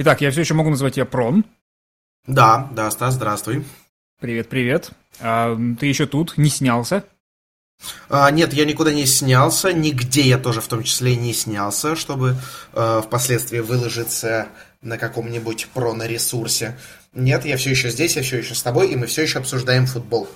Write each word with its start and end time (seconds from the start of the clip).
Итак, 0.00 0.20
я 0.20 0.30
все 0.30 0.42
еще 0.42 0.54
могу 0.54 0.70
назвать 0.70 0.94
тебя 0.94 1.06
Прон. 1.06 1.44
Да, 2.24 2.68
да, 2.72 2.88
Стас, 2.92 3.14
здравствуй. 3.14 3.64
Привет, 4.20 4.48
привет. 4.48 4.92
А, 5.18 5.58
ты 5.80 5.86
еще 5.86 6.06
тут, 6.06 6.38
не 6.38 6.50
снялся? 6.50 7.04
А, 8.08 8.30
нет, 8.30 8.52
я 8.52 8.64
никуда 8.64 8.92
не 8.92 9.06
снялся, 9.06 9.72
нигде 9.72 10.22
я 10.22 10.38
тоже 10.38 10.60
в 10.60 10.68
том 10.68 10.84
числе 10.84 11.16
не 11.16 11.32
снялся, 11.32 11.96
чтобы 11.96 12.36
э, 12.74 13.02
впоследствии 13.04 13.58
выложиться 13.58 14.46
на 14.82 14.98
каком-нибудь 14.98 15.66
проно-ресурсе. 15.74 16.78
Нет, 17.12 17.44
я 17.44 17.56
все 17.56 17.70
еще 17.70 17.90
здесь, 17.90 18.14
я 18.14 18.22
все 18.22 18.38
еще 18.38 18.54
с 18.54 18.62
тобой, 18.62 18.92
и 18.92 18.96
мы 18.96 19.06
все 19.06 19.22
еще 19.22 19.40
обсуждаем 19.40 19.86
футбол. 19.86 20.28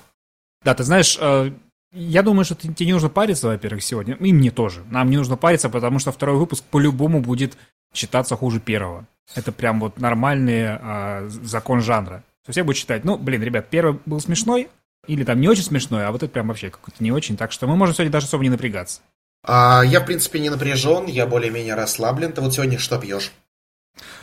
Да, 0.65 0.75
ты 0.75 0.83
знаешь, 0.83 1.17
э, 1.21 1.53
я 1.93 2.23
думаю, 2.23 2.45
что 2.45 2.57
тебе 2.57 2.87
не 2.87 2.95
нужно 2.95 3.11
париться, 3.11 3.47
во-первых, 3.47 3.85
сегодня. 3.85 4.15
И 4.15 4.33
мне 4.33 4.51
тоже. 4.51 4.83
Нам 4.91 5.09
не 5.09 5.19
нужно 5.19 5.37
париться, 5.37 5.69
потому 5.69 6.01
что 6.01 6.11
второй 6.11 6.37
выпуск 6.37 6.65
по-любому 6.65 7.21
будет 7.21 7.57
считаться 7.93 8.37
хуже 8.37 8.61
первого. 8.61 9.07
Это 9.35 9.53
прям 9.53 9.81
вот 9.81 9.99
нормальный 9.99 10.79
э, 10.79 11.29
закон 11.29 11.81
жанра. 11.81 12.23
Все 12.49 12.65
будут 12.65 12.79
считать, 12.79 13.05
ну, 13.05 13.17
блин, 13.17 13.43
ребят, 13.43 13.69
первый 13.71 13.99
был 14.05 14.21
смешной, 14.21 14.69
или 15.07 15.25
там 15.25 15.41
не 15.41 15.49
очень 15.49 15.63
смешной, 15.63 16.07
а 16.07 16.13
вот 16.13 16.23
это 16.23 16.33
прям 16.33 16.49
вообще 16.49 16.71
какой-то 16.71 17.03
не 17.03 17.13
очень. 17.13 17.37
Так 17.37 17.53
что 17.53 17.67
мы 17.67 17.77
можем 17.77 17.95
сегодня 17.95 18.13
даже 18.13 18.27
особо 18.27 18.45
не 18.45 18.51
напрягаться. 18.51 19.01
А, 19.45 19.83
я, 19.85 20.01
в 20.01 20.07
принципе, 20.07 20.39
не 20.39 20.51
напряжен, 20.51 21.07
я 21.07 21.27
более-менее 21.27 21.75
расслаблен. 21.75 22.33
Ты 22.33 22.41
вот 22.41 22.55
сегодня 22.55 22.79
что 22.79 22.99
пьешь? 22.99 23.33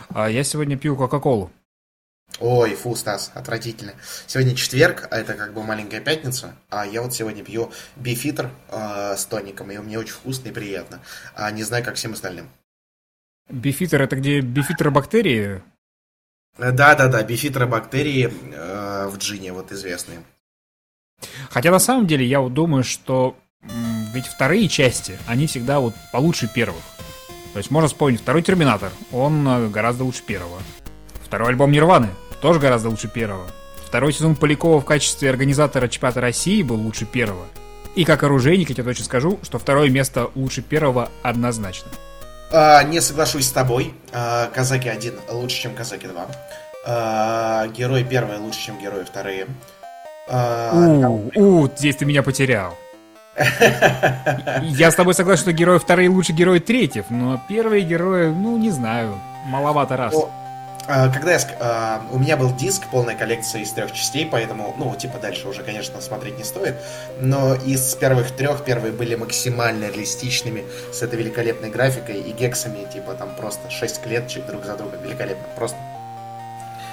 А, 0.09 0.29
я 0.29 0.43
сегодня 0.43 0.77
пью 0.77 0.95
Кока-Колу. 0.95 1.51
Ой, 2.39 2.75
фу, 2.75 2.95
Стас, 2.95 3.31
отвратительно. 3.33 3.93
Сегодня 4.27 4.55
четверг, 4.55 5.07
а 5.11 5.17
это 5.17 5.33
как 5.33 5.53
бы 5.53 5.63
маленькая 5.63 5.99
пятница, 5.99 6.55
а 6.69 6.85
я 6.85 7.01
вот 7.01 7.13
сегодня 7.13 7.43
пью 7.43 7.71
бифитр 7.97 8.49
э, 8.69 9.15
с 9.17 9.25
тоником, 9.25 9.71
и 9.71 9.77
мне 9.79 9.99
очень 9.99 10.13
вкусно 10.13 10.47
и 10.49 10.51
приятно. 10.51 11.01
А 11.35 11.51
не 11.51 11.63
знаю, 11.63 11.83
как 11.83 11.95
всем 11.95 12.13
остальным. 12.13 12.49
Бифитер 13.49 14.01
это 14.01 14.15
где 14.15 14.41
бифитеробактерии? 14.41 15.61
Да-да-да, 16.57 17.23
бифитеробактерии 17.23 18.31
э, 18.53 19.07
в 19.07 19.17
джине, 19.17 19.53
вот 19.53 19.71
известные. 19.71 20.19
Хотя 21.49 21.71
на 21.71 21.79
самом 21.79 22.05
деле 22.05 22.25
я 22.25 22.41
вот 22.41 22.53
думаю, 22.53 22.83
что 22.83 23.35
ведь 24.13 24.25
вторые 24.25 24.67
части, 24.67 25.17
они 25.27 25.47
всегда 25.47 25.79
вот 25.79 25.93
получше 26.11 26.49
первых. 26.53 26.83
То 27.53 27.57
есть 27.57 27.71
можно 27.71 27.87
вспомнить 27.87 28.21
второй 28.21 28.43
Терминатор, 28.43 28.91
он 29.11 29.47
э, 29.47 29.69
гораздо 29.69 30.03
лучше 30.03 30.23
первого. 30.23 30.61
Второй 31.23 31.49
альбом 31.49 31.71
Нирваны 31.71 32.09
тоже 32.41 32.59
гораздо 32.59 32.89
лучше 32.89 33.07
первого. 33.07 33.47
Второй 33.85 34.13
сезон 34.13 34.35
Полякова 34.35 34.79
в 34.79 34.85
качестве 34.85 35.29
организатора 35.29 35.87
чемпионата 35.87 36.21
России 36.21 36.61
был 36.61 36.75
лучше 36.75 37.05
первого. 37.05 37.47
И 37.95 38.05
как 38.05 38.21
оружейник 38.23 38.69
я 38.69 38.75
тебе 38.75 38.85
точно 38.85 39.05
скажу, 39.05 39.39
что 39.41 39.57
второе 39.57 39.89
место 39.89 40.29
лучше 40.35 40.61
первого 40.61 41.09
однозначно. 41.23 41.89
А, 42.51 42.83
не 42.83 42.99
соглашусь 43.01 43.47
с 43.47 43.51
тобой. 43.51 43.93
А, 44.11 44.47
Казаки 44.53 44.89
1 44.89 45.13
лучше, 45.31 45.61
чем 45.61 45.75
Казаки 45.75 46.07
2. 46.07 46.27
А, 46.85 47.67
герои 47.67 48.03
первые 48.03 48.39
лучше, 48.39 48.59
чем 48.59 48.79
герои 48.79 49.03
вторые. 49.03 49.47
А, 50.27 50.71
у, 50.73 51.31
у, 51.35 51.67
здесь 51.75 51.95
ты 51.95 52.05
меня 52.05 52.23
потерял. 52.23 52.75
Я 54.61 54.91
с 54.91 54.95
тобой 54.95 55.13
согласен, 55.13 55.43
что 55.43 55.53
герои 55.53 55.77
вторые 55.77 56.09
лучше 56.09 56.33
герои 56.33 56.59
третьих, 56.59 57.05
но 57.09 57.41
первые 57.47 57.83
герои, 57.83 58.29
ну, 58.29 58.57
не 58.57 58.69
знаю, 58.69 59.17
маловато 59.45 59.95
раз. 59.95 60.13
А, 60.15 60.29
когда 60.89 61.33
я, 61.33 61.39
а, 61.59 62.01
у 62.11 62.17
меня 62.17 62.35
был 62.35 62.51
диск, 62.51 62.87
полная 62.89 63.15
коллекция 63.15 63.61
из 63.61 63.71
трех 63.71 63.91
частей, 63.91 64.25
поэтому, 64.25 64.73
ну, 64.75 64.95
типа, 64.95 65.19
дальше 65.19 65.47
уже, 65.47 65.61
конечно, 65.61 66.01
смотреть 66.01 66.39
не 66.39 66.43
стоит, 66.43 66.77
но 67.19 67.53
из 67.53 67.93
первых 67.93 68.31
трех 68.31 68.65
первые 68.65 68.91
были 68.91 69.13
максимально 69.13 69.85
реалистичными, 69.85 70.63
с 70.91 71.03
этой 71.03 71.19
великолепной 71.19 71.69
графикой 71.69 72.19
и 72.21 72.31
гексами, 72.31 72.87
типа, 72.91 73.13
там 73.13 73.29
просто 73.37 73.69
шесть 73.69 74.01
клеточек 74.01 74.47
друг 74.47 74.65
за 74.65 74.75
другом, 74.77 74.99
великолепно, 75.03 75.43
просто. 75.55 75.77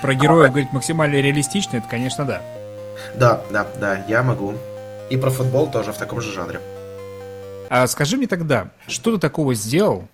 Про 0.02 0.12
героев 0.12 0.48
а, 0.48 0.48
говорить 0.50 0.72
максимально 0.72 1.14
реалистично, 1.14 1.78
это, 1.78 1.88
конечно, 1.88 2.26
да. 2.26 2.42
Да, 3.14 3.40
да, 3.50 3.66
да, 3.80 4.04
я 4.08 4.22
могу. 4.22 4.52
И 5.08 5.16
про 5.16 5.30
футбол 5.30 5.70
тоже 5.70 5.94
в 5.94 5.96
таком 5.96 6.20
же 6.20 6.32
жанре. 6.32 6.60
А 7.70 7.86
скажи 7.86 8.18
мне 8.18 8.26
тогда, 8.26 8.68
что 8.88 9.14
ты 9.14 9.18
такого 9.18 9.54
сделал? 9.54 10.06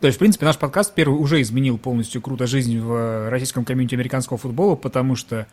То 0.00 0.06
есть, 0.08 0.16
в 0.16 0.18
принципе, 0.18 0.46
наш 0.46 0.58
подкаст 0.58 0.94
первый 0.94 1.18
уже 1.18 1.40
изменил 1.40 1.78
полностью 1.78 2.20
круто 2.20 2.46
жизнь 2.46 2.78
в 2.80 3.30
российском 3.30 3.64
комьюнити 3.64 3.94
американского 3.94 4.38
футбола, 4.38 4.74
потому 4.74 5.14
что 5.14 5.46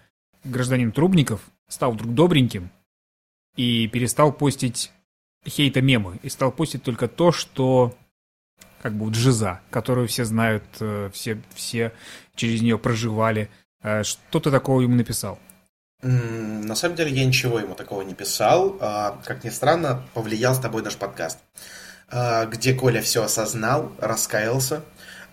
гражданин 0.43 0.91
Трубников 0.91 1.41
стал 1.67 1.91
вдруг 1.91 2.13
добреньким 2.13 2.71
и 3.55 3.87
перестал 3.87 4.33
постить 4.33 4.91
хейта 5.47 5.81
мемы, 5.81 6.19
и 6.23 6.29
стал 6.29 6.51
постить 6.51 6.83
только 6.83 7.07
то, 7.07 7.31
что 7.31 7.95
как 8.81 8.93
бы 8.93 9.05
вот 9.05 9.15
жиза, 9.15 9.61
которую 9.69 10.07
все 10.07 10.25
знают, 10.25 10.63
э, 10.79 11.09
все, 11.13 11.41
все 11.53 11.91
через 12.35 12.61
нее 12.61 12.77
проживали. 12.77 13.49
Э, 13.81 14.03
что 14.03 14.39
ты 14.39 14.51
такого 14.51 14.81
ему 14.81 14.95
написал? 14.95 15.39
На 16.01 16.75
самом 16.75 16.95
деле 16.95 17.11
я 17.11 17.25
ничего 17.25 17.59
ему 17.59 17.75
такого 17.75 18.03
не 18.03 18.13
писал. 18.13 18.77
А, 18.79 19.19
как 19.25 19.43
ни 19.43 19.49
странно, 19.49 20.03
повлиял 20.13 20.55
с 20.55 20.59
тобой 20.59 20.81
наш 20.81 20.95
подкаст, 20.95 21.39
где 22.11 22.73
Коля 22.73 23.01
все 23.01 23.23
осознал, 23.23 23.91
раскаялся, 23.99 24.83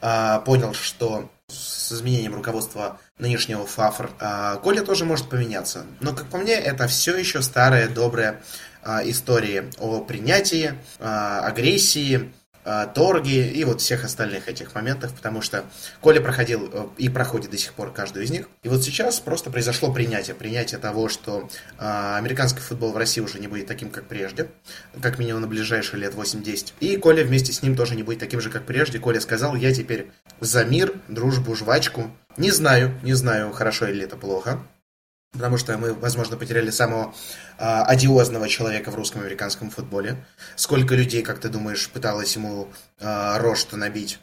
а, 0.00 0.40
понял, 0.40 0.74
что 0.74 1.30
с 1.48 1.92
изменением 1.92 2.34
руководства 2.34 2.98
нынешнего 3.18 3.64
ФАФР 3.66 4.58
Коля 4.62 4.82
тоже 4.82 5.04
может 5.04 5.28
поменяться. 5.28 5.86
Но, 6.00 6.12
как 6.12 6.26
по 6.26 6.38
мне, 6.38 6.54
это 6.54 6.88
все 6.88 7.16
еще 7.16 7.40
старая 7.40 7.88
добрая 7.88 8.42
история 9.04 9.70
о 9.78 10.00
принятии, 10.00 10.74
агрессии, 10.98 12.32
торги 12.94 13.48
и 13.48 13.64
вот 13.64 13.80
всех 13.80 14.04
остальных 14.04 14.48
этих 14.48 14.74
моментов, 14.74 15.12
потому 15.14 15.40
что 15.40 15.64
Коля 16.00 16.20
проходил 16.20 16.68
э, 16.72 16.86
и 16.98 17.08
проходит 17.08 17.50
до 17.50 17.58
сих 17.58 17.72
пор 17.74 17.92
каждую 17.92 18.24
из 18.24 18.30
них. 18.30 18.48
И 18.62 18.68
вот 18.68 18.82
сейчас 18.82 19.20
просто 19.20 19.50
произошло 19.50 19.92
принятие, 19.92 20.34
принятие 20.34 20.80
того, 20.80 21.08
что 21.08 21.48
э, 21.78 22.16
американский 22.16 22.60
футбол 22.60 22.92
в 22.92 22.96
России 22.96 23.20
уже 23.20 23.38
не 23.38 23.46
будет 23.46 23.66
таким, 23.66 23.90
как 23.90 24.04
прежде, 24.04 24.48
как 25.00 25.18
минимум 25.18 25.42
на 25.42 25.46
ближайшие 25.46 26.00
лет 26.00 26.14
8-10. 26.14 26.72
И 26.80 26.96
Коля 26.96 27.24
вместе 27.24 27.52
с 27.52 27.62
ним 27.62 27.76
тоже 27.76 27.94
не 27.94 28.02
будет 28.02 28.18
таким 28.18 28.40
же, 28.40 28.50
как 28.50 28.64
прежде. 28.64 28.98
Коля 28.98 29.20
сказал, 29.20 29.54
я 29.54 29.72
теперь 29.72 30.10
за 30.40 30.64
мир, 30.64 30.92
дружбу, 31.08 31.54
жвачку. 31.54 32.10
Не 32.36 32.50
знаю, 32.50 32.98
не 33.02 33.14
знаю, 33.14 33.52
хорошо 33.52 33.86
или 33.86 34.04
это 34.04 34.16
плохо 34.16 34.60
потому 35.36 35.56
что 35.58 35.76
мы, 35.78 35.94
возможно, 35.94 36.36
потеряли 36.36 36.70
самого 36.70 37.14
э, 37.58 37.64
одиозного 37.64 38.48
человека 38.48 38.90
в 38.90 38.94
русском 38.94 39.22
американском 39.22 39.70
футболе. 39.70 40.16
Сколько 40.56 40.94
людей, 40.94 41.22
как 41.22 41.38
ты 41.38 41.48
думаешь, 41.48 41.88
пыталось 41.90 42.34
ему 42.36 42.68
э, 43.00 43.38
рожь 43.38 43.66
набить? 43.72 44.18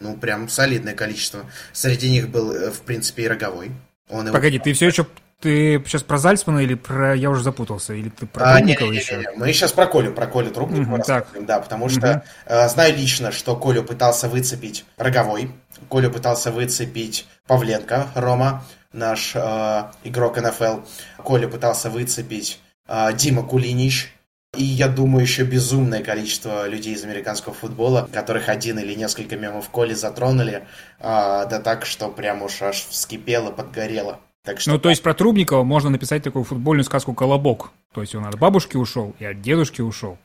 Ну, 0.00 0.16
прям 0.16 0.48
солидное 0.48 0.94
количество. 0.94 1.40
Среди 1.72 2.10
них 2.10 2.28
был, 2.28 2.52
э, 2.52 2.70
в 2.70 2.80
принципе, 2.82 3.24
и 3.24 3.28
Роговой. 3.28 3.72
Он 4.08 4.30
Погоди, 4.30 4.54
его... 4.56 4.64
ты 4.64 4.72
все 4.72 4.86
еще 4.86 5.06
ты 5.40 5.80
сейчас 5.86 6.02
про 6.02 6.18
Зальцмана 6.18 6.58
или 6.58 6.74
про... 6.74 7.14
Я 7.14 7.30
уже 7.30 7.44
запутался. 7.44 7.94
Или 7.94 8.08
ты 8.08 8.26
про 8.26 8.44
а, 8.44 8.56
Трубникова 8.56 8.90
не, 8.90 8.98
не, 8.98 9.04
не, 9.04 9.18
не, 9.18 9.36
Мы 9.36 9.52
сейчас 9.52 9.72
про 9.72 9.86
Колю, 9.86 10.12
про 10.12 10.26
Колю 10.26 10.50
Трубникова 10.50 10.94
угу, 10.94 10.96
рассказываем, 10.96 11.46
да, 11.46 11.60
потому 11.60 11.88
что 11.88 12.10
угу. 12.10 12.22
э, 12.46 12.68
знаю 12.68 12.96
лично, 12.96 13.30
что 13.30 13.54
Колю 13.54 13.84
пытался 13.84 14.28
выцепить 14.28 14.84
Роговой, 14.96 15.52
Колю 15.88 16.10
пытался 16.10 16.50
выцепить 16.50 17.26
Павленко, 17.46 18.08
Рома, 18.16 18.64
наш 18.92 19.32
э, 19.34 19.84
игрок 20.04 20.38
НФЛ. 20.38 20.80
Коля 21.18 21.48
пытался 21.48 21.90
выцепить 21.90 22.60
э, 22.86 23.12
Дима 23.14 23.42
Кулинич. 23.42 24.12
И 24.56 24.64
я 24.64 24.88
думаю, 24.88 25.22
еще 25.22 25.44
безумное 25.44 26.02
количество 26.02 26.66
людей 26.66 26.94
из 26.94 27.04
американского 27.04 27.54
футбола, 27.54 28.08
которых 28.10 28.48
один 28.48 28.78
или 28.78 28.94
несколько 28.94 29.36
мемов 29.36 29.68
Коли 29.68 29.92
затронули, 29.92 30.66
э, 31.00 31.02
да 31.02 31.60
так, 31.62 31.84
что 31.84 32.08
прям 32.08 32.42
уж 32.42 32.62
аж 32.62 32.86
вскипело, 32.86 33.50
подгорело. 33.50 34.20
Так 34.44 34.60
что... 34.60 34.70
Ну, 34.70 34.78
то 34.78 34.88
есть 34.88 35.02
про 35.02 35.12
Трубникова 35.12 35.64
можно 35.64 35.90
написать 35.90 36.22
такую 36.22 36.44
футбольную 36.44 36.84
сказку 36.84 37.12
«Колобок». 37.12 37.70
То 37.92 38.00
есть 38.00 38.14
он 38.14 38.24
от 38.24 38.38
бабушки 38.38 38.76
ушел 38.76 39.14
и 39.18 39.24
от 39.26 39.42
дедушки 39.42 39.82
ушел. 39.82 40.16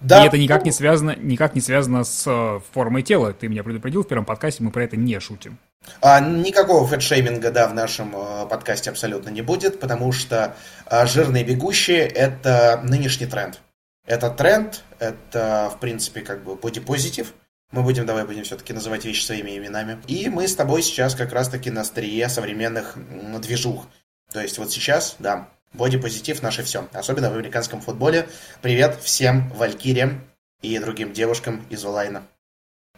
Да. 0.00 0.24
И 0.24 0.26
это 0.26 0.38
никак 0.38 0.64
не 0.64 0.72
связано, 0.72 1.14
никак 1.16 1.54
не 1.54 1.60
связано 1.60 2.04
с 2.04 2.24
э, 2.26 2.60
формой 2.72 3.02
тела. 3.02 3.32
Ты 3.32 3.48
меня 3.48 3.62
предупредил 3.64 4.02
в 4.04 4.08
первом 4.08 4.24
подкасте, 4.24 4.62
мы 4.62 4.70
про 4.70 4.84
это 4.84 4.96
не 4.96 5.18
шутим. 5.20 5.58
А, 6.00 6.20
никакого 6.20 6.86
фэтшейминга, 6.86 7.50
да, 7.50 7.68
в 7.68 7.74
нашем 7.74 8.14
э, 8.16 8.46
подкасте 8.46 8.90
абсолютно 8.90 9.30
не 9.30 9.42
будет, 9.42 9.80
потому 9.80 10.12
что 10.12 10.56
э, 10.86 11.06
жирные 11.06 11.44
бегущие– 11.44 12.06
это 12.06 12.80
нынешний 12.84 13.26
тренд. 13.26 13.60
Это 14.06 14.30
тренд, 14.30 14.82
это, 14.98 15.70
в 15.74 15.80
принципе, 15.80 16.22
как 16.22 16.42
бы 16.42 16.56
бодипозитив. 16.56 17.34
Мы 17.72 17.82
будем, 17.82 18.06
давай 18.06 18.24
будем 18.24 18.44
все-таки 18.44 18.72
называть 18.72 19.04
вещи 19.04 19.22
своими 19.22 19.56
именами. 19.56 20.00
И 20.06 20.30
мы 20.30 20.48
с 20.48 20.56
тобой 20.56 20.82
сейчас 20.82 21.14
как 21.14 21.32
раз-таки 21.32 21.70
на 21.70 21.82
острие 21.82 22.28
современных 22.30 22.96
движух. 23.40 23.86
То 24.32 24.40
есть 24.40 24.56
вот 24.56 24.72
сейчас, 24.72 25.16
да, 25.18 25.48
бодипозитив 25.74 26.42
наше 26.42 26.62
все. 26.62 26.88
Особенно 26.92 27.30
в 27.30 27.34
американском 27.34 27.82
футболе. 27.82 28.28
Привет 28.62 28.98
всем 29.02 29.50
валькириям 29.50 30.24
и 30.62 30.78
другим 30.78 31.12
девушкам 31.12 31.66
из 31.68 31.84
онлайна. 31.84 32.22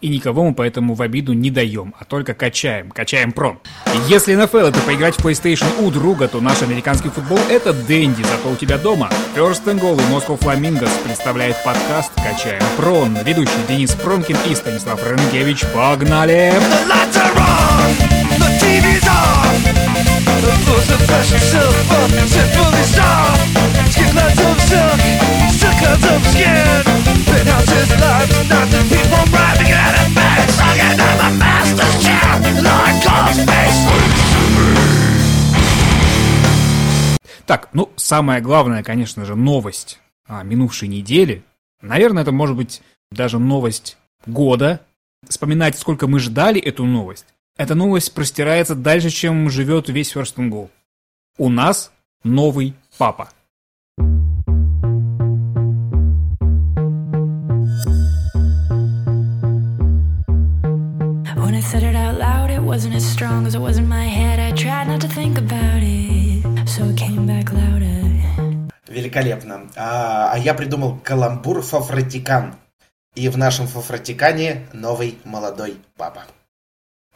И 0.01 0.09
никого 0.09 0.45
мы 0.45 0.55
поэтому 0.55 0.95
в 0.95 1.03
обиду 1.03 1.33
не 1.35 1.51
даем, 1.51 1.95
а 1.99 2.05
только 2.05 2.33
качаем, 2.33 2.91
качаем 2.91 3.33
пром. 3.33 3.61
Если 4.09 4.35
NFL 4.35 4.69
это 4.69 4.81
поиграть 4.81 5.17
в 5.17 5.25
PlayStation 5.25 5.67
у 5.85 5.91
друга, 5.91 6.27
то 6.27 6.41
наш 6.41 6.63
американский 6.63 7.11
футбол 7.11 7.39
это 7.51 7.73
Дэнди, 7.73 8.23
зато 8.23 8.51
у 8.51 8.57
тебя 8.57 8.79
дома. 8.79 9.11
First 9.37 9.65
and 9.67 9.81
Goal 9.81 9.97
и 9.97 10.13
Moscow 10.13 10.39
Flamingos 10.39 10.91
представляет 11.05 11.57
подкаст 11.65 12.13
«Качаем 12.17 12.63
прон». 12.77 13.17
Ведущий 13.25 13.51
Денис 13.69 13.93
Пронкин 13.93 14.37
и 14.49 14.55
Станислав 14.55 15.01
Ренкевич. 15.07 15.65
Погнали! 15.75 16.55
The 24.71 25.50
Так, 37.47 37.69
ну, 37.73 37.91
самое 37.97 38.41
главное, 38.41 38.85
конечно 38.85 39.25
же, 39.25 39.35
новость 39.35 39.99
а, 40.29 40.45
минувшей 40.45 40.87
недели. 40.87 41.43
Наверное, 41.83 42.23
это 42.23 42.31
может 42.31 42.55
быть 42.57 42.81
даже 43.11 43.41
новость 43.41 43.97
года. 44.25 44.87
Вспоминать, 45.29 45.77
сколько 45.77 46.07
мы 46.07 46.21
ждали 46.21 46.61
эту 46.61 46.85
новость. 46.85 47.27
Эта 47.57 47.75
новость 47.75 48.15
простирается 48.15 48.77
дальше, 48.77 49.11
чем 49.11 49.51
живет 49.51 49.89
весь 49.89 50.15
First 50.15 50.37
and 50.37 50.51
Goal. 50.51 50.71
У 51.39 51.49
нас 51.49 51.91
новый 52.23 52.75
папа. 52.99 53.31
Wasn't 62.71 62.95
as 62.95 63.05
strong 63.05 63.49
as 63.49 63.57
it 63.57 63.61
was 63.61 63.79
in 63.79 63.89
my 63.89 64.05
head. 64.05 64.39
I 64.39 64.53
tried 64.53 64.87
not 64.87 65.01
to 65.01 65.09
think 65.09 65.37
about 65.39 65.83
it, 65.83 66.69
so 66.69 66.85
it 66.85 66.97
came 66.97 67.27
back 67.27 67.53
louder. 67.53 67.99
Великолепно. 68.87 69.69
А, 69.75 70.31
а 70.33 70.39
я 70.39 70.55
придумал 70.55 71.01
каламбур 71.03 71.63
Фафратикан. 71.63 72.55
И 73.17 73.29
в 73.29 73.37
нашем 73.37 73.67
Фафратикане 73.67 74.69
новый 74.73 75.19
молодой 75.25 75.79
папа. 75.97 76.23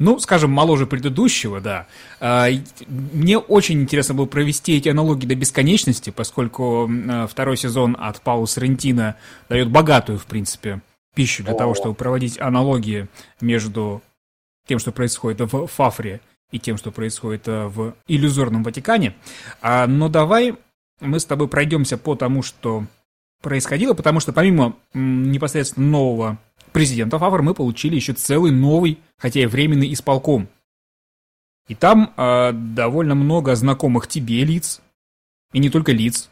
Ну, 0.00 0.18
скажем, 0.18 0.50
моложе 0.50 0.86
предыдущего, 0.86 1.60
да. 1.60 1.86
А, 2.18 2.48
Мне 2.88 3.38
очень 3.38 3.80
интересно 3.80 4.14
было 4.14 4.26
провести 4.26 4.76
эти 4.76 4.88
аналогии 4.88 5.26
до 5.26 5.36
бесконечности, 5.36 6.10
поскольку 6.10 6.88
м, 6.88 7.28
второй 7.28 7.56
сезон 7.56 7.96
от 8.00 8.20
Паула 8.22 8.46
Соррентино 8.46 9.14
дает 9.48 9.70
богатую, 9.70 10.18
в 10.18 10.26
принципе, 10.26 10.80
пищу 11.14 11.44
для 11.44 11.52
О. 11.52 11.56
того, 11.56 11.74
чтобы 11.74 11.94
проводить 11.94 12.40
аналогии 12.40 13.06
между 13.40 14.02
тем, 14.66 14.78
что 14.78 14.93
происходит 14.93 15.40
в 15.40 15.66
Фафре, 15.66 16.20
и 16.50 16.58
тем, 16.58 16.76
что 16.76 16.93
происходит 16.93 17.49
э, 17.49 17.66
в 17.66 17.94
иллюзорном 18.06 18.62
Ватикане. 18.62 19.14
А, 19.61 19.87
Но 19.87 20.08
давай 20.08 20.55
мы 21.00 21.19
с 21.19 21.25
тобой 21.25 21.49
пройдемся 21.49 21.99
по 21.99 22.14
тому, 22.14 22.43
что 22.43 22.87
происходило, 23.43 23.94
потому 23.94 24.20
что 24.20 24.32
помимо 24.32 24.76
непосредственно 24.94 25.88
нового 25.88 26.38
президента 26.72 27.19
Фавр 27.19 27.43
мы 27.43 27.55
получили 27.55 27.96
еще 27.96 28.12
целый 28.12 28.52
новый, 28.52 28.99
хотя 29.19 29.40
и 29.40 29.46
временный 29.46 29.93
исполком. 29.93 30.49
И 31.69 31.75
там 31.75 32.12
э, 32.17 32.52
довольно 32.52 33.14
много 33.14 33.55
знакомых 33.55 34.06
тебе 34.06 34.44
лиц, 34.44 34.81
и 35.52 35.58
не 35.58 35.70
только 35.70 35.93
лиц. 35.93 36.31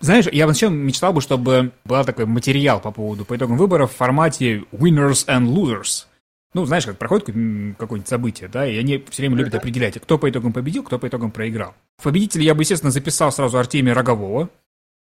Знаешь, 0.00 0.26
я 0.30 0.46
вообще 0.46 0.68
мечтал 0.68 1.12
бы, 1.12 1.20
чтобы 1.20 1.72
был 1.84 2.04
такой 2.04 2.26
материал 2.26 2.80
по 2.80 2.92
поводу 2.92 3.24
по 3.24 3.36
итогам 3.36 3.56
выборов 3.56 3.92
в 3.92 3.96
формате 3.96 4.64
winners 4.70 5.26
and 5.26 5.46
losers. 5.46 6.06
Ну, 6.54 6.64
знаешь, 6.64 6.86
как 6.86 6.96
проходит 6.96 7.26
какое-нибудь 7.26 8.08
событие, 8.08 8.48
да, 8.48 8.66
и 8.66 8.76
они 8.78 9.04
все 9.10 9.22
время 9.22 9.36
любят 9.36 9.54
определять, 9.54 10.00
кто 10.00 10.18
по 10.18 10.30
итогам 10.30 10.52
победил, 10.52 10.82
кто 10.82 10.98
по 10.98 11.06
итогам 11.06 11.30
проиграл. 11.30 11.74
В 11.98 12.04
победителя 12.04 12.42
я 12.44 12.54
бы, 12.54 12.62
естественно, 12.62 12.90
записал 12.90 13.30
сразу 13.32 13.58
Артемия 13.58 13.94
Рогового. 13.94 14.48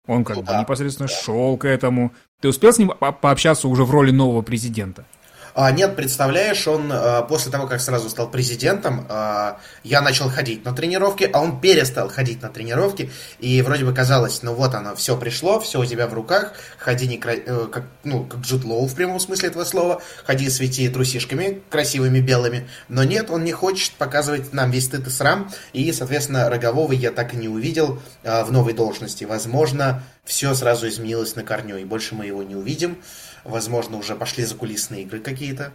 Он 0.08 0.24
как 0.26 0.36
Ну 0.36 0.42
бы 0.42 0.48
да, 0.50 0.62
непосредственно 0.62 1.08
шел 1.08 1.58
к 1.58 1.66
этому. 1.66 2.14
Ты 2.42 2.50
успел 2.50 2.74
с 2.74 2.78
ним 2.78 2.90
по- 2.90 3.12
пообщаться 3.14 3.68
уже 3.68 3.84
в 3.86 3.92
роли 3.92 4.12
нового 4.12 4.42
президента? 4.42 5.06
А, 5.56 5.72
нет, 5.72 5.96
представляешь, 5.96 6.68
он 6.68 6.92
а, 6.92 7.22
после 7.22 7.52
того, 7.52 7.68
как 7.68 7.80
сразу 7.80 8.10
стал 8.10 8.30
президентом, 8.30 9.06
а, 9.10 9.60
я 9.84 10.02
начал 10.02 10.30
ходить 10.30 10.66
на 10.66 10.74
тренировки, 10.74 11.30
а 11.32 11.42
он 11.42 11.62
перестал 11.62 12.10
ходить 12.10 12.42
на 12.42 12.50
тренировки, 12.50 13.12
и 13.40 13.62
вроде 13.62 13.86
бы 13.86 13.94
казалось, 13.94 14.42
ну 14.42 14.56
вот 14.56 14.74
оно, 14.74 14.96
все 14.96 15.16
пришло, 15.16 15.60
все 15.60 15.80
у 15.80 15.86
тебя 15.86 16.08
в 16.08 16.14
руках, 16.14 16.54
ходи 16.80 17.08
не 17.08 17.18
кра- 17.18 17.36
э, 17.36 17.68
как, 17.72 17.86
ну, 18.04 18.26
как 18.26 18.40
Джуд 18.40 18.64
Лоу 18.64 18.88
в 18.88 18.96
прямом 18.96 19.20
смысле 19.20 19.50
этого 19.50 19.64
слова, 19.64 20.02
ходи 20.26 20.50
свети 20.50 20.90
трусишками 20.90 21.62
красивыми 21.70 22.20
белыми, 22.20 22.68
но 22.88 23.04
нет, 23.04 23.30
он 23.30 23.44
не 23.44 23.52
хочет 23.52 23.94
показывать 23.94 24.54
нам 24.54 24.72
весь 24.72 24.86
стыд 24.86 25.06
и 25.06 25.12
срам, 25.12 25.52
и, 25.74 25.92
соответственно, 25.92 26.50
Рогового 26.50 26.94
я 26.94 27.12
так 27.12 27.36
и 27.36 27.38
не 27.38 27.48
увидел 27.48 28.02
а, 28.24 28.44
в 28.44 28.52
новой 28.52 28.74
должности. 28.74 29.24
Возможно, 29.24 30.04
все 30.26 30.54
сразу 30.56 30.88
изменилось 30.88 31.36
на 31.36 31.44
корню, 31.44 31.78
и 31.78 31.86
больше 31.86 32.16
мы 32.16 32.26
его 32.26 32.44
не 32.44 32.56
увидим. 32.56 32.98
Возможно, 33.44 33.98
уже 33.98 34.16
пошли 34.16 34.44
закулисные 34.44 35.04
игры 35.04 35.20
какие-то. 35.20 35.74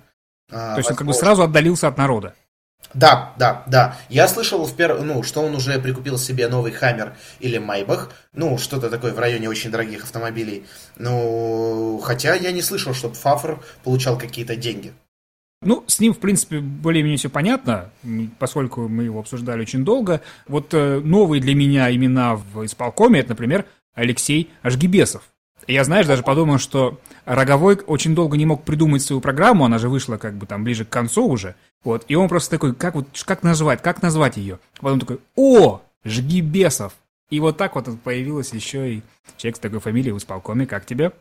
А, 0.51 0.75
То 0.75 0.79
есть 0.79 0.91
он 0.91 0.97
как 0.97 1.07
бы 1.07 1.13
возможно. 1.13 1.27
сразу 1.27 1.43
отдалился 1.43 1.89
от 1.89 1.99
народа. 1.99 2.35
Да, 2.95 3.35
да, 3.39 3.65
да. 3.67 3.97
Я 4.09 4.29
слышал, 4.29 4.65
в 4.65 4.75
пер... 4.75 5.03
ну, 5.03 5.23
что 5.23 5.43
он 5.43 5.55
уже 5.55 5.79
прикупил 5.79 6.17
себе 6.17 6.49
новый 6.49 6.73
Хаммер 6.73 7.17
или 7.41 7.59
Майбах. 7.59 8.11
Ну, 8.33 8.57
что-то 8.57 8.89
такое 8.89 9.13
в 9.13 9.19
районе 9.19 9.49
очень 9.49 9.71
дорогих 9.71 10.05
автомобилей. 10.05 10.65
Ну, 10.97 12.01
хотя 12.03 12.35
я 12.35 12.53
не 12.53 12.63
слышал, 12.63 12.95
чтобы 12.95 13.15
Фафр 13.15 13.61
получал 13.85 14.17
какие-то 14.17 14.57
деньги. 14.57 14.93
Ну, 15.61 15.85
с 15.89 15.99
ним, 15.99 16.15
в 16.15 16.19
принципе, 16.19 16.61
более-менее 16.61 17.19
все 17.19 17.29
понятно, 17.29 17.91
поскольку 18.39 18.89
мы 18.89 19.05
его 19.05 19.19
обсуждали 19.19 19.63
очень 19.63 19.85
долго. 19.85 20.21
Вот 20.47 20.73
э, 20.73 21.01
новые 21.01 21.43
для 21.43 21.55
меня 21.57 21.93
имена 21.95 22.37
в 22.37 22.65
исполкоме, 22.65 23.21
это, 23.21 23.31
например, 23.31 23.67
Алексей 23.93 24.51
Ашгибесов. 24.63 25.25
Я, 25.69 25.85
знаешь, 25.85 26.07
даже 26.07 26.23
подумал, 26.23 26.59
что 26.59 26.99
Роговой 27.27 27.77
очень 27.87 28.15
долго 28.15 28.39
не 28.39 28.47
мог 28.47 28.65
придумать 28.65 29.03
свою 29.03 29.21
программу, 29.21 29.67
она 29.67 29.77
же 29.77 29.91
вышла 29.91 30.17
как 30.17 30.35
бы 30.35 30.47
там 30.47 30.65
ближе 30.65 30.87
к 30.87 30.89
концу 30.89 31.29
уже. 31.29 31.57
Вот, 31.85 32.07
и 32.09 32.15
он 32.15 32.29
просто 32.29 32.53
такой, 32.53 32.75
как 32.75 32.95
вот, 32.95 33.07
как 33.27 33.43
назвать, 33.43 33.83
как 33.83 34.01
назвать 34.01 34.39
ее? 34.39 34.61
Потом 34.81 34.99
такой, 34.99 35.21
о, 35.37 35.83
Жгибесов. 36.05 36.95
И 37.29 37.39
вот 37.39 37.59
так 37.59 37.75
вот 37.75 37.87
появилась 38.01 38.55
еще 38.55 38.95
и 38.95 39.03
человек 39.37 39.57
с 39.57 39.61
такой 39.61 39.81
фамилией 39.81 40.13
в 40.13 40.19
исполкоме, 40.19 40.67
как 40.67 40.87
тебе? 40.87 41.13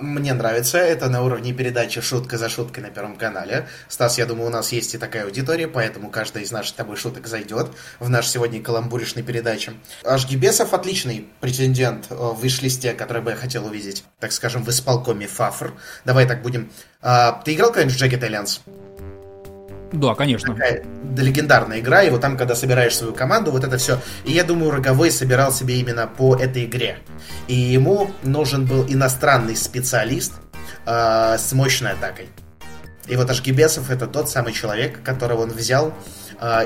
Мне 0.00 0.32
нравится, 0.32 0.78
это 0.78 1.10
на 1.10 1.22
уровне 1.22 1.52
передачи 1.52 2.00
«Шутка 2.00 2.38
за 2.38 2.48
шуткой» 2.48 2.82
на 2.82 2.90
Первом 2.90 3.16
канале. 3.16 3.68
Стас, 3.86 4.16
я 4.16 4.24
думаю, 4.24 4.46
у 4.46 4.50
нас 4.50 4.72
есть 4.72 4.94
и 4.94 4.98
такая 4.98 5.24
аудитория, 5.24 5.68
поэтому 5.68 6.10
каждая 6.10 6.42
из 6.42 6.50
наших 6.50 6.70
с 6.70 6.72
тобой 6.72 6.96
шуток 6.96 7.26
зайдет 7.26 7.68
в 7.98 8.08
наш 8.08 8.26
сегодня 8.26 8.62
каламбуришной 8.62 9.22
передаче. 9.22 9.74
Ашгибесов 10.02 10.72
отличный 10.72 11.28
претендент 11.40 12.06
э, 12.08 12.14
в 12.14 12.42
виш-листе, 12.42 12.94
который 12.94 13.20
бы 13.20 13.32
я 13.32 13.36
хотел 13.36 13.66
увидеть, 13.66 14.04
так 14.18 14.32
скажем, 14.32 14.64
в 14.64 14.70
исполкоме 14.70 15.26
ФАФР. 15.26 15.74
Давай 16.06 16.26
так 16.26 16.40
будем. 16.40 16.70
А, 17.02 17.32
ты 17.44 17.54
играл 17.54 17.70
когда-нибудь 17.70 17.98
в 17.98 18.02
Jagged 18.02 18.20
Alliance? 18.20 18.60
Да, 19.92 20.14
конечно. 20.14 20.54
Такая 20.54 20.84
да, 21.02 21.22
легендарная 21.22 21.80
игра, 21.80 22.02
и 22.02 22.10
вот 22.10 22.20
там, 22.20 22.36
когда 22.36 22.54
собираешь 22.54 22.96
свою 22.96 23.12
команду, 23.12 23.50
вот 23.50 23.64
это 23.64 23.76
все. 23.78 23.98
И 24.24 24.32
я 24.32 24.44
думаю, 24.44 24.70
Роговой 24.70 25.10
собирал 25.10 25.52
себе 25.52 25.80
именно 25.80 26.06
по 26.06 26.36
этой 26.36 26.64
игре. 26.64 26.98
И 27.48 27.54
ему 27.54 28.10
нужен 28.22 28.66
был 28.66 28.84
иностранный 28.88 29.56
специалист 29.56 30.34
э, 30.86 31.36
с 31.38 31.52
мощной 31.52 31.92
атакой. 31.92 32.28
И 33.08 33.16
вот 33.16 33.28
Ашгибесов 33.28 33.90
это 33.90 34.06
тот 34.06 34.30
самый 34.30 34.52
человек, 34.52 35.02
которого 35.02 35.42
он 35.42 35.50
взял 35.50 35.92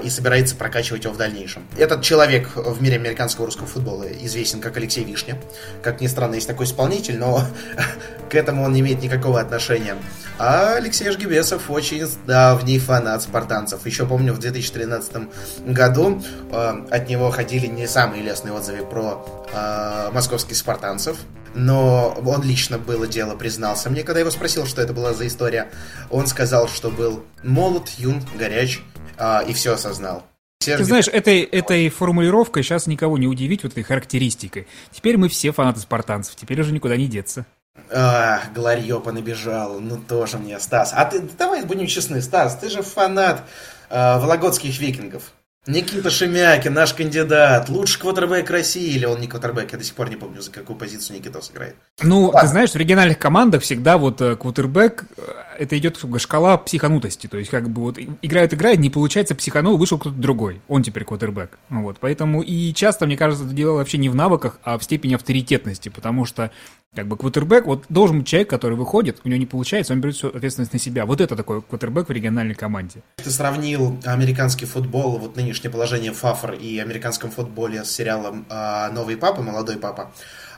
и 0.04 0.08
собирается 0.08 0.54
прокачивать 0.54 1.04
его 1.04 1.12
в 1.12 1.16
дальнейшем. 1.16 1.66
Этот 1.76 2.02
человек 2.02 2.50
в 2.54 2.80
мире 2.80 2.96
американского 2.96 3.46
русского 3.46 3.66
футбола 3.66 4.04
известен 4.04 4.60
как 4.60 4.76
Алексей 4.76 5.04
Вишня. 5.04 5.36
Как 5.82 6.00
ни 6.00 6.06
странно, 6.06 6.36
есть 6.36 6.46
такой 6.46 6.66
исполнитель, 6.66 7.18
но 7.18 7.44
к 8.30 8.34
этому 8.34 8.64
он 8.64 8.72
не 8.72 8.80
имеет 8.80 9.02
никакого 9.02 9.40
отношения. 9.40 9.96
А 10.38 10.74
Алексей 10.76 11.08
Ашгибесов 11.08 11.70
очень 11.70 12.06
давний 12.26 12.78
фанат 12.78 13.22
спартанцев. 13.22 13.86
Еще 13.86 14.06
помню, 14.06 14.32
в 14.32 14.38
2013 14.38 15.28
году 15.66 16.22
э, 16.50 16.84
от 16.90 17.08
него 17.08 17.30
ходили 17.30 17.66
не 17.66 17.86
самые 17.86 18.22
лестные 18.22 18.52
отзывы 18.52 18.84
про 18.84 19.24
э, 19.52 20.10
московских 20.12 20.56
спартанцев. 20.56 21.16
Но 21.54 22.10
он 22.24 22.42
лично 22.42 22.78
было 22.78 23.06
дело 23.06 23.36
признался 23.36 23.90
мне, 23.90 24.02
когда 24.02 24.20
его 24.20 24.30
спросил, 24.30 24.66
что 24.66 24.82
это 24.82 24.92
была 24.92 25.14
за 25.14 25.26
история. 25.26 25.70
Он 26.10 26.26
сказал, 26.26 26.68
что 26.68 26.90
был 26.90 27.24
молод, 27.42 27.88
юн, 27.96 28.22
горяч 28.36 28.82
а, 29.16 29.40
и 29.46 29.52
все 29.52 29.74
осознал. 29.74 30.24
Ты 30.58 30.84
знаешь, 30.84 31.08
этой, 31.08 31.42
этой 31.42 31.88
формулировкой 31.90 32.62
сейчас 32.62 32.86
никого 32.86 33.18
не 33.18 33.26
удивить, 33.26 33.62
вот 33.62 33.72
этой 33.72 33.82
характеристикой. 33.82 34.66
Теперь 34.90 35.16
мы 35.16 35.28
все 35.28 35.52
фанаты 35.52 35.80
спартанцев, 35.80 36.36
теперь 36.36 36.60
уже 36.60 36.72
никуда 36.72 36.96
не 36.96 37.06
деться. 37.06 37.44
А, 37.90 38.40
Гларьёпа 38.54 39.12
набежал, 39.12 39.80
ну 39.80 39.98
тоже 39.98 40.38
мне, 40.38 40.58
Стас. 40.60 40.92
А 40.94 41.04
ты, 41.04 41.20
давай 41.20 41.64
будем 41.64 41.86
честны, 41.86 42.22
Стас, 42.22 42.56
ты 42.56 42.70
же 42.70 42.82
фанат 42.82 43.42
а, 43.90 44.18
вологодских 44.20 44.78
викингов. 44.78 45.32
Никита 45.66 46.10
Шемякин, 46.10 46.74
наш 46.74 46.92
кандидат, 46.92 47.70
лучший 47.70 47.98
квотербек 47.98 48.50
России, 48.50 48.94
или 48.94 49.06
он 49.06 49.18
не 49.20 49.26
квотербек, 49.28 49.72
я 49.72 49.78
до 49.78 49.84
сих 49.84 49.94
пор 49.94 50.10
не 50.10 50.16
помню, 50.16 50.42
за 50.42 50.50
какую 50.50 50.78
позицию 50.78 51.16
Никитос 51.16 51.50
играет. 51.52 51.76
Ну, 52.02 52.24
Ладно. 52.24 52.40
ты 52.40 52.46
знаешь, 52.48 52.72
в 52.72 52.76
региональных 52.76 53.18
командах 53.18 53.62
всегда 53.62 53.96
вот 53.96 54.20
э, 54.20 54.36
квотербек, 54.36 55.04
э, 55.16 55.53
это 55.58 55.78
идет 55.78 55.98
шкала 56.18 56.56
психанутости. 56.58 57.26
То 57.26 57.38
есть, 57.38 57.50
как 57.50 57.68
бы 57.68 57.82
вот 57.82 57.98
играет, 58.22 58.54
играет, 58.54 58.78
не 58.78 58.90
получается, 58.90 59.34
психанул, 59.34 59.76
вышел 59.76 59.98
кто-то 59.98 60.16
другой. 60.16 60.60
Он 60.68 60.82
теперь 60.82 61.04
квотербек. 61.04 61.58
Вот. 61.68 61.98
Поэтому 62.00 62.42
и 62.42 62.72
часто, 62.74 63.06
мне 63.06 63.16
кажется, 63.16 63.44
это 63.44 63.54
дело 63.54 63.76
вообще 63.76 63.98
не 63.98 64.08
в 64.08 64.14
навыках, 64.14 64.58
а 64.62 64.78
в 64.78 64.84
степени 64.84 65.14
авторитетности. 65.14 65.88
Потому 65.88 66.24
что 66.24 66.50
как 66.94 67.08
бы 67.08 67.16
квотербек, 67.16 67.66
вот 67.66 67.84
должен 67.88 68.20
быть 68.20 68.28
человек, 68.28 68.48
который 68.48 68.76
выходит, 68.76 69.20
у 69.24 69.28
него 69.28 69.38
не 69.38 69.46
получается, 69.46 69.92
он 69.92 70.00
берет 70.00 70.14
всю 70.14 70.28
ответственность 70.28 70.72
на 70.72 70.78
себя. 70.78 71.06
Вот 71.06 71.20
это 71.20 71.34
такой 71.34 71.60
квотербек 71.60 72.08
в 72.08 72.12
региональной 72.12 72.54
команде. 72.54 73.02
Ты 73.16 73.30
сравнил 73.30 73.98
американский 74.04 74.66
футбол, 74.66 75.18
вот 75.18 75.36
нынешнее 75.36 75.70
положение 75.70 76.12
ФАФР 76.12 76.52
и 76.52 76.78
американском 76.78 77.30
футболе 77.30 77.84
с 77.84 77.90
сериалом 77.90 78.46
а, 78.48 78.90
«Новый 78.90 79.16
папа», 79.16 79.42
«Молодой 79.42 79.76
папа». 79.76 80.12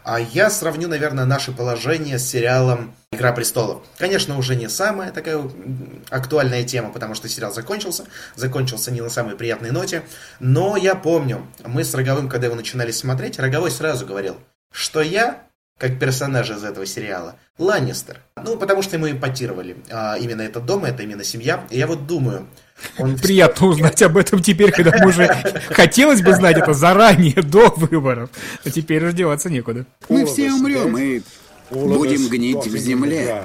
А 0.07 0.21
я 0.21 0.51
сравню, 0.51 0.87
наверное, 0.87 1.25
наше 1.25 1.51
положение 1.51 2.21
с 2.21 2.29
сериалом 2.29 2.95
«Игра 3.11 3.33
престолов». 3.33 3.83
Конечно, 3.99 4.39
уже 4.39 4.55
не 4.55 4.69
самая 4.69 5.11
такая 5.11 5.43
актуальная 6.11 6.63
тема, 6.63 6.93
потому 6.93 7.17
что 7.17 7.29
сериал 7.29 7.53
закончился. 7.53 8.05
Закончился 8.37 8.93
не 8.93 9.01
на 9.01 9.11
самой 9.11 9.35
приятной 9.35 9.73
ноте. 9.73 10.05
Но 10.39 10.77
я 10.77 10.95
помню, 10.95 11.45
мы 11.65 11.83
с 11.83 11.93
Роговым, 11.93 12.29
когда 12.29 12.47
его 12.47 12.55
начинали 12.55 12.93
смотреть, 12.93 13.41
Роговой 13.41 13.73
сразу 13.73 14.07
говорил, 14.07 14.37
что 14.71 15.01
я 15.01 15.43
как 15.77 15.99
персонаж 15.99 16.51
из 16.51 16.63
этого 16.63 16.87
сериала. 16.87 17.35
Ланнистер. 17.59 18.21
Ну, 18.37 18.57
потому 18.57 18.83
что 18.83 18.99
мы 18.99 19.11
импотировали 19.11 19.77
а, 19.91 20.17
именно 20.19 20.43
этот 20.43 20.67
дом, 20.67 20.85
это 20.85 21.03
именно 21.03 21.25
семья. 21.25 21.67
И 21.69 21.79
я 21.79 21.89
вот 21.89 22.07
думаю... 22.07 22.47
Он... 22.99 23.17
Приятно 23.17 23.69
узнать 23.69 24.03
об 24.03 24.17
этом 24.17 24.43
теперь, 24.43 24.71
когда 24.71 24.93
мы 24.99 25.09
уже... 25.09 25.29
Хотелось 25.71 26.23
бы 26.23 26.35
знать 26.35 26.59
это 26.59 26.73
заранее, 26.73 27.43
до 27.43 27.73
выборов. 27.77 28.31
А 28.65 28.71
теперь 28.71 29.03
раздеваться 29.03 29.51
некуда. 29.51 29.87
Мы 30.09 30.27
все 30.27 30.53
умрем 30.53 30.97
и 30.99 31.23
будем 31.71 32.29
гнить 32.29 32.67
в 32.67 32.77
земле. 32.77 33.45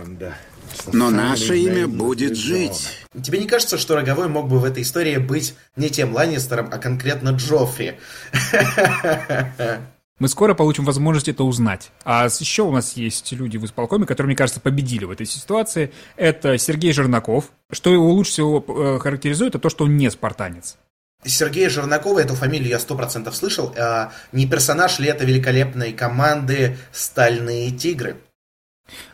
Но 0.92 1.10
наше 1.10 1.58
имя 1.58 1.88
будет 1.88 2.38
жить. 2.38 2.90
Тебе 3.22 3.40
не 3.40 3.48
кажется, 3.48 3.78
что 3.78 3.96
Роговой 3.96 4.28
мог 4.28 4.48
бы 4.48 4.60
в 4.60 4.66
этой 4.66 4.84
истории 4.84 5.18
быть 5.18 5.54
не 5.76 5.90
тем 5.90 6.14
Ланнистером, 6.14 6.70
а 6.72 6.78
конкретно 6.78 7.30
Джоффри? 7.30 7.96
Мы 10.22 10.28
скоро 10.28 10.54
получим 10.54 10.86
возможность 10.86 11.30
это 11.30 11.44
узнать. 11.44 11.92
А 12.04 12.26
еще 12.26 12.62
у 12.62 12.72
нас 12.72 12.94
есть 12.96 13.32
люди 13.32 13.58
в 13.58 13.66
исполкоме, 13.66 14.06
которые, 14.06 14.28
мне 14.28 14.36
кажется, 14.36 14.60
победили 14.60 15.04
в 15.04 15.10
этой 15.10 15.26
ситуации. 15.26 15.92
Это 16.16 16.60
Сергей 16.60 16.94
Жернаков. 16.94 17.46
Что 17.72 17.92
его 17.92 18.08
лучше 18.12 18.34
всего 18.34 18.64
э, 18.68 19.00
характеризует, 19.00 19.56
это 19.56 19.64
то, 19.64 19.72
что 19.72 19.86
он 19.86 19.98
не 19.98 20.12
спартанец. 20.12 20.78
Сергея 21.26 21.72
Жернакова, 21.72 22.20
эту 22.20 22.36
фамилию 22.36 22.70
я 22.70 22.78
сто 22.78 22.94
процентов 22.94 23.36
слышал. 23.36 23.74
А 23.76 24.12
не 24.32 24.46
персонаж 24.46 25.00
ли 25.00 25.08
это 25.08 25.26
великолепной 25.26 25.92
команды 25.92 26.78
«Стальные 26.92 27.72
тигры»? 27.72 28.18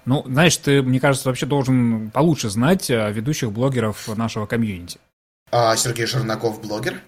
Ну, 0.03 0.25
знаешь, 0.27 0.57
ты, 0.57 0.81
мне 0.81 0.99
кажется, 0.99 1.29
вообще 1.29 1.45
должен 1.45 2.11
получше 2.11 2.49
знать 2.49 2.89
ведущих 2.89 3.53
блогеров 3.53 4.09
нашего 4.17 4.45
комьюнити. 4.45 4.99
А 5.53 5.73
Сергей 5.77 6.05
Жернаков 6.05 6.61
блогер? 6.61 7.01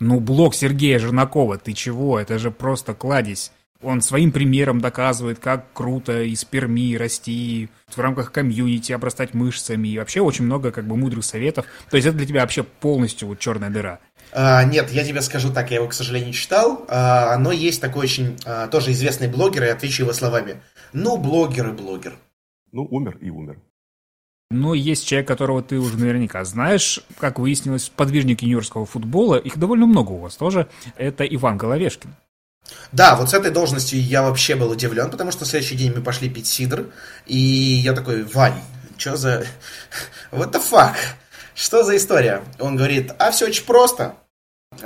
Ну, 0.00 0.18
блог 0.18 0.54
Сергея 0.54 0.98
Жернакова, 0.98 1.58
ты 1.58 1.74
чего? 1.74 2.18
Это 2.18 2.38
же 2.38 2.50
просто 2.50 2.94
кладезь. 2.94 3.52
Он 3.82 4.00
своим 4.00 4.32
примером 4.32 4.80
доказывает, 4.80 5.38
как 5.38 5.72
круто 5.74 6.22
из 6.22 6.44
Перми 6.44 6.96
расти, 6.96 7.68
в 7.88 7.98
рамках 7.98 8.32
комьюнити 8.32 8.92
обрастать 8.92 9.34
мышцами, 9.34 9.88
и 9.88 9.98
вообще 9.98 10.20
очень 10.20 10.44
много 10.44 10.70
как 10.70 10.86
бы 10.86 10.96
мудрых 10.96 11.24
советов. 11.24 11.66
То 11.90 11.96
есть 11.96 12.06
это 12.06 12.16
для 12.16 12.26
тебя 12.26 12.40
вообще 12.42 12.62
полностью 12.62 13.28
вот 13.28 13.38
черная 13.38 13.70
дыра. 13.70 13.98
А, 14.32 14.64
нет, 14.64 14.90
я 14.90 15.04
тебе 15.04 15.20
скажу 15.22 15.52
так, 15.52 15.70
я 15.70 15.76
его, 15.76 15.88
к 15.88 15.94
сожалению, 15.94 16.28
не 16.28 16.34
читал, 16.34 16.84
а, 16.88 17.36
но 17.38 17.52
есть 17.52 17.80
такой 17.80 18.04
очень 18.04 18.38
а, 18.44 18.68
тоже 18.68 18.92
известный 18.92 19.28
блогер, 19.28 19.64
и 19.64 19.68
отвечу 19.68 20.02
его 20.02 20.12
словами. 20.12 20.62
Ну, 20.92 21.16
блогер 21.16 21.68
и 21.68 21.72
блогер. 21.72 22.14
Ну, 22.72 22.84
умер 22.84 23.18
и 23.20 23.30
умер. 23.30 23.58
Но 24.50 24.74
есть 24.74 25.06
человек, 25.06 25.28
которого 25.28 25.62
ты 25.62 25.78
уже 25.78 25.96
наверняка 25.96 26.44
знаешь, 26.44 27.00
как 27.18 27.38
выяснилось, 27.38 27.88
подвижник 27.88 28.42
юниорского 28.42 28.84
футбола, 28.84 29.36
их 29.36 29.56
довольно 29.58 29.86
много 29.86 30.10
у 30.12 30.18
вас 30.18 30.36
тоже, 30.36 30.68
это 30.96 31.24
Иван 31.24 31.56
Головешкин. 31.56 32.10
Да, 32.92 33.14
вот 33.16 33.30
с 33.30 33.34
этой 33.34 33.50
должностью 33.50 34.00
я 34.00 34.22
вообще 34.22 34.56
был 34.56 34.70
удивлен, 34.70 35.10
потому 35.10 35.30
что 35.30 35.44
в 35.44 35.48
следующий 35.48 35.76
день 35.76 35.92
мы 35.94 36.02
пошли 36.02 36.28
пить 36.28 36.46
сидр, 36.46 36.86
и 37.26 37.36
я 37.36 37.92
такой, 37.92 38.24
Вань, 38.24 38.60
что 38.96 39.16
за... 39.16 39.46
What 40.32 40.52
the 40.52 40.60
fuck? 40.60 40.96
Что 41.54 41.84
за 41.84 41.96
история? 41.96 42.42
Он 42.58 42.76
говорит, 42.76 43.12
а 43.18 43.30
все 43.30 43.46
очень 43.46 43.64
просто. 43.64 44.16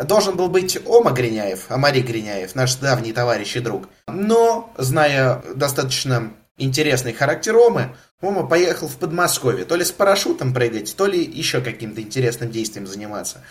Должен 0.02 0.36
был 0.36 0.48
быть 0.48 0.78
Ома 0.86 1.12
Гриняев, 1.12 1.66
Амари 1.68 2.00
Гриняев, 2.00 2.54
наш 2.54 2.74
давний 2.76 3.12
товарищ 3.12 3.56
и 3.56 3.60
друг. 3.60 3.88
Но, 4.08 4.72
зная 4.78 5.42
достаточно 5.54 6.32
интересный 6.56 7.12
характер 7.12 7.56
Омы, 7.56 7.94
Ома 8.24 8.46
поехал 8.46 8.88
в 8.88 8.96
Подмосковье, 8.96 9.64
то 9.64 9.76
ли 9.76 9.84
с 9.84 9.92
парашютом 9.92 10.54
прыгать, 10.54 10.94
то 10.96 11.06
ли 11.06 11.22
еще 11.22 11.60
каким-то 11.60 12.00
интересным 12.00 12.50
действием 12.50 12.86
заниматься. 12.86 13.42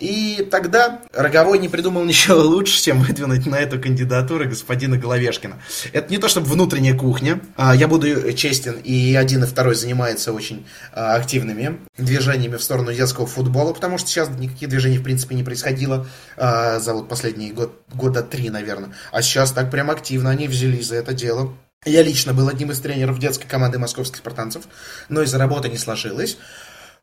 И 0.00 0.48
тогда 0.50 1.00
Роговой 1.12 1.58
не 1.58 1.68
придумал 1.68 2.04
ничего 2.06 2.40
лучше, 2.40 2.82
чем 2.82 3.00
выдвинуть 3.00 3.46
на 3.46 3.56
эту 3.56 3.80
кандидатуру 3.80 4.48
господина 4.48 4.96
Головешкина. 4.96 5.58
Это 5.92 6.10
не 6.10 6.18
то 6.18 6.28
чтобы 6.28 6.46
внутренняя 6.46 6.96
кухня. 6.96 7.40
А, 7.56 7.74
я 7.74 7.86
буду 7.86 8.32
честен, 8.32 8.76
и 8.82 9.14
один, 9.14 9.44
и 9.44 9.46
второй 9.46 9.74
занимаются 9.74 10.32
очень 10.32 10.66
а, 10.92 11.14
активными 11.14 11.78
движениями 11.96 12.56
в 12.56 12.62
сторону 12.62 12.92
детского 12.92 13.26
футбола, 13.26 13.72
потому 13.72 13.98
что 13.98 14.08
сейчас 14.08 14.30
никаких 14.30 14.68
движений, 14.68 14.98
в 14.98 15.04
принципе, 15.04 15.34
не 15.34 15.44
происходило 15.44 16.06
а, 16.36 16.80
за 16.80 16.94
вот 16.94 17.08
последние 17.08 17.52
год, 17.52 17.80
года 17.92 18.22
три, 18.22 18.50
наверное. 18.50 18.90
А 19.12 19.22
сейчас 19.22 19.52
так 19.52 19.70
прям 19.70 19.90
активно 19.90 20.30
они 20.30 20.48
взялись 20.48 20.88
за 20.88 20.96
это 20.96 21.14
дело. 21.14 21.54
Я 21.84 22.02
лично 22.02 22.32
был 22.32 22.48
одним 22.48 22.70
из 22.70 22.80
тренеров 22.80 23.18
детской 23.18 23.46
команды 23.46 23.78
московских 23.78 24.18
спартанцев, 24.18 24.64
но 25.08 25.22
из-за 25.22 25.38
работы 25.38 25.68
не 25.68 25.78
сложилось. 25.78 26.38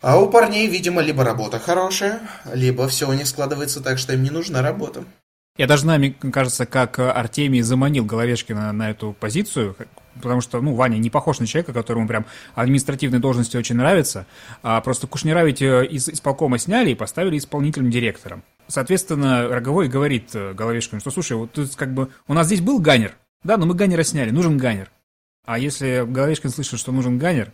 А 0.02 0.20
у 0.20 0.30
парней, 0.30 0.68
видимо, 0.68 1.02
либо 1.02 1.24
работа 1.24 1.60
хорошая, 1.60 2.22
либо 2.52 2.88
все 2.88 3.08
у 3.08 3.14
них 3.14 3.28
складывается 3.28 3.82
так, 3.82 4.00
что 4.00 4.14
им 4.14 4.24
не 4.24 4.32
нужна 4.32 4.64
работа. 4.64 5.04
Я 5.58 5.68
даже 5.68 5.86
мне 5.86 6.12
кажется, 6.12 6.66
как 6.66 6.98
Артемий 6.98 7.62
заманил 7.62 8.06
Головешкина 8.06 8.72
на 8.72 8.90
эту 8.90 9.16
позицию, 9.20 9.76
потому 10.20 10.42
что, 10.42 10.60
ну, 10.62 10.74
Ваня 10.74 10.98
не 10.98 11.12
похож 11.12 11.40
на 11.40 11.46
человека, 11.46 11.74
которому 11.74 12.08
прям 12.08 12.26
административные 12.56 13.20
должности 13.20 13.58
очень 13.58 13.76
нравятся, 13.76 14.26
а 14.64 14.82
просто 14.82 15.06
Кушнера 15.06 15.44
ведь 15.44 15.62
э, 15.62 15.86
из 15.86 16.10
исполкома 16.10 16.58
сняли 16.58 16.92
и 16.92 16.96
поставили 16.96 17.38
исполнительным 17.38 17.92
директором. 17.92 18.44
Соответственно, 18.68 19.50
Роговой 19.50 19.90
говорит 19.90 20.30
э, 20.34 20.54
Головешкину, 20.54 21.02
что, 21.02 21.12
слушай, 21.12 21.34
вот 21.34 21.52
тут 21.52 21.76
как 21.76 21.94
бы 21.94 22.10
у 22.28 22.34
нас 22.34 22.48
здесь 22.48 22.62
был 22.62 22.80
ганер, 22.80 23.14
да, 23.44 23.58
но 23.58 23.66
мы 23.66 23.76
ганнера 23.76 24.04
сняли, 24.04 24.32
нужен 24.32 24.58
ганнер. 24.58 24.92
А 25.46 25.58
если 25.58 26.06
Головешкин 26.08 26.50
слышит, 26.50 26.80
что 26.80 26.92
нужен 26.92 27.18
ганнер, 27.18 27.52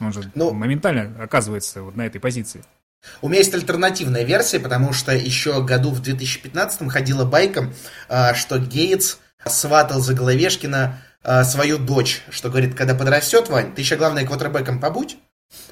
он 0.00 0.12
же 0.12 0.30
ну, 0.34 0.52
моментально 0.52 1.22
оказывается 1.22 1.82
вот 1.82 1.96
на 1.96 2.06
этой 2.06 2.20
позиции. 2.20 2.64
У 3.20 3.28
меня 3.28 3.38
есть 3.38 3.54
альтернативная 3.54 4.24
версия, 4.24 4.58
потому 4.58 4.92
что 4.92 5.12
еще 5.14 5.62
году 5.62 5.90
в 5.90 6.00
2015 6.00 6.90
ходила 6.90 7.24
байка, 7.24 7.72
а, 8.08 8.34
что 8.34 8.58
Гейтс 8.58 9.18
сватал 9.46 10.00
за 10.00 10.14
Головешкина 10.14 10.98
а, 11.22 11.44
свою 11.44 11.78
дочь, 11.78 12.22
что 12.30 12.48
говорит, 12.48 12.74
когда 12.74 12.94
подрастет, 12.94 13.48
Вань, 13.48 13.74
ты 13.74 13.82
еще 13.82 13.96
главное 13.96 14.26
квотербеком 14.26 14.80
побудь, 14.80 15.16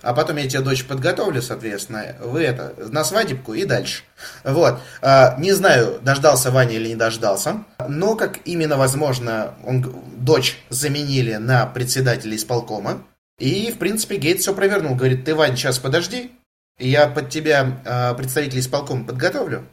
а 0.02 0.14
потом 0.14 0.37
я 0.37 0.49
тебе 0.49 0.62
дочь 0.62 0.85
подготовлю, 0.85 1.42
соответственно, 1.42 2.16
вы 2.21 2.42
это, 2.42 2.75
на 2.90 3.04
свадебку 3.04 3.54
и 3.54 3.64
дальше. 3.64 4.02
Вот. 4.45 4.80
А, 5.02 5.37
не 5.38 5.52
знаю, 5.52 5.99
дождался 6.02 6.50
Ваня 6.50 6.76
или 6.76 6.88
не 6.88 6.97
дождался, 6.97 7.64
но 7.88 8.16
как 8.16 8.38
именно 8.45 8.76
возможно, 8.76 9.54
он, 9.64 9.95
дочь 10.16 10.59
заменили 10.71 11.35
на 11.35 11.66
председателя 11.66 12.37
исполкома, 12.37 13.02
и, 13.38 13.71
в 13.71 13.78
принципе, 13.78 14.16
Гейт 14.16 14.40
все 14.40 14.54
провернул. 14.54 14.95
Говорит, 14.95 15.25
ты, 15.25 15.35
Вань, 15.35 15.56
сейчас 15.56 15.78
подожди, 15.78 16.33
я 16.78 17.06
под 17.06 17.28
тебя 17.28 17.80
э, 17.85 18.14
представителя 18.14 18.61
исполкома 18.61 19.04
подготовлю. 19.04 19.66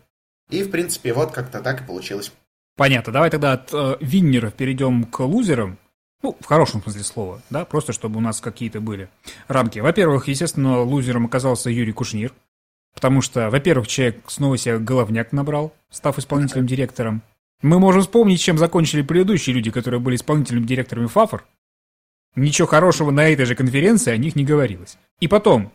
И, 0.49 0.63
в 0.63 0.71
принципе, 0.71 1.13
вот 1.13 1.31
как-то 1.31 1.61
так 1.61 1.81
и 1.81 1.85
получилось. 1.85 2.31
Понятно. 2.75 3.13
Давай 3.13 3.29
тогда 3.29 3.53
от 3.53 3.73
э, 3.73 3.97
виннеров 4.01 4.53
перейдем 4.53 5.05
к 5.05 5.19
лузерам. 5.21 5.79
Ну, 6.23 6.37
в 6.39 6.45
хорошем 6.45 6.81
смысле 6.81 7.03
слова, 7.03 7.41
да, 7.49 7.65
просто 7.65 7.91
чтобы 7.91 8.17
у 8.17 8.21
нас 8.21 8.39
какие-то 8.39 8.79
были 8.79 9.09
рамки. 9.49 9.79
Во-первых, 9.79 10.29
естественно, 10.29 10.81
лузером 10.81 11.25
оказался 11.25 11.69
Юрий 11.69 11.91
Кушнир, 11.91 12.33
потому 12.95 13.21
что, 13.21 13.49
во-первых, 13.49 13.87
человек 13.87 14.23
снова 14.27 14.57
себе 14.57 14.79
головняк 14.79 15.33
набрал, 15.33 15.73
став 15.91 16.17
исполнительным 16.17 16.65
директором. 16.65 17.23
Мы 17.61 17.77
можем 17.77 18.03
вспомнить, 18.03 18.39
чем 18.39 18.57
закончили 18.57 19.01
предыдущие 19.01 19.53
люди, 19.53 19.69
которые 19.69 19.99
были 19.99 20.15
исполнительными 20.15 20.65
директорами 20.65 21.07
ФАФОР. 21.07 21.43
Ничего 22.37 22.69
хорошего 22.69 23.11
на 23.11 23.27
этой 23.27 23.45
же 23.45 23.53
конференции 23.53 24.11
о 24.11 24.17
них 24.17 24.37
не 24.37 24.45
говорилось. 24.45 24.97
И 25.19 25.27
потом, 25.27 25.73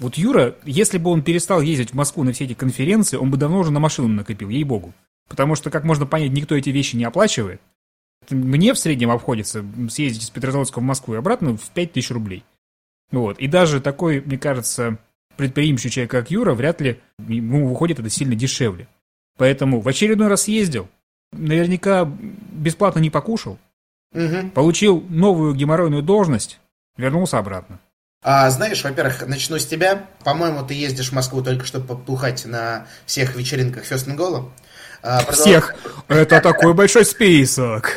вот 0.00 0.16
Юра, 0.16 0.56
если 0.64 0.98
бы 0.98 1.10
он 1.10 1.22
перестал 1.22 1.60
ездить 1.60 1.90
в 1.90 1.94
Москву 1.94 2.24
на 2.24 2.32
все 2.32 2.46
эти 2.46 2.54
конференции, 2.54 3.16
он 3.16 3.30
бы 3.30 3.36
давно 3.36 3.60
уже 3.60 3.70
на 3.70 3.78
машину 3.78 4.08
накопил, 4.08 4.48
ей-богу. 4.48 4.92
Потому 5.28 5.54
что, 5.54 5.70
как 5.70 5.84
можно 5.84 6.04
понять, 6.04 6.32
никто 6.32 6.56
эти 6.56 6.70
вещи 6.70 6.96
не 6.96 7.04
оплачивает 7.04 7.60
мне 8.30 8.74
в 8.74 8.78
среднем 8.78 9.10
обходится 9.10 9.64
съездить 9.90 10.24
из 10.24 10.30
Петрозаводска 10.30 10.80
в 10.80 10.82
Москву 10.82 11.14
и 11.14 11.18
обратно 11.18 11.56
в 11.56 11.70
5000 11.70 12.10
рублей. 12.10 12.44
Вот. 13.10 13.38
И 13.38 13.46
даже 13.46 13.80
такой, 13.80 14.20
мне 14.20 14.38
кажется, 14.38 14.98
предприимчивый 15.36 15.90
человек, 15.90 16.10
как 16.10 16.30
Юра, 16.30 16.54
вряд 16.54 16.80
ли 16.80 17.00
ему 17.26 17.68
выходит 17.68 17.98
это 18.00 18.10
сильно 18.10 18.34
дешевле. 18.34 18.88
Поэтому 19.36 19.80
в 19.80 19.88
очередной 19.88 20.28
раз 20.28 20.48
ездил, 20.48 20.88
наверняка 21.32 22.04
бесплатно 22.04 22.98
не 22.98 23.10
покушал, 23.10 23.58
угу. 24.12 24.50
получил 24.54 25.00
новую 25.08 25.54
геморройную 25.54 26.02
должность, 26.02 26.60
вернулся 26.96 27.38
обратно. 27.38 27.78
А, 28.22 28.50
знаешь, 28.50 28.82
во-первых, 28.82 29.26
начну 29.28 29.58
с 29.58 29.66
тебя. 29.66 30.06
По-моему, 30.24 30.66
ты 30.66 30.74
ездишь 30.74 31.10
в 31.10 31.12
Москву 31.12 31.40
только 31.40 31.64
чтобы 31.64 31.86
побухать 31.86 32.44
на 32.46 32.86
всех 33.06 33.36
вечеринках 33.36 33.84
Goal. 33.84 34.50
А, 35.02 35.22
продол... 35.22 35.44
Всех? 35.44 35.76
Это 36.08 36.40
такой 36.40 36.74
большой 36.74 37.04
список. 37.04 37.92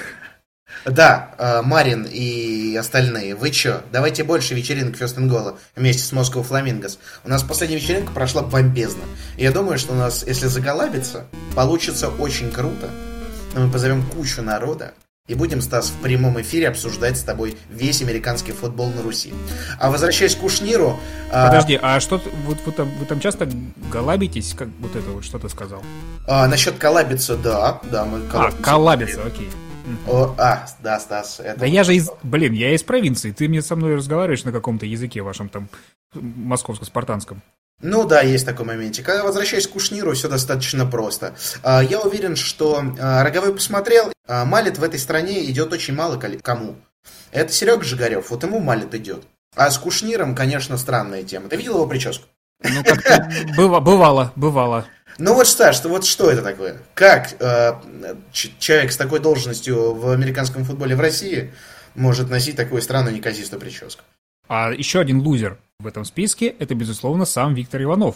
Да, 0.85 1.31
э, 1.37 1.61
Марин 1.61 2.07
и 2.09 2.75
остальные, 2.75 3.35
вы 3.35 3.51
чё? 3.51 3.81
Давайте 3.91 4.23
больше 4.23 4.55
вечеринок 4.55 4.95
Goal 4.95 5.57
вместе 5.75 6.03
с 6.03 6.11
Moscow 6.11 6.47
Flamingos. 6.47 6.97
У 7.23 7.29
нас 7.29 7.43
последняя 7.43 7.77
вечеринка 7.77 8.11
прошла 8.11 8.41
бомбезно. 8.41 9.03
Я 9.37 9.51
думаю, 9.51 9.77
что 9.77 9.93
у 9.93 9.95
нас, 9.95 10.23
если 10.25 10.47
заголабиться, 10.47 11.25
получится 11.55 12.09
очень 12.09 12.51
круто. 12.51 12.89
Мы 13.55 13.69
позовем 13.69 14.03
кучу 14.03 14.41
народа, 14.41 14.93
и 15.27 15.35
будем, 15.35 15.61
Стас, 15.61 15.89
в 15.89 16.01
прямом 16.01 16.41
эфире 16.41 16.67
обсуждать 16.67 17.17
с 17.17 17.21
тобой 17.21 17.57
весь 17.69 18.01
американский 18.01 18.51
футбол 18.51 18.89
на 18.89 19.01
Руси. 19.01 19.33
А 19.79 19.91
возвращаясь 19.91 20.35
к 20.35 20.39
Кушниру... 20.39 20.99
А, 21.31 21.47
Подожди, 21.47 21.79
а, 21.81 21.95
а 21.95 21.99
что 21.99 22.21
вот 22.45 22.57
вы 22.65 22.71
там, 22.71 22.89
вы 22.97 23.05
там 23.05 23.19
часто 23.19 23.47
галабитесь, 23.91 24.53
как 24.57 24.67
вот 24.79 24.95
это 24.95 25.09
вот 25.09 25.23
что 25.23 25.37
ты 25.37 25.47
сказал? 25.47 25.83
А, 26.27 26.47
насчет 26.47 26.77
коллабиться, 26.77 27.37
да, 27.37 27.79
да, 27.83 28.03
мы 28.03 28.27
коллабиться. 28.27 28.59
А, 28.59 28.63
коллабиться, 28.63 29.21
окей. 29.23 29.49
О, 30.07 30.35
а, 30.37 30.67
да, 30.81 30.99
Стас. 30.99 31.39
Это 31.39 31.59
да 31.59 31.65
я 31.65 31.83
же 31.83 31.95
из... 31.95 32.09
Блин, 32.23 32.53
я 32.53 32.73
из 32.73 32.83
провинции. 32.83 33.31
Ты 33.31 33.47
мне 33.47 33.61
со 33.61 33.75
мной 33.75 33.95
разговариваешь 33.95 34.43
на 34.43 34.51
каком-то 34.51 34.85
языке 34.85 35.21
вашем 35.21 35.49
там 35.49 35.69
московско-спартанском. 36.13 37.41
Ну 37.81 38.05
да, 38.07 38.21
есть 38.21 38.45
такой 38.45 38.65
моментик. 38.65 39.09
А 39.09 39.23
возвращаясь 39.23 39.67
к 39.67 39.71
Кушниру, 39.71 40.13
все 40.13 40.29
достаточно 40.29 40.85
просто. 40.85 41.35
А, 41.63 41.81
я 41.81 41.99
уверен, 42.01 42.35
что 42.35 42.83
а, 42.99 43.23
Роговой 43.23 43.53
посмотрел, 43.53 44.11
а, 44.27 44.45
малит 44.45 44.77
в 44.77 44.83
этой 44.83 44.99
стране 44.99 45.43
идет 45.45 45.73
очень 45.73 45.95
мало 45.95 46.19
кому. 46.19 46.75
Это 47.31 47.51
Серега 47.51 47.83
Жигарев, 47.83 48.29
вот 48.29 48.43
ему 48.43 48.59
малит 48.59 48.93
идет. 48.93 49.23
А 49.55 49.71
с 49.71 49.77
Кушниром, 49.77 50.35
конечно, 50.35 50.77
странная 50.77 51.23
тема. 51.23 51.49
Ты 51.49 51.55
видел 51.55 51.75
его 51.75 51.87
прическу? 51.87 52.25
Ну, 52.63 52.83
как-то 52.83 53.27
бывало, 53.57 54.31
бывало. 54.35 54.85
Ну 55.21 55.35
вот, 55.35 55.47
Саш, 55.47 55.83
вот 55.83 56.03
что 56.03 56.31
это 56.31 56.41
такое? 56.41 56.77
Как 56.95 57.35
э, 57.39 57.73
человек 58.33 58.91
с 58.91 58.97
такой 58.97 59.19
должностью 59.19 59.93
в 59.93 60.09
американском 60.09 60.63
футболе 60.63 60.95
в 60.95 60.99
России 60.99 61.53
может 61.93 62.31
носить 62.31 62.55
такую 62.55 62.81
странную 62.81 63.15
неказистую 63.15 63.59
прическу? 63.59 64.01
А 64.47 64.71
еще 64.71 64.99
один 64.99 65.19
лузер 65.19 65.59
в 65.77 65.85
этом 65.85 66.05
списке– 66.05 66.47
это, 66.59 66.73
безусловно, 66.73 67.25
сам 67.25 67.53
Виктор 67.53 67.83
Иванов, 67.83 68.15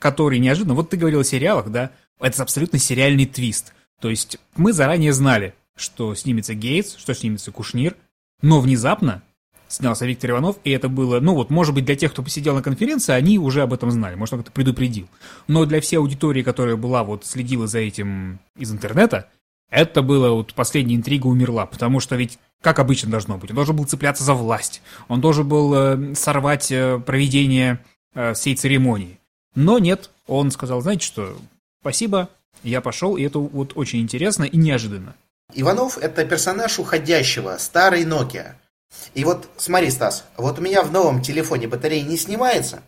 который 0.00 0.38
неожиданно, 0.38 0.72
вот 0.72 0.88
ты 0.88 0.96
говорил 0.96 1.20
о 1.20 1.24
сериалах, 1.24 1.68
да, 1.68 1.90
это 2.18 2.42
абсолютно 2.42 2.78
сериальный 2.78 3.26
твист. 3.26 3.74
То 4.00 4.08
есть 4.08 4.38
мы 4.56 4.72
заранее 4.72 5.12
знали, 5.12 5.52
что 5.76 6.14
снимется 6.14 6.54
Гейтс, 6.54 6.96
что 6.96 7.12
снимется 7.12 7.52
Кушнир, 7.52 7.94
но 8.40 8.60
внезапно 8.62 9.22
снялся 9.68 10.06
Виктор 10.06 10.30
Иванов, 10.30 10.56
и 10.64 10.70
это 10.70 10.88
было, 10.88 11.20
ну 11.20 11.34
вот, 11.34 11.50
может 11.50 11.74
быть, 11.74 11.84
для 11.84 11.94
тех, 11.94 12.12
кто 12.12 12.22
посидел 12.22 12.54
на 12.54 12.62
конференции, 12.62 13.12
они 13.12 13.38
уже 13.38 13.62
об 13.62 13.72
этом 13.72 13.90
знали, 13.90 14.14
может, 14.14 14.32
он 14.32 14.40
как-то 14.40 14.52
предупредил. 14.52 15.08
Но 15.46 15.64
для 15.64 15.80
всей 15.80 15.96
аудитории, 15.96 16.42
которая 16.42 16.76
была, 16.76 17.04
вот, 17.04 17.24
следила 17.24 17.66
за 17.66 17.78
этим 17.78 18.40
из 18.56 18.72
интернета, 18.72 19.28
это 19.70 20.02
было 20.02 20.30
вот 20.30 20.54
последняя 20.54 20.96
интрига 20.96 21.26
умерла, 21.26 21.66
потому 21.66 22.00
что 22.00 22.16
ведь 22.16 22.38
как 22.62 22.78
обычно 22.78 23.10
должно 23.10 23.36
быть, 23.36 23.50
он 23.50 23.56
должен 23.56 23.76
был 23.76 23.84
цепляться 23.84 24.24
за 24.24 24.34
власть, 24.34 24.82
он 25.08 25.20
должен 25.20 25.46
был 25.46 25.74
э, 25.74 26.14
сорвать 26.14 26.72
э, 26.72 26.98
проведение 26.98 27.78
э, 28.14 28.32
всей 28.34 28.56
церемонии. 28.56 29.20
Но 29.54 29.78
нет, 29.78 30.10
он 30.26 30.50
сказал, 30.50 30.80
знаете 30.80 31.06
что, 31.06 31.36
спасибо, 31.80 32.30
я 32.62 32.80
пошел, 32.80 33.16
и 33.16 33.22
это 33.22 33.38
вот 33.38 33.72
очень 33.76 34.00
интересно 34.00 34.44
и 34.44 34.56
неожиданно. 34.56 35.14
Иванов– 35.54 35.98
это 36.00 36.24
персонаж 36.24 36.78
уходящего, 36.78 37.56
старый 37.58 38.04
Nokia– 38.04 38.54
и 39.14 39.24
вот 39.24 39.48
смотри, 39.56 39.90
Стас, 39.90 40.24
вот 40.36 40.58
у 40.58 40.62
меня 40.62 40.82
в 40.82 40.92
новом 40.92 41.22
телефоне 41.22 41.68
батарея 41.68 42.04
не 42.04 42.16
снимается, 42.16 42.82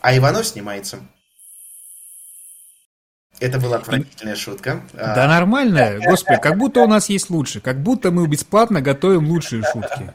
а 0.00 0.16
Иванов 0.16 0.46
снимается. 0.46 1.00
Это 3.38 3.60
была 3.60 3.76
отвратительная 3.76 4.34
шутка. 4.34 4.80
Да 4.94 5.26
нормально, 5.28 5.98
господи, 6.04 6.40
как 6.40 6.56
будто 6.56 6.80
у 6.80 6.86
нас 6.86 7.08
есть 7.10 7.28
лучше, 7.28 7.60
как 7.60 7.82
будто 7.82 8.10
мы 8.10 8.26
бесплатно 8.26 8.80
готовим 8.80 9.28
лучшие 9.28 9.62
шутки. 9.62 10.12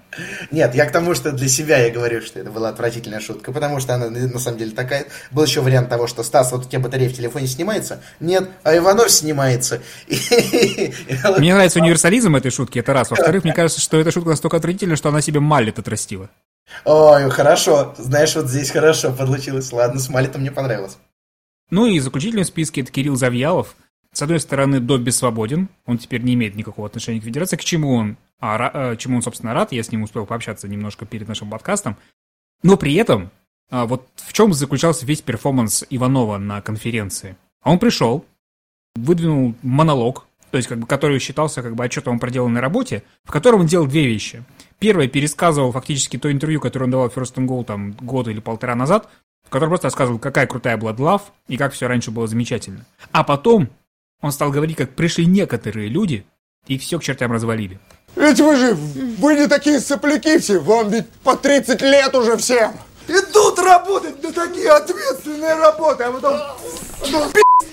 Нет, 0.50 0.74
я 0.74 0.86
к 0.86 0.92
тому, 0.92 1.14
что 1.14 1.32
для 1.32 1.48
себя 1.48 1.78
я 1.78 1.92
говорю, 1.92 2.22
что 2.22 2.40
это 2.40 2.50
была 2.50 2.70
отвратительная 2.70 3.20
шутка, 3.20 3.52
потому 3.52 3.80
что 3.80 3.94
она 3.94 4.10
на 4.10 4.40
самом 4.40 4.58
деле 4.58 4.72
такая. 4.72 5.06
Был 5.30 5.44
еще 5.44 5.62
вариант 5.62 5.90
того, 5.90 6.08
что 6.08 6.24
Стас, 6.24 6.52
вот 6.52 6.66
у 6.66 6.70
тебя 6.70 6.80
батарея 6.80 7.10
в 7.10 7.14
телефоне 7.14 7.46
снимается, 7.48 8.02
нет, 8.20 8.50
а 8.64 8.76
Иванов 8.76 9.12
снимается. 9.12 9.82
Мне 11.38 11.54
нравится 11.54 11.80
универсализм 11.80 12.36
этой 12.36 12.50
шутки, 12.50 12.80
это 12.80 12.94
раз. 12.94 13.12
Во-вторых, 13.12 13.44
мне 13.44 13.54
кажется, 13.54 13.80
что 13.82 14.00
эта 14.00 14.12
шутка 14.12 14.32
настолько 14.32 14.58
отвратительна, 14.58 14.96
что 14.96 15.10
она 15.10 15.22
себе 15.22 15.40
малит 15.40 15.78
отрастила. 15.78 16.30
Ой, 16.86 17.30
хорошо, 17.30 17.94
знаешь, 17.98 18.36
вот 18.36 18.48
здесь 18.48 18.72
хорошо 18.72 19.12
получилось. 19.12 19.72
Ладно, 19.72 20.00
с 20.00 20.10
малитом 20.10 20.42
мне 20.42 20.52
понравилось. 20.52 20.98
Ну 21.72 21.86
и 21.86 22.00
в 22.00 22.44
списке 22.44 22.82
это 22.82 22.92
Кирилл 22.92 23.16
Завьялов. 23.16 23.76
С 24.14 24.22
одной 24.22 24.42
стороны, 24.42 24.82
Добби 24.82 25.10
свободен, 25.10 25.70
он 25.86 25.98
теперь 25.98 26.22
не 26.22 26.34
имеет 26.34 26.56
никакого 26.56 26.86
отношения 26.86 27.22
к 27.22 27.24
федерации, 27.24 27.56
к 27.56 27.64
чему 27.64 27.94
он, 27.94 28.18
а, 28.42 28.96
чему 28.98 29.16
он, 29.16 29.22
собственно, 29.22 29.54
рад, 29.54 29.72
я 29.72 29.82
с 29.82 29.92
ним 29.92 30.04
успел 30.04 30.26
пообщаться 30.26 30.68
немножко 30.68 31.06
перед 31.06 31.30
нашим 31.30 31.50
подкастом. 31.50 31.96
Но 32.62 32.76
при 32.76 32.94
этом, 32.96 33.32
а, 33.70 33.86
вот 33.86 34.10
в 34.18 34.34
чем 34.34 34.54
заключался 34.54 35.06
весь 35.06 35.22
перформанс 35.22 35.86
Иванова 35.90 36.38
на 36.38 36.62
конференции? 36.62 37.38
Он 37.64 37.80
пришел, 37.80 38.26
выдвинул 38.96 39.56
монолог, 39.62 40.26
то 40.52 40.58
есть, 40.58 40.68
как 40.68 40.80
бы, 40.80 40.86
который 40.86 41.20
считался 41.20 41.62
как 41.62 41.76
бы 41.76 41.86
отчетом 41.86 42.18
о 42.18 42.20
проделанной 42.20 42.60
работе, 42.60 43.04
в 43.24 43.32
котором 43.32 43.62
он 43.62 43.68
делал 43.68 43.88
две 43.88 44.06
вещи. 44.06 44.44
Первое, 44.80 45.08
пересказывал 45.08 45.72
фактически 45.72 46.18
то 46.18 46.30
интервью, 46.30 46.60
которое 46.60 46.86
он 46.86 46.92
давал 46.92 47.08
First 47.08 47.36
and 47.36 47.48
Goal 47.48 47.64
там 47.64 47.94
год 47.94 48.28
или 48.28 48.42
полтора 48.42 48.76
назад, 48.76 49.08
который 49.50 49.70
просто 49.70 49.88
рассказывал, 49.88 50.20
какая 50.20 50.48
крутая 50.48 50.78
была 50.78 50.94
Love 50.94 51.24
и 51.48 51.58
как 51.58 51.74
все 51.74 51.88
раньше 51.88 52.12
было 52.12 52.28
замечательно. 52.28 52.86
А 53.12 53.24
потом 53.24 53.70
он 54.22 54.32
стал 54.32 54.52
говорить, 54.52 54.78
как 54.78 54.92
пришли 54.96 55.26
некоторые 55.26 55.88
люди 55.88 56.26
и 56.68 56.78
все 56.78 57.00
к 57.00 57.04
чертям 57.04 57.32
развалили. 57.32 57.80
Ведь 58.16 58.40
вы 58.40 58.56
же, 58.56 58.74
вы 58.76 59.36
не 59.36 59.48
такие 59.48 59.80
сопляки 59.80 60.38
все, 60.38 60.60
вам 60.60 60.90
ведь 60.90 61.10
по 61.24 61.36
30 61.36 61.82
лет 61.82 62.14
уже 62.16 62.38
всем. 62.38 62.72
Идут 63.08 63.60
работать 63.60 64.22
на 64.22 64.32
такие 64.32 64.70
ответственные 64.70 65.56
работы, 65.56 66.04
а 66.04 66.12
потом 66.12 66.40
ну, 67.12 67.26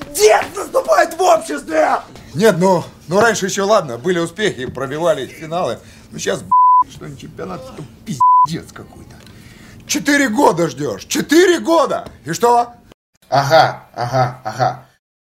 пиздец 0.09 0.45
наступает 0.57 1.15
в 1.15 1.21
обществе. 1.21 2.01
Нет, 2.35 2.57
ну, 2.59 2.83
ну 3.09 3.21
раньше 3.21 3.47
еще 3.47 3.63
ладно, 3.63 3.99
были 3.99 4.19
успехи, 4.19 4.67
пробивали 4.67 5.27
финалы. 5.27 5.79
Ну 6.11 6.19
сейчас, 6.19 6.43
что 6.91 7.15
чемпионат, 7.17 7.63
это 7.63 7.85
пиздец 8.05 8.73
какой-то. 8.73 9.18
Четыре 9.89 10.29
года 10.29 10.69
ждешь. 10.69 11.07
Четыре 11.07 11.61
года! 11.61 12.07
И 12.27 12.33
что? 12.35 12.75
Ага, 13.31 13.89
ага, 13.95 14.41
ага. 14.45 14.87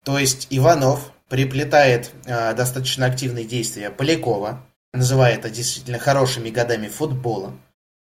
То 0.06 0.20
есть 0.20 0.48
Иванов 0.52 1.12
приплетает 1.28 2.12
э, 2.26 2.54
достаточно 2.54 3.08
активные 3.08 3.46
действия 3.46 3.90
Полякова, 3.90 4.64
называя 4.94 5.34
это 5.34 5.50
действительно 5.50 5.98
хорошими 5.98 6.52
годами 6.52 6.88
футбола. 6.88 7.54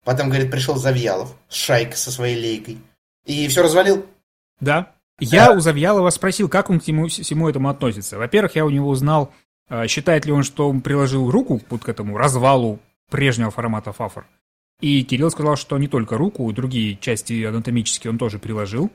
Потом, 0.04 0.28
говорит, 0.28 0.52
пришел 0.52 0.76
Завьялов 0.76 1.34
с 1.48 1.56
шайкой 1.56 1.96
со 1.96 2.12
своей 2.12 2.38
лейкой. 2.38 2.80
И 3.26 3.48
все 3.48 3.64
развалил. 3.64 4.06
Да. 4.60 4.92
Я 5.20 5.48
да. 5.48 5.52
у 5.54 5.62
Завьялова 5.62 6.10
спросил, 6.10 6.50
как 6.50 6.70
он 6.70 6.80
к 6.80 6.84
всему, 6.84 7.08
всему 7.08 7.48
этому 7.48 7.70
относится. 7.70 8.18
Во-первых, 8.18 8.56
я 8.56 8.66
у 8.66 8.70
него 8.70 8.90
узнал, 8.90 9.32
э, 9.70 9.88
считает 9.88 10.26
ли 10.26 10.34
он, 10.34 10.44
что 10.44 10.68
он 10.70 10.82
приложил 10.82 11.32
руку 11.32 11.62
вот 11.70 11.84
к 11.84 11.88
этому 11.88 12.18
развалу 12.18 12.80
прежнего 13.10 13.52
формата 13.52 13.94
Фафор. 13.94 14.26
И 14.82 15.04
Кирилл 15.04 15.30
сказал, 15.30 15.56
что 15.56 15.78
не 15.78 15.88
только 15.88 16.17
руку, 16.17 16.52
другие 16.52 16.98
части 16.98 17.44
анатомические 17.44 18.12
он 18.12 18.17
тоже 18.17 18.39
приложил. 18.39 18.91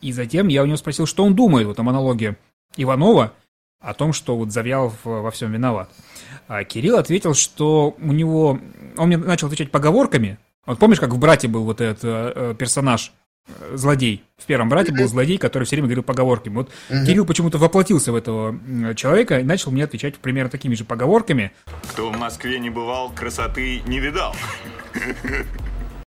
И 0.00 0.12
затем 0.12 0.48
я 0.48 0.62
у 0.62 0.66
него 0.66 0.76
спросил, 0.76 1.06
что 1.06 1.24
он 1.24 1.34
думает 1.34 1.66
вот 1.66 1.78
о 1.78 1.82
монологе 1.82 2.36
Иванова, 2.76 3.32
о 3.80 3.94
том, 3.94 4.12
что 4.12 4.36
вот 4.36 4.52
Завьялов 4.52 4.94
во 5.04 5.30
всем 5.30 5.52
виноват. 5.52 5.90
А 6.48 6.62
Кирилл 6.64 6.96
ответил, 6.96 7.34
что 7.34 7.96
у 7.98 8.12
него... 8.12 8.60
Он 8.96 9.08
мне 9.08 9.16
начал 9.16 9.48
отвечать 9.48 9.70
поговорками. 9.70 10.38
Вот 10.64 10.78
помнишь, 10.78 11.00
как 11.00 11.10
в 11.10 11.18
«Брате» 11.18 11.48
был 11.48 11.64
вот 11.64 11.80
этот 11.80 12.00
э, 12.02 12.54
персонаж, 12.58 13.12
э, 13.12 13.25
злодей. 13.72 14.24
В 14.36 14.44
первом 14.44 14.68
«Брате» 14.68 14.92
был 14.92 15.06
злодей, 15.08 15.38
который 15.38 15.64
все 15.64 15.76
время 15.76 15.88
говорил 15.88 16.02
поговорками. 16.02 16.54
Вот 16.56 16.70
угу. 16.90 17.06
Кирилл 17.06 17.24
почему-то 17.24 17.58
воплотился 17.58 18.12
в 18.12 18.16
этого 18.16 18.58
человека 18.94 19.38
и 19.38 19.44
начал 19.44 19.70
мне 19.70 19.84
отвечать 19.84 20.16
примерно 20.16 20.50
такими 20.50 20.74
же 20.74 20.84
поговорками. 20.84 21.52
Кто 21.90 22.10
в 22.10 22.16
Москве 22.16 22.58
не 22.58 22.70
бывал, 22.70 23.10
красоты 23.10 23.82
не 23.86 23.98
видал. 23.98 24.34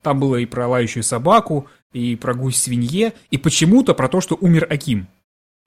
Там 0.02 0.19
было 0.19 0.38
и 0.38 0.45
про 0.45 0.67
лающую 0.67 1.04
собаку, 1.04 1.67
и 1.91 2.15
про 2.15 2.34
гусь-свинье, 2.34 3.13
и 3.32 3.38
почему-то 3.38 3.93
про 3.93 4.08
то, 4.08 4.21
что 4.21 4.38
умер 4.39 4.67
Аким. 4.69 5.08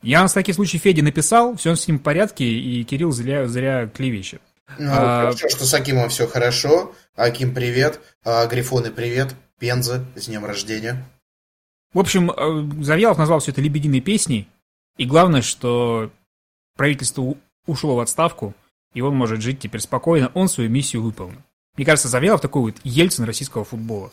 Я 0.03 0.23
на 0.23 0.29
всякий 0.29 0.53
случай 0.55 0.79
Феде 0.79 1.03
написал, 1.03 1.57
все 1.57 1.75
с 1.75 1.87
ним 1.87 1.99
в 1.99 2.03
порядке, 2.03 2.45
и 2.45 2.85
Кирилл 2.85 3.13
зря, 3.13 3.47
зря 3.47 3.87
клевещет. 3.87 4.41
Ну, 4.79 4.91
а, 4.91 5.21
хорошо, 5.21 5.49
что 5.49 5.65
с 5.65 5.75
Акимом 5.75 6.09
все 6.09 6.27
хорошо. 6.27 6.95
Аким, 7.17 7.53
привет. 7.55 8.01
А, 8.25 8.47
Грифоны, 8.47 8.91
привет. 8.91 9.35
Пенза, 9.59 10.07
с 10.17 10.27
днем 10.27 10.47
рождения. 10.47 11.05
В 11.93 11.99
общем, 11.99 12.31
э, 12.31 12.83
Завьялов 12.83 13.19
назвал 13.19 13.41
все 13.41 13.51
это 13.51 13.61
лебединой 13.61 14.01
песней. 14.01 14.49
И 14.97 15.07
главное, 15.07 15.43
что 15.43 16.11
правительство 16.77 17.35
ушло 17.67 17.97
в 17.97 18.01
отставку, 18.01 18.55
и 18.95 19.01
он 19.01 19.17
может 19.17 19.41
жить 19.41 19.61
теперь 19.61 19.81
спокойно, 19.81 20.31
он 20.35 20.49
свою 20.49 20.71
миссию 20.71 21.03
выполнил. 21.03 21.41
Мне 21.77 21.87
кажется, 21.87 22.09
Завьялов 22.09 22.41
такой 22.41 22.63
вот 22.63 22.75
Ельцин 22.85 23.25
российского 23.25 23.65
футбола. 23.65 24.11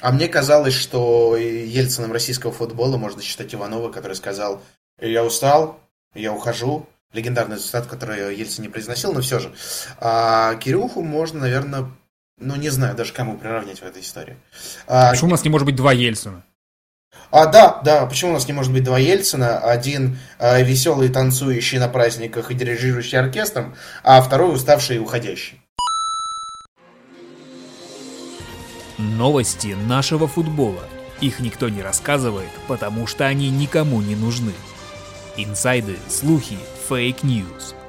А 0.00 0.10
мне 0.10 0.28
казалось, 0.28 0.74
что 0.74 1.36
Ельцином 1.36 2.12
российского 2.12 2.52
футбола 2.52 2.96
можно 2.96 3.22
считать 3.22 3.54
Иванова, 3.54 3.90
который 3.90 4.14
сказал, 4.14 4.60
я 5.00 5.24
устал, 5.24 5.80
я 6.14 6.32
ухожу. 6.32 6.86
Легендарный 7.12 7.58
цитат, 7.58 7.86
который 7.86 8.36
Ельцин 8.36 8.64
не 8.64 8.68
произносил, 8.68 9.12
но 9.12 9.20
все 9.20 9.38
же. 9.38 9.54
А 9.98 10.56
Кирюху 10.56 11.02
можно, 11.02 11.40
наверное, 11.40 11.88
ну 12.40 12.56
не 12.56 12.70
знаю 12.70 12.96
даже 12.96 13.12
кому 13.12 13.38
приравнять 13.38 13.78
в 13.78 13.84
этой 13.84 14.02
истории. 14.02 14.36
А, 14.88 15.10
Почему 15.10 15.28
у 15.28 15.30
нас 15.30 15.44
не 15.44 15.50
может 15.50 15.64
быть 15.64 15.76
два 15.76 15.92
Ельцина? 15.92 16.44
А, 17.30 17.46
да, 17.46 17.80
да, 17.84 18.06
почему 18.06 18.30
у 18.30 18.34
нас 18.34 18.46
не 18.46 18.52
может 18.52 18.72
быть 18.72 18.84
два 18.84 18.98
Ельцина? 18.98 19.58
Один 19.58 20.18
э, 20.38 20.62
веселый, 20.62 21.08
танцующий 21.08 21.78
на 21.78 21.88
праздниках 21.88 22.50
и 22.50 22.54
дирижирующий 22.54 23.18
оркестром, 23.18 23.74
а 24.04 24.22
второй 24.22 24.54
уставший 24.54 24.96
и 24.96 25.00
уходящий. 25.00 25.60
Новости 28.98 29.76
нашего 29.86 30.28
футбола. 30.28 30.84
Их 31.20 31.40
никто 31.40 31.68
не 31.68 31.82
рассказывает, 31.82 32.50
потому 32.68 33.06
что 33.06 33.26
они 33.26 33.50
никому 33.50 34.00
не 34.00 34.14
нужны. 34.14 34.52
Инсайды, 35.36 35.96
слухи, 36.08 36.58
fake 36.88 37.31
news– 37.31 37.74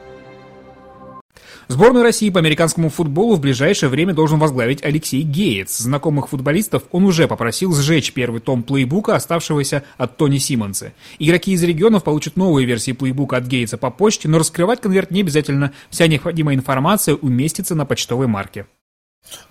Сборную 1.68 2.04
России 2.04 2.30
по 2.30 2.40
американскому 2.40 2.90
футболу 2.90 3.36
в 3.36 3.40
ближайшее 3.40 3.90
время 3.90 4.14
должен 4.14 4.38
возглавить 4.38 4.84
Алексей 4.84 5.24
Геец. 5.24 5.78
Знакомых 5.78 6.30
футболистов 6.30 6.84
он 6.92 7.06
уже 7.06 7.28
попросил 7.28 7.74
сжечь 7.74 8.14
первый 8.14 8.40
том 8.40 8.62
плейбука, 8.62 9.16
оставшегося 9.16 9.84
от 9.98 10.18
Тони 10.18 10.38
Симмонса. 10.38 10.94
Игроки 11.18 11.54
из 11.54 11.64
регионов 11.64 12.04
получат 12.04 12.36
новые 12.36 12.68
версии 12.68 12.92
плейбука 12.92 13.38
от 13.38 13.46
Гейца 13.46 13.78
по 13.78 13.90
почте, 13.90 14.30
но 14.30 14.38
раскрывать 14.38 14.82
конверт 14.82 15.10
не 15.10 15.22
обязательно. 15.22 15.72
Вся 15.90 16.08
необходимая 16.08 16.56
информация 16.56 17.16
уместится 17.16 17.74
на 17.74 17.86
почтовой 17.86 18.28
марке. 18.28 18.68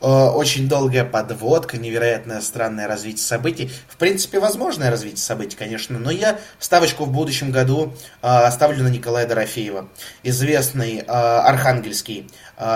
Э, 0.01 0.29
очень 0.29 0.69
долгая 0.69 1.05
подводка, 1.05 1.79
невероятное 1.79 2.41
странное 2.41 2.87
развитие 2.87 3.25
событий. 3.25 3.71
В 3.89 3.97
принципе, 3.97 4.39
возможное 4.39 4.91
развитие 4.91 5.19
событий, 5.19 5.57
конечно, 5.57 5.99
но 5.99 6.11
я 6.11 6.39
ставочку 6.59 7.05
в 7.05 7.13
будущем 7.13 7.51
году 7.51 7.95
э, 8.23 8.51
ставлю 8.51 8.83
на 8.83 8.89
Николая 8.89 9.27
Дорофеева. 9.27 9.89
Известный 10.23 10.99
э, 10.99 11.03
архангельский 11.07 12.31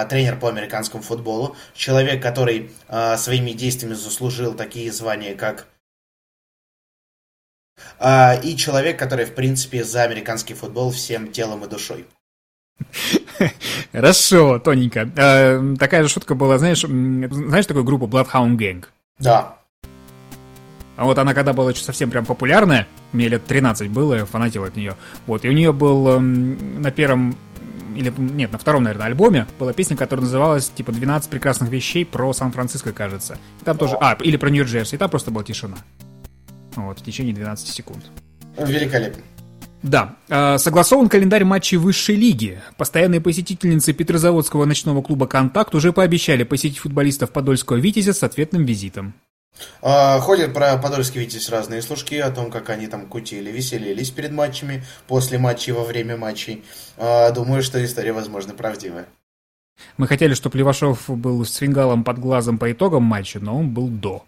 тренер 0.08 0.40
по 0.40 0.48
американскому 0.48 1.04
футболу, 1.04 1.56
человек, 1.72 2.20
который 2.20 2.72
своими 3.16 3.52
действиями 3.52 3.94
заслужил 3.94 4.54
такие 4.54 4.90
звания, 4.90 5.37
как 5.37 5.68
и 8.42 8.56
человек, 8.56 8.98
который, 8.98 9.24
в 9.24 9.37
принципе, 9.37 9.84
за 9.84 10.02
американский 10.02 10.54
футбол 10.54 10.90
всем 10.90 11.30
телом 11.30 11.64
и 11.64 11.68
душой. 11.68 12.06
Хорошо, 13.92 14.58
тоненько. 14.58 15.10
Э, 15.16 15.76
такая 15.78 16.02
же 16.02 16.08
шутка 16.08 16.34
была, 16.34 16.58
знаешь, 16.58 16.80
знаешь 16.80 17.66
такую 17.66 17.84
группу 17.84 18.06
Bloodhound 18.06 18.56
Gang? 18.56 18.84
Да. 19.18 19.56
А 20.96 21.04
вот 21.04 21.16
она 21.18 21.32
когда 21.32 21.52
была 21.52 21.72
совсем 21.74 22.10
прям 22.10 22.26
популярная, 22.26 22.88
мне 23.12 23.28
лет 23.28 23.46
13 23.46 23.88
было, 23.88 24.14
я 24.14 24.24
фанатил 24.24 24.64
от 24.64 24.76
нее. 24.76 24.96
Вот, 25.26 25.44
и 25.44 25.48
у 25.48 25.52
нее 25.52 25.72
был 25.72 26.08
э, 26.08 26.18
на 26.18 26.90
первом 26.90 27.36
или 27.98 28.12
нет, 28.16 28.52
на 28.52 28.58
втором, 28.58 28.84
наверное, 28.84 29.06
альбоме 29.06 29.46
была 29.58 29.72
песня, 29.72 29.96
которая 29.96 30.24
называлась 30.24 30.68
типа 30.68 30.92
12 30.92 31.30
прекрасных 31.30 31.68
вещей 31.68 32.06
про 32.06 32.32
Сан-Франциско, 32.32 32.92
кажется. 32.92 33.38
И 33.60 33.64
там 33.64 33.76
тоже, 33.76 33.96
а, 34.00 34.16
или 34.20 34.36
про 34.36 34.50
Нью-Джерси, 34.50 34.94
и 34.94 34.98
там 34.98 35.10
просто 35.10 35.30
была 35.30 35.42
тишина. 35.42 35.76
Вот, 36.76 37.00
в 37.00 37.04
течение 37.04 37.34
12 37.34 37.68
секунд. 37.68 38.04
Великолепно. 38.56 39.22
Да, 39.82 40.16
э, 40.28 40.58
согласован 40.58 41.08
календарь 41.08 41.44
матчей 41.44 41.76
высшей 41.76 42.16
лиги. 42.16 42.60
Постоянные 42.76 43.20
посетительницы 43.20 43.92
Петрозаводского 43.92 44.64
ночного 44.64 45.02
клуба 45.02 45.26
«Контакт» 45.26 45.74
уже 45.74 45.92
пообещали 45.92 46.42
посетить 46.42 46.78
футболистов 46.78 47.30
Подольского 47.30 47.76
«Витязя» 47.76 48.12
с 48.12 48.22
ответным 48.22 48.64
визитом. 48.64 49.14
А, 49.80 50.18
ходят 50.20 50.52
про 50.52 50.76
Подольский 50.78 51.20
«Витязь» 51.20 51.48
разные 51.48 51.82
служки 51.82 52.18
о 52.18 52.30
том, 52.30 52.50
как 52.50 52.70
они 52.70 52.88
там 52.88 53.06
кутили, 53.06 53.50
веселились 53.50 54.10
перед 54.10 54.32
матчами, 54.32 54.84
после 55.06 55.38
матчей, 55.38 55.72
во 55.72 55.84
время 55.84 56.16
матчей. 56.16 56.64
А, 56.96 57.30
думаю, 57.30 57.62
что 57.62 57.84
история, 57.84 58.12
возможно, 58.12 58.54
правдивая. 58.54 59.06
Мы 59.96 60.08
хотели, 60.08 60.34
чтобы 60.34 60.58
Левашов 60.58 61.08
был 61.08 61.44
с 61.44 61.54
фингалом 61.54 62.02
под 62.02 62.18
глазом 62.18 62.58
по 62.58 62.70
итогам 62.70 63.04
матча, 63.04 63.38
но 63.38 63.56
он 63.56 63.70
был 63.70 63.86
до. 63.88 64.24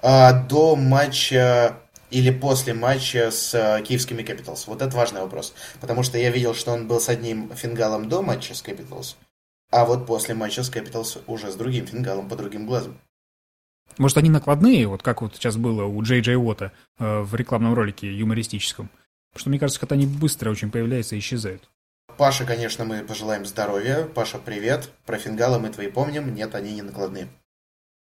А, 0.00 0.32
до 0.32 0.76
матча 0.76 1.76
или 2.12 2.30
после 2.30 2.74
матча 2.74 3.30
с 3.30 3.54
э, 3.54 3.82
киевскими 3.82 4.22
Capitals? 4.22 4.64
Вот 4.66 4.82
это 4.82 4.94
важный 4.96 5.22
вопрос. 5.22 5.54
Потому 5.80 6.02
что 6.02 6.18
я 6.18 6.30
видел, 6.30 6.54
что 6.54 6.72
он 6.72 6.86
был 6.86 7.00
с 7.00 7.08
одним 7.08 7.50
фингалом 7.54 8.08
до 8.08 8.22
матча 8.22 8.54
с 8.54 8.62
Capitals, 8.62 9.16
а 9.70 9.86
вот 9.86 10.06
после 10.06 10.34
матча 10.34 10.62
с 10.62 10.70
Capitals 10.70 11.22
уже 11.26 11.50
с 11.50 11.54
другим 11.56 11.86
фингалом, 11.86 12.28
по 12.28 12.36
другим 12.36 12.66
глазам. 12.66 12.98
Может, 13.98 14.18
они 14.18 14.30
накладные, 14.30 14.86
вот 14.86 15.02
как 15.02 15.22
вот 15.22 15.34
сейчас 15.34 15.56
было 15.56 15.84
у 15.84 16.02
Джей 16.02 16.20
Джей 16.20 16.36
Уота 16.36 16.72
э, 16.98 17.20
в 17.20 17.34
рекламном 17.34 17.74
ролике 17.74 18.12
юмористическом? 18.12 18.88
Потому 19.32 19.40
что, 19.40 19.50
мне 19.50 19.58
кажется, 19.58 19.80
как 19.80 19.92
они 19.92 20.06
быстро 20.06 20.50
очень 20.50 20.70
появляются 20.70 21.16
и 21.16 21.18
исчезают. 21.18 21.68
Паша, 22.18 22.44
конечно, 22.44 22.84
мы 22.84 23.02
пожелаем 23.02 23.46
здоровья. 23.46 24.04
Паша, 24.04 24.38
привет. 24.38 24.90
Про 25.06 25.16
фингалы 25.16 25.58
мы 25.58 25.70
твои 25.70 25.88
помним. 25.88 26.34
Нет, 26.34 26.54
они 26.54 26.74
не 26.74 26.82
накладные. 26.82 27.28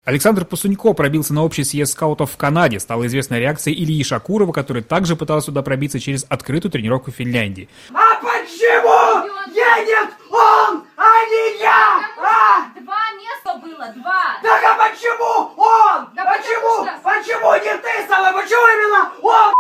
Александр 0.08 0.46
Пасунько 0.46 0.94
пробился 0.94 1.34
на 1.34 1.44
общий 1.44 1.66
съезд 1.66 1.92
скаутов 1.92 2.32
в 2.32 2.38
Канаде. 2.38 2.80
Стала 2.80 3.08
известна 3.08 3.40
реакция 3.40 3.74
Ильи 3.74 4.06
Шакурова, 4.06 4.54
который 4.54 4.82
также 4.82 5.18
пытался 5.18 5.48
туда 5.48 5.64
пробиться 5.64 6.00
через 6.00 6.26
открытую 6.30 6.72
тренировку 6.72 7.12
в 7.12 7.16
Финляндии. 7.16 7.68
А 7.94 8.16
почему 8.22 9.28
едет 9.50 10.10
он, 10.30 10.86
а 10.96 11.26
не 11.30 11.60
я? 11.62 12.00
А? 12.24 12.80
Два 12.80 13.04
места 13.20 13.60
было, 13.62 13.94
два. 14.02 14.40
Так 14.42 14.64
а 14.64 14.88
почему 14.88 15.52
он? 15.58 16.08
Да 16.16 16.24
почему? 16.24 16.86
что... 16.86 17.00
Почему 17.04 17.54
не 17.56 17.78
ты, 17.82 18.08
Сава? 18.08 18.32
Почему 18.32 18.66
именно 18.78 19.12
он? 19.22 19.54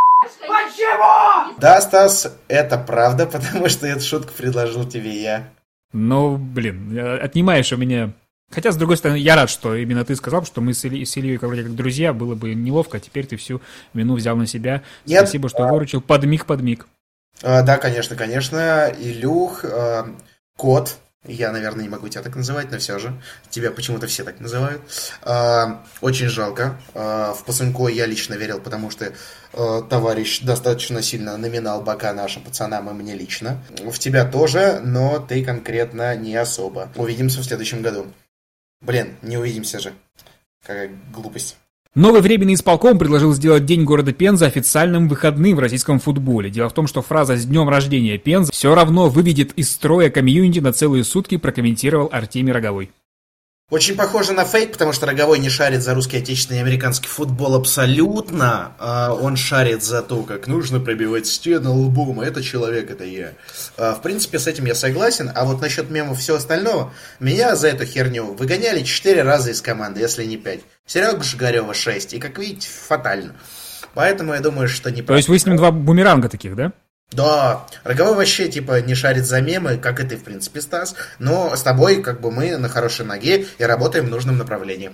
Почему? 0.47 1.59
Да, 1.59 1.81
Стас, 1.81 2.33
это 2.47 2.77
правда, 2.77 3.25
потому 3.33 3.67
что 3.67 3.85
эту 3.85 3.99
шутку 3.99 4.31
предложил 4.31 4.87
тебе 4.87 5.11
я. 5.11 5.49
Ну, 5.91 6.37
блин, 6.37 6.97
отнимаешь 7.21 7.73
у 7.73 7.77
меня 7.77 8.13
Хотя, 8.49 8.71
с 8.71 8.77
другой 8.77 8.97
стороны, 8.97 9.17
я 9.17 9.35
рад, 9.35 9.49
что 9.49 9.75
именно 9.75 10.05
ты 10.05 10.15
сказал, 10.15 10.45
что 10.45 10.61
мы 10.61 10.73
с, 10.73 10.85
Ильей, 10.85 11.05
с 11.05 11.17
Ильей 11.17 11.37
как, 11.37 11.49
вроде 11.49 11.63
как 11.63 11.75
друзья, 11.75 12.13
было 12.13 12.33
бы 12.33 12.53
неловко, 12.53 12.97
а 12.97 12.99
теперь 12.99 13.25
ты 13.25 13.35
всю 13.35 13.61
вину 13.93 14.15
взял 14.15 14.35
на 14.37 14.47
себя. 14.47 14.83
Нет. 15.05 15.19
Спасибо, 15.19 15.49
что 15.49 15.67
выручил. 15.67 16.01
Подмиг, 16.01 16.45
подмиг. 16.45 16.87
А, 17.43 17.61
да, 17.61 17.77
конечно, 17.77 18.15
конечно. 18.15 18.93
Илюх, 18.97 19.65
а, 19.65 20.07
кот, 20.55 20.97
я, 21.27 21.51
наверное, 21.51 21.83
не 21.83 21.89
могу 21.89 22.07
тебя 22.07 22.23
так 22.23 22.35
называть, 22.35 22.71
но 22.71 22.77
все 22.77 22.99
же. 22.99 23.13
Тебя 23.49 23.71
почему-то 23.71 24.07
все 24.07 24.23
так 24.23 24.39
называют. 24.39 24.81
А, 25.23 25.83
очень 25.99 26.27
жалко. 26.29 26.79
А, 26.93 27.33
в 27.33 27.43
Пасунько 27.43 27.87
я 27.87 28.05
лично 28.05 28.35
верил, 28.35 28.61
потому 28.61 28.89
что 28.89 29.11
а, 29.53 29.81
товарищ 29.81 30.41
достаточно 30.41 31.01
сильно 31.01 31.35
номинал 31.37 31.81
бока 31.81 32.13
нашим 32.13 32.43
пацанам 32.43 32.89
и 32.89 32.93
мне 32.93 33.13
лично. 33.13 33.61
В 33.83 33.99
тебя 33.99 34.23
тоже, 34.23 34.79
но 34.83 35.19
ты 35.19 35.43
конкретно 35.43 36.15
не 36.15 36.35
особо. 36.35 36.89
Увидимся 36.95 37.41
в 37.41 37.43
следующем 37.43 37.81
году. 37.81 38.07
Блин, 38.81 39.15
не 39.21 39.37
увидимся 39.37 39.79
же. 39.79 39.93
Какая 40.61 40.91
глупость. 41.13 41.57
Новый 41.95 42.21
временный 42.21 42.53
исполком 42.53 42.99
предложил 42.99 43.33
сделать 43.33 43.65
День 43.65 43.83
города 43.83 44.13
Пенза 44.13 44.45
официальным 44.45 45.07
выходным 45.07 45.55
в 45.55 45.59
российском 45.59 45.99
футболе. 45.99 46.51
Дело 46.51 46.69
в 46.69 46.73
том, 46.73 46.85
что 46.85 47.01
фраза 47.01 47.35
«С 47.35 47.45
днем 47.45 47.69
рождения 47.69 48.19
Пенза» 48.19 48.51
все 48.51 48.75
равно 48.75 49.09
выведет 49.09 49.53
из 49.53 49.71
строя 49.71 50.11
комьюнити 50.11 50.59
на 50.59 50.73
целые 50.73 51.03
сутки, 51.03 51.37
прокомментировал 51.37 52.09
Артемий 52.11 52.53
Роговой. 52.53 52.91
Очень 53.69 53.97
похоже 53.97 54.31
на 54.31 54.45
фейк, 54.45 54.71
потому 54.71 54.93
что 54.93 55.05
Роговой 55.07 55.39
не 55.39 55.49
шарит 55.49 55.83
за 55.83 55.93
русский, 55.93 56.15
отечественный 56.19 56.59
и 56.59 56.61
американский 56.61 57.09
футбол 57.09 57.53
абсолютно. 57.53 58.71
А 58.79 59.13
он 59.13 59.35
шарит 59.35 59.83
за 59.83 60.01
то, 60.01 60.23
как 60.23 60.47
нужно 60.47 60.79
пробивать 60.79 61.27
стены 61.27 61.69
лбом. 61.69 62.21
Это 62.21 62.41
человек, 62.41 62.89
это 62.89 63.03
я. 63.03 63.33
А, 63.75 63.93
в 63.93 64.01
принципе, 64.01 64.39
с 64.39 64.47
этим 64.47 64.67
я 64.67 64.73
согласен. 64.73 65.29
А 65.35 65.43
вот 65.43 65.59
насчет 65.59 65.89
мемов 65.89 66.19
всего 66.19 66.37
остального, 66.37 66.93
меня 67.19 67.57
за 67.57 67.67
эту 67.67 67.83
херню 67.83 68.35
выгоняли 68.35 68.83
4 68.83 69.21
раза 69.23 69.51
из 69.51 69.61
команды, 69.61 69.99
если 69.99 70.23
не 70.23 70.37
5. 70.37 70.61
Серега 70.85 71.21
Жигарева 71.21 71.73
6. 71.73 72.13
И, 72.13 72.19
как 72.19 72.39
видите, 72.39 72.69
фатально. 72.69 73.35
Поэтому 73.93 74.33
я 74.33 74.39
думаю, 74.39 74.69
что 74.69 74.91
не... 74.91 75.01
То 75.01 75.17
есть 75.17 75.27
вы 75.27 75.37
с 75.37 75.45
ним 75.45 75.57
два 75.57 75.71
бумеранга 75.71 76.29
таких, 76.29 76.55
да? 76.55 76.71
Да, 77.11 77.65
Роговой 77.83 78.15
вообще, 78.15 78.49
типа, 78.49 78.81
не 78.81 78.93
шарит 78.93 79.25
за 79.25 79.41
мемы, 79.41 79.77
как 79.77 79.99
и 79.99 80.03
ты, 80.07 80.17
в 80.17 80.23
принципе, 80.23 80.61
Стас, 80.61 80.95
но 81.19 81.55
с 81.55 81.61
тобой, 81.63 82.01
как 82.01 82.21
бы, 82.21 82.31
мы 82.31 82.57
на 82.57 82.69
хорошей 82.69 83.05
ноге 83.05 83.45
и 83.57 83.63
работаем 83.63 84.07
в 84.07 84.09
нужном 84.09 84.37
направлении. 84.37 84.91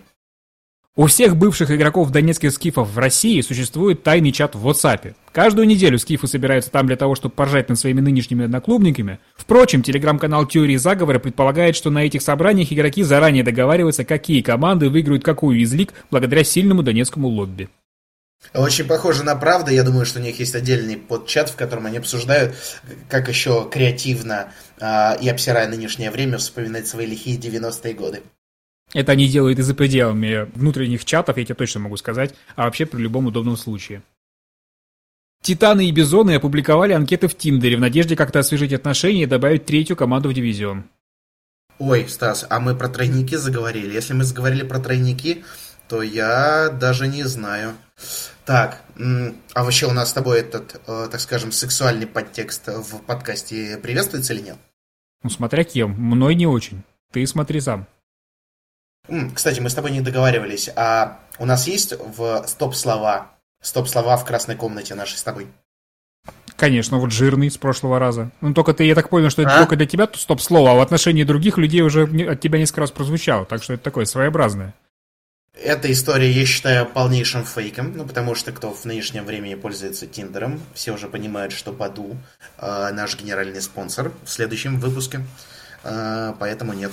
У 0.96 1.08
всех 1.08 1.36
бывших 1.36 1.72
игроков 1.72 2.12
донецких 2.12 2.52
скифов 2.52 2.88
в 2.94 3.00
России 3.00 3.42
существует 3.42 4.04
тайный 4.04 4.32
чат 4.32 4.54
в 4.54 4.68
WhatsApp. 4.68 5.16
Каждую 5.32 5.66
неделю 5.66 5.98
скифы 5.98 6.28
собираются 6.28 6.70
там 6.70 6.86
для 6.86 6.96
того, 6.96 7.16
чтобы 7.16 7.34
поржать 7.34 7.68
над 7.68 7.80
своими 7.80 8.00
нынешними 8.00 8.46
одноклубниками. 8.46 9.18
Впрочем, 9.36 9.82
телеграм-канал 9.82 10.46
Теории 10.46 10.76
заговора 10.76 11.18
предполагает, 11.18 11.76
что 11.76 11.90
на 11.90 12.06
этих 12.06 12.22
собраниях 12.22 12.72
игроки 12.72 13.02
заранее 13.02 13.44
договариваются, 13.44 14.06
какие 14.06 14.44
команды 14.44 14.88
выиграют 14.88 15.24
какую 15.24 15.60
из 15.62 15.74
лиг 15.74 15.94
благодаря 16.12 16.44
сильному 16.44 16.84
донецкому 16.84 17.28
лобби. 17.28 17.70
Очень 18.54 18.86
похоже 18.86 19.24
на 19.24 19.36
правду. 19.36 19.72
Я 19.72 19.84
думаю, 19.84 20.06
что 20.06 20.20
у 20.20 20.22
них 20.22 20.40
есть 20.40 20.54
отдельный 20.54 20.98
подчат, 20.98 21.50
в 21.50 21.56
котором 21.56 21.86
они 21.86 21.98
обсуждают, 21.98 22.56
как 23.10 23.28
еще 23.28 23.68
креативно 23.72 24.52
э, 24.80 25.20
и 25.22 25.30
обсирая 25.30 25.68
нынешнее 25.68 26.12
время 26.12 26.38
вспоминать 26.38 26.88
свои 26.88 27.08
лихие 27.08 27.38
90-е 27.38 27.94
годы. 27.94 28.22
Это 28.94 29.14
они 29.14 29.28
делают 29.28 29.58
и 29.58 29.64
за 29.64 29.74
пределами 29.74 30.48
внутренних 30.54 31.04
чатов, 31.04 31.38
я 31.38 31.46
тебе 31.46 31.56
точно 31.56 31.80
могу 31.82 31.98
сказать, 31.98 32.36
а 32.56 32.66
вообще 32.66 32.86
при 32.86 33.02
любом 33.02 33.26
удобном 33.26 33.58
случае. 33.58 34.04
Титаны 35.42 35.90
и 35.90 35.92
Бизоны 35.92 36.36
опубликовали 36.36 36.94
анкеты 36.94 37.28
в 37.28 37.36
Тиндере 37.36 37.76
в 37.76 37.82
надежде 37.82 38.16
как-то 38.16 38.40
освежить 38.40 38.72
отношения 38.72 39.24
и 39.24 39.28
добавить 39.28 39.66
третью 39.66 39.98
команду 39.98 40.30
в 40.30 40.34
дивизион. 40.34 40.86
Ой, 41.80 42.08
Стас, 42.08 42.46
а 42.50 42.60
мы 42.60 42.76
про 42.76 42.88
тройники 42.88 43.36
заговорили. 43.36 43.94
Если 43.94 44.14
мы 44.14 44.24
заговорили 44.24 44.64
про 44.64 44.80
тройники, 44.80 45.44
то 45.90 46.02
я 46.02 46.70
даже 46.70 47.08
не 47.08 47.24
знаю. 47.24 47.74
Так, 48.46 48.82
а 49.54 49.64
вообще 49.64 49.88
у 49.88 49.94
нас 49.94 50.10
с 50.10 50.14
тобой 50.14 50.42
этот, 50.42 50.82
э, 50.86 51.08
так 51.10 51.22
скажем, 51.22 51.52
сексуальный 51.52 52.08
подтекст 52.08 52.68
в 52.68 53.02
подкасте 53.04 53.78
приветствуется 53.78 54.34
или 54.34 54.42
нет? 54.42 54.58
Ну, 55.24 55.30
смотря 55.30 55.64
кем. 55.64 55.92
Мной 55.92 56.36
не 56.36 56.46
очень. 56.46 56.84
Ты 57.12 57.26
смотри 57.26 57.62
сам. 57.62 57.88
Кстати, 59.34 59.60
мы 59.60 59.70
с 59.70 59.74
тобой 59.74 59.92
не 59.92 60.02
договаривались. 60.02 60.70
А 60.76 61.20
у 61.38 61.46
нас 61.46 61.68
есть 61.68 61.94
в 61.94 62.44
стоп-слова, 62.48 63.32
стоп-слова 63.62 64.18
в 64.18 64.26
красной 64.26 64.56
комнате 64.56 64.96
нашей 64.96 65.18
с 65.18 65.24
тобой? 65.24 65.48
Конечно, 66.56 67.00
вот 67.00 67.12
жирный 67.12 67.50
с 67.50 67.58
прошлого 67.58 68.00
раза. 68.00 68.32
Ну, 68.42 68.54
только 68.54 68.74
ты, 68.74 68.86
я 68.86 68.96
так 68.96 69.10
понял, 69.10 69.30
что 69.30 69.42
это 69.42 69.56
а? 69.56 69.60
только 69.60 69.76
для 69.76 69.86
тебя 69.86 70.08
стоп-слово, 70.14 70.72
а 70.72 70.76
в 70.76 70.82
отношении 70.82 71.24
других 71.24 71.58
людей 71.58 71.82
уже 71.82 72.04
от 72.04 72.40
тебя 72.40 72.60
несколько 72.60 72.82
раз 72.82 72.92
прозвучало, 72.92 73.46
так 73.46 73.64
что 73.64 73.74
это 73.74 73.84
такое 73.84 74.06
своеобразное. 74.06 74.74
Эта 75.62 75.92
история, 75.92 76.32
я 76.32 76.46
считаю, 76.46 76.86
полнейшим 76.88 77.46
фейком, 77.46 77.96
ну, 77.96 78.06
потому 78.06 78.34
что 78.34 78.52
кто 78.52 78.74
в 78.74 78.86
нынешнем 78.86 79.24
времени 79.24 79.54
пользуется 79.54 80.08
Тиндером, 80.08 80.60
все 80.74 80.92
уже 80.94 81.08
понимают, 81.08 81.54
что 81.54 81.72
Баду 81.72 82.18
э, 82.58 82.90
наш 82.92 83.20
генеральный 83.20 83.62
спонсор 83.62 84.12
в 84.24 84.30
следующем 84.30 84.80
выпуске, 84.80 85.22
э, 85.84 86.34
поэтому 86.40 86.74
нет. 86.74 86.92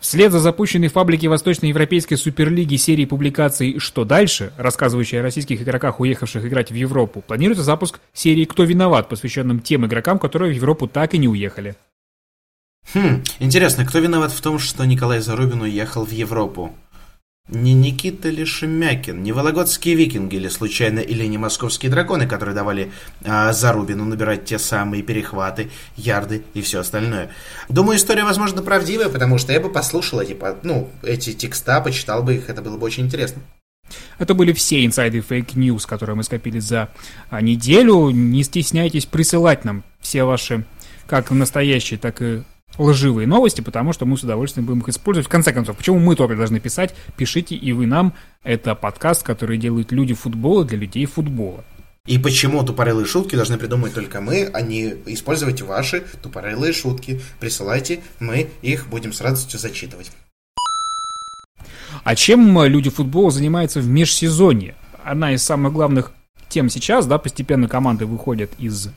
Вслед 0.00 0.32
за 0.32 0.40
запущенной 0.40 0.88
в 0.88 0.94
паблике 0.94 1.28
Восточноевропейской 1.28 2.16
Суперлиги 2.16 2.74
серии 2.74 3.04
публикаций 3.04 3.78
«Что 3.78 4.04
дальше?», 4.04 4.52
рассказывающей 4.56 5.20
о 5.20 5.22
российских 5.22 5.62
игроках, 5.62 6.00
уехавших 6.00 6.44
играть 6.44 6.72
в 6.72 6.74
Европу, 6.74 7.20
планируется 7.20 7.62
запуск 7.62 8.00
серии 8.12 8.46
«Кто 8.46 8.64
виноват?», 8.64 9.08
посвященным 9.08 9.60
тем 9.60 9.86
игрокам, 9.86 10.18
которые 10.18 10.52
в 10.52 10.56
Европу 10.56 10.88
так 10.88 11.14
и 11.14 11.18
не 11.18 11.28
уехали. 11.28 11.76
Хм, 12.94 13.22
интересно, 13.38 13.86
кто 13.86 14.00
виноват 14.00 14.32
в 14.32 14.40
том, 14.40 14.58
что 14.58 14.84
Николай 14.84 15.20
Зарубин 15.20 15.60
уехал 15.60 16.04
в 16.04 16.10
Европу? 16.10 16.74
Не 17.48 17.74
Никита 17.74 18.30
ли 18.30 18.44
Шемякин, 18.44 19.22
не 19.22 19.32
Вологодские 19.32 19.94
викинги 19.94 20.36
или 20.36 20.48
случайно, 20.48 21.00
или 21.00 21.26
не 21.26 21.36
московские 21.36 21.90
драконы, 21.90 22.26
которые 22.26 22.54
давали 22.54 22.92
а, 23.24 23.52
Зарубину 23.52 24.04
набирать 24.04 24.46
те 24.46 24.58
самые 24.58 25.02
перехваты, 25.02 25.68
ярды 25.96 26.44
и 26.54 26.62
все 26.62 26.80
остальное. 26.80 27.30
Думаю, 27.68 27.98
история, 27.98 28.24
возможно, 28.24 28.62
правдивая, 28.62 29.10
потому 29.10 29.36
что 29.36 29.52
я 29.52 29.60
бы 29.60 29.70
послушал 29.70 30.20
эти, 30.20 30.34
ну, 30.62 30.88
эти 31.02 31.34
текста, 31.34 31.80
почитал 31.80 32.22
бы 32.22 32.36
их, 32.36 32.48
это 32.48 32.62
было 32.62 32.78
бы 32.78 32.86
очень 32.86 33.04
интересно. 33.04 33.42
Это 34.18 34.32
были 34.34 34.52
все 34.52 34.86
инсайды 34.86 35.20
fake 35.20 35.48
news, 35.48 35.84
которые 35.84 36.16
мы 36.16 36.22
скопили 36.22 36.58
за 36.58 36.88
а, 37.28 37.42
неделю. 37.42 38.10
Не 38.10 38.44
стесняйтесь 38.44 39.04
присылать 39.04 39.64
нам 39.64 39.84
все 40.00 40.24
ваши 40.24 40.64
как 41.06 41.30
настоящие, 41.30 41.98
так 41.98 42.22
и 42.22 42.44
лживые 42.78 43.26
новости, 43.26 43.60
потому 43.60 43.92
что 43.92 44.06
мы 44.06 44.16
с 44.16 44.22
удовольствием 44.22 44.66
будем 44.66 44.80
их 44.80 44.88
использовать. 44.88 45.26
В 45.26 45.30
конце 45.30 45.52
концов, 45.52 45.76
почему 45.76 45.98
мы 45.98 46.16
только 46.16 46.36
должны 46.36 46.60
писать? 46.60 46.94
Пишите 47.16 47.54
и 47.54 47.72
вы 47.72 47.86
нам. 47.86 48.14
Это 48.42 48.74
подкаст, 48.74 49.22
который 49.22 49.58
делают 49.58 49.92
люди 49.92 50.14
футбола 50.14 50.64
для 50.64 50.78
людей 50.78 51.06
футбола. 51.06 51.64
И 52.06 52.18
почему 52.18 52.64
тупорылые 52.64 53.06
шутки 53.06 53.36
должны 53.36 53.58
придумать 53.58 53.94
только 53.94 54.20
мы, 54.20 54.50
а 54.52 54.60
не 54.60 54.94
использовать 55.06 55.62
ваши 55.62 56.02
тупорылые 56.20 56.72
шутки. 56.72 57.20
Присылайте, 57.38 58.00
мы 58.18 58.48
их 58.60 58.88
будем 58.88 59.12
с 59.12 59.20
радостью 59.20 59.60
зачитывать. 59.60 60.10
А 62.02 62.16
чем 62.16 62.60
люди 62.64 62.90
футбола 62.90 63.30
занимаются 63.30 63.80
в 63.80 63.86
межсезонье? 63.86 64.74
Одна 65.04 65.32
из 65.32 65.42
самых 65.44 65.72
главных 65.72 66.12
тем 66.48 66.68
сейчас, 66.68 67.06
да, 67.06 67.18
постепенно 67.18 67.68
команды 67.68 68.04
выходят 68.04 68.50
из 68.58 68.88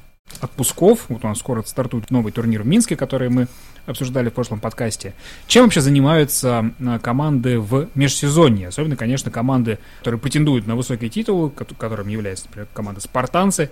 отпусков. 0.46 1.06
Вот 1.10 1.24
у 1.24 1.28
нас 1.28 1.40
скоро 1.40 1.62
стартует 1.64 2.12
новый 2.12 2.32
турнир 2.32 2.64
в 2.64 2.68
Минске, 2.68 2.96
который 2.96 3.30
мы 3.30 3.48
обсуждали 3.86 4.30
в 4.30 4.34
прошлом 4.34 4.60
подкасте. 4.60 5.14
Чем 5.48 5.66
вообще 5.66 5.82
занимаются 5.82 6.72
а, 6.80 7.00
команды 7.00 7.60
в 7.60 7.90
межсезонье? 7.96 8.70
Особенно, 8.70 8.96
конечно, 8.96 9.30
команды, 9.30 9.80
которые 10.00 10.20
претендуют 10.20 10.68
на 10.68 10.76
высокие 10.76 11.10
титулы, 11.10 11.50
которым 11.52 12.08
является, 12.08 12.46
например, 12.46 12.68
команда 12.74 13.02
«Спартанцы», 13.02 13.70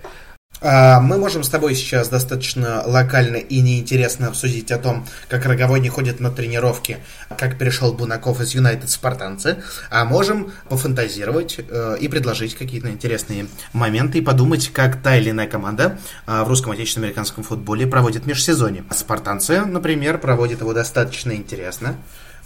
мы 0.64 1.18
можем 1.18 1.42
с 1.42 1.50
тобой 1.50 1.74
сейчас 1.74 2.08
достаточно 2.08 2.82
локально 2.86 3.36
и 3.36 3.60
неинтересно 3.60 4.28
обсудить 4.28 4.72
о 4.72 4.78
том, 4.78 5.06
как 5.28 5.44
Роговой 5.44 5.78
не 5.80 5.90
ходит 5.90 6.20
на 6.20 6.30
тренировки, 6.30 6.98
как 7.36 7.58
перешел 7.58 7.92
Бунаков 7.92 8.40
из 8.40 8.54
Юнайтед 8.54 8.88
спартанцы, 8.88 9.58
а 9.90 10.04
можем 10.04 10.52
пофантазировать 10.68 11.58
э, 11.58 11.96
и 12.00 12.08
предложить 12.08 12.54
какие-то 12.54 12.88
интересные 12.88 13.46
моменты 13.72 14.18
и 14.18 14.20
подумать, 14.22 14.70
как 14.72 15.02
та 15.02 15.16
или 15.16 15.30
иная 15.30 15.46
команда 15.46 15.98
э, 16.26 16.42
в 16.42 16.48
русском 16.48 16.72
отечественном 16.72 17.08
американском 17.08 17.44
футболе 17.44 17.86
проводит 17.86 18.26
межсезонье. 18.26 18.84
Спартанцы, 18.90 19.60
например, 19.66 20.18
проводят 20.18 20.60
его 20.60 20.72
достаточно 20.72 21.32
интересно. 21.32 21.96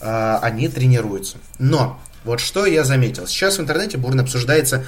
Э, 0.00 0.38
они 0.42 0.68
тренируются. 0.68 1.38
Но 1.58 2.00
вот 2.24 2.40
что 2.40 2.66
я 2.66 2.84
заметил. 2.84 3.26
Сейчас 3.26 3.58
в 3.58 3.60
интернете 3.60 3.96
бурно 3.96 4.22
обсуждается 4.22 4.84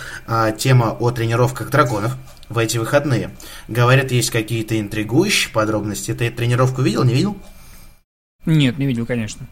тема 0.58 0.96
о 0.98 1.10
тренировках 1.10 1.70
драконов 1.70 2.16
в 2.50 2.58
эти 2.58 2.76
выходные. 2.76 3.30
Говорят, 3.68 4.10
есть 4.10 4.30
какие-то 4.30 4.78
интригующие 4.78 5.50
подробности. 5.52 6.12
Ты 6.12 6.30
тренировку 6.30 6.82
видел, 6.82 7.04
не 7.04 7.14
видел? 7.14 7.38
Нет, 8.44 8.76
не 8.76 8.86
видел, 8.86 9.06
конечно. 9.06 9.46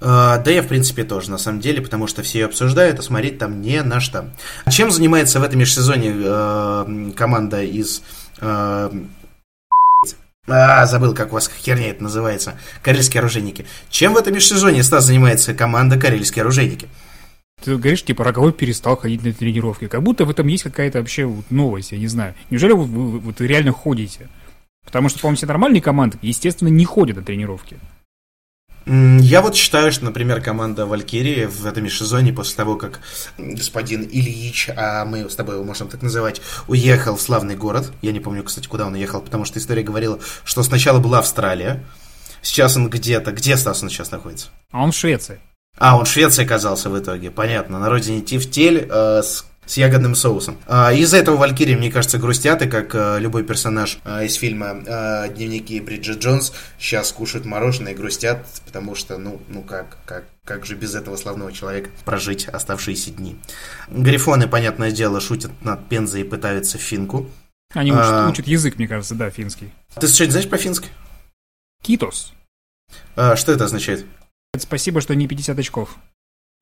Uh, 0.00 0.42
да 0.42 0.50
я, 0.50 0.62
в 0.62 0.66
принципе, 0.66 1.04
тоже, 1.04 1.30
на 1.30 1.36
самом 1.36 1.60
деле, 1.60 1.82
потому 1.82 2.06
что 2.06 2.22
все 2.22 2.40
ее 2.40 2.46
обсуждают, 2.46 2.98
а 2.98 3.02
смотреть 3.02 3.38
там 3.38 3.60
не 3.60 3.82
на 3.82 4.00
что. 4.00 4.30
Чем 4.70 4.90
занимается 4.90 5.40
в 5.40 5.42
этом 5.42 5.58
межсезонье 5.60 6.12
uh, 6.12 7.12
команда 7.12 7.62
из... 7.62 8.02
Uh, 8.38 9.06
а, 10.48 10.86
забыл, 10.86 11.14
как 11.14 11.28
у 11.28 11.34
вас 11.34 11.48
херня 11.62 11.90
это 11.90 12.02
называется. 12.02 12.54
Карельские 12.82 13.20
оружейники. 13.20 13.66
Чем 13.90 14.14
в 14.14 14.16
этом 14.16 14.34
межсезонье, 14.34 14.82
Стас, 14.82 15.04
занимается 15.04 15.54
команда 15.54 15.98
Карельские 15.98 16.42
оружейники? 16.42 16.88
Ты 17.62 17.76
говоришь, 17.76 18.02
типа, 18.02 18.24
Роговой 18.24 18.52
перестал 18.52 18.96
ходить 18.96 19.22
на 19.22 19.32
тренировки. 19.32 19.88
Как 19.88 20.02
будто 20.02 20.24
в 20.24 20.30
этом 20.30 20.46
есть 20.46 20.62
какая-то 20.62 20.98
вообще 20.98 21.24
вот 21.24 21.50
новость, 21.50 21.92
я 21.92 21.98
не 21.98 22.06
знаю. 22.06 22.34
Неужели 22.48 22.72
вы, 22.72 22.84
вы, 22.84 23.18
вы 23.18 23.34
реально 23.46 23.72
ходите? 23.72 24.28
Потому 24.84 25.08
что, 25.08 25.20
по-моему, 25.20 25.36
все 25.36 25.46
нормальные 25.46 25.82
команды, 25.82 26.18
естественно, 26.22 26.68
не 26.68 26.84
ходят 26.84 27.16
на 27.16 27.22
тренировки. 27.22 27.78
Я 28.86 29.42
вот 29.42 29.54
считаю, 29.54 29.92
что, 29.92 30.06
например, 30.06 30.40
команда 30.40 30.86
Валькирии 30.86 31.44
в 31.44 31.66
этом 31.66 31.84
межсезонье 31.84 32.32
после 32.32 32.56
того, 32.56 32.76
как 32.76 33.00
господин 33.36 34.02
Ильич, 34.02 34.70
а 34.74 35.04
мы 35.04 35.28
с 35.28 35.36
тобой 35.36 35.56
его 35.56 35.64
можем 35.64 35.88
так 35.88 36.02
называть, 36.02 36.40
уехал 36.66 37.16
в 37.16 37.20
славный 37.20 37.56
город. 37.56 37.92
Я 38.00 38.12
не 38.12 38.20
помню, 38.20 38.42
кстати, 38.42 38.66
куда 38.66 38.86
он 38.86 38.94
уехал, 38.94 39.20
потому 39.20 39.44
что 39.44 39.58
история 39.58 39.82
говорила, 39.82 40.18
что 40.44 40.62
сначала 40.62 40.98
была 40.98 41.18
Австралия, 41.18 41.84
сейчас 42.40 42.76
он 42.76 42.88
где-то... 42.88 43.32
Где 43.32 43.56
Стас 43.58 43.82
он 43.82 43.90
сейчас 43.90 44.10
находится? 44.10 44.48
А 44.72 44.82
он 44.82 44.92
в 44.92 44.96
Швеции. 44.96 45.40
А, 45.78 45.96
он 45.96 46.04
в 46.04 46.08
Швеции 46.08 46.44
оказался 46.44 46.90
в 46.90 46.98
итоге, 46.98 47.30
понятно. 47.30 47.78
На 47.78 47.88
родине 47.88 48.20
Тифтель 48.20 48.86
э, 48.90 49.22
с 49.22 49.44
с 49.70 49.76
ягодным 49.76 50.16
соусом. 50.16 50.58
А, 50.66 50.92
из-за 50.92 51.18
этого 51.18 51.36
Валькирии, 51.36 51.76
мне 51.76 51.92
кажется, 51.92 52.18
грустят, 52.18 52.60
и 52.62 52.68
как 52.68 52.92
а, 52.94 53.18
любой 53.18 53.44
персонаж 53.44 53.98
а, 54.04 54.24
из 54.24 54.34
фильма 54.34 54.82
а, 54.86 55.28
«Дневники 55.28 55.80
Бриджит 55.80 56.18
Джонс» 56.18 56.52
сейчас 56.78 57.12
кушают 57.12 57.46
мороженое 57.46 57.92
и 57.92 57.94
грустят, 57.94 58.44
потому 58.66 58.96
что, 58.96 59.16
ну, 59.16 59.40
ну 59.46 59.62
как, 59.62 59.98
как, 60.06 60.24
как 60.44 60.66
же 60.66 60.74
без 60.74 60.96
этого 60.96 61.16
славного 61.16 61.52
человека 61.52 61.90
прожить 62.04 62.48
оставшиеся 62.48 63.12
дни. 63.12 63.38
Грифоны, 63.88 64.48
понятное 64.48 64.90
дело, 64.90 65.20
шутят 65.20 65.52
над 65.62 65.88
Пензой 65.88 66.22
и 66.22 66.24
пытаются 66.24 66.76
финку. 66.76 67.30
Они 67.72 67.92
учат, 67.92 68.04
а, 68.10 68.28
учат 68.28 68.48
язык, 68.48 68.76
мне 68.76 68.88
кажется, 68.88 69.14
да, 69.14 69.30
финский. 69.30 69.70
Ты 70.00 70.08
что-нибудь 70.08 70.32
знаешь 70.32 70.48
по-фински? 70.48 70.88
Китос. 71.80 72.32
А, 73.14 73.36
что 73.36 73.52
это 73.52 73.66
означает? 73.66 74.04
Спасибо, 74.58 75.00
что 75.00 75.14
не 75.14 75.26
50 75.26 75.58
очков. 75.58 75.96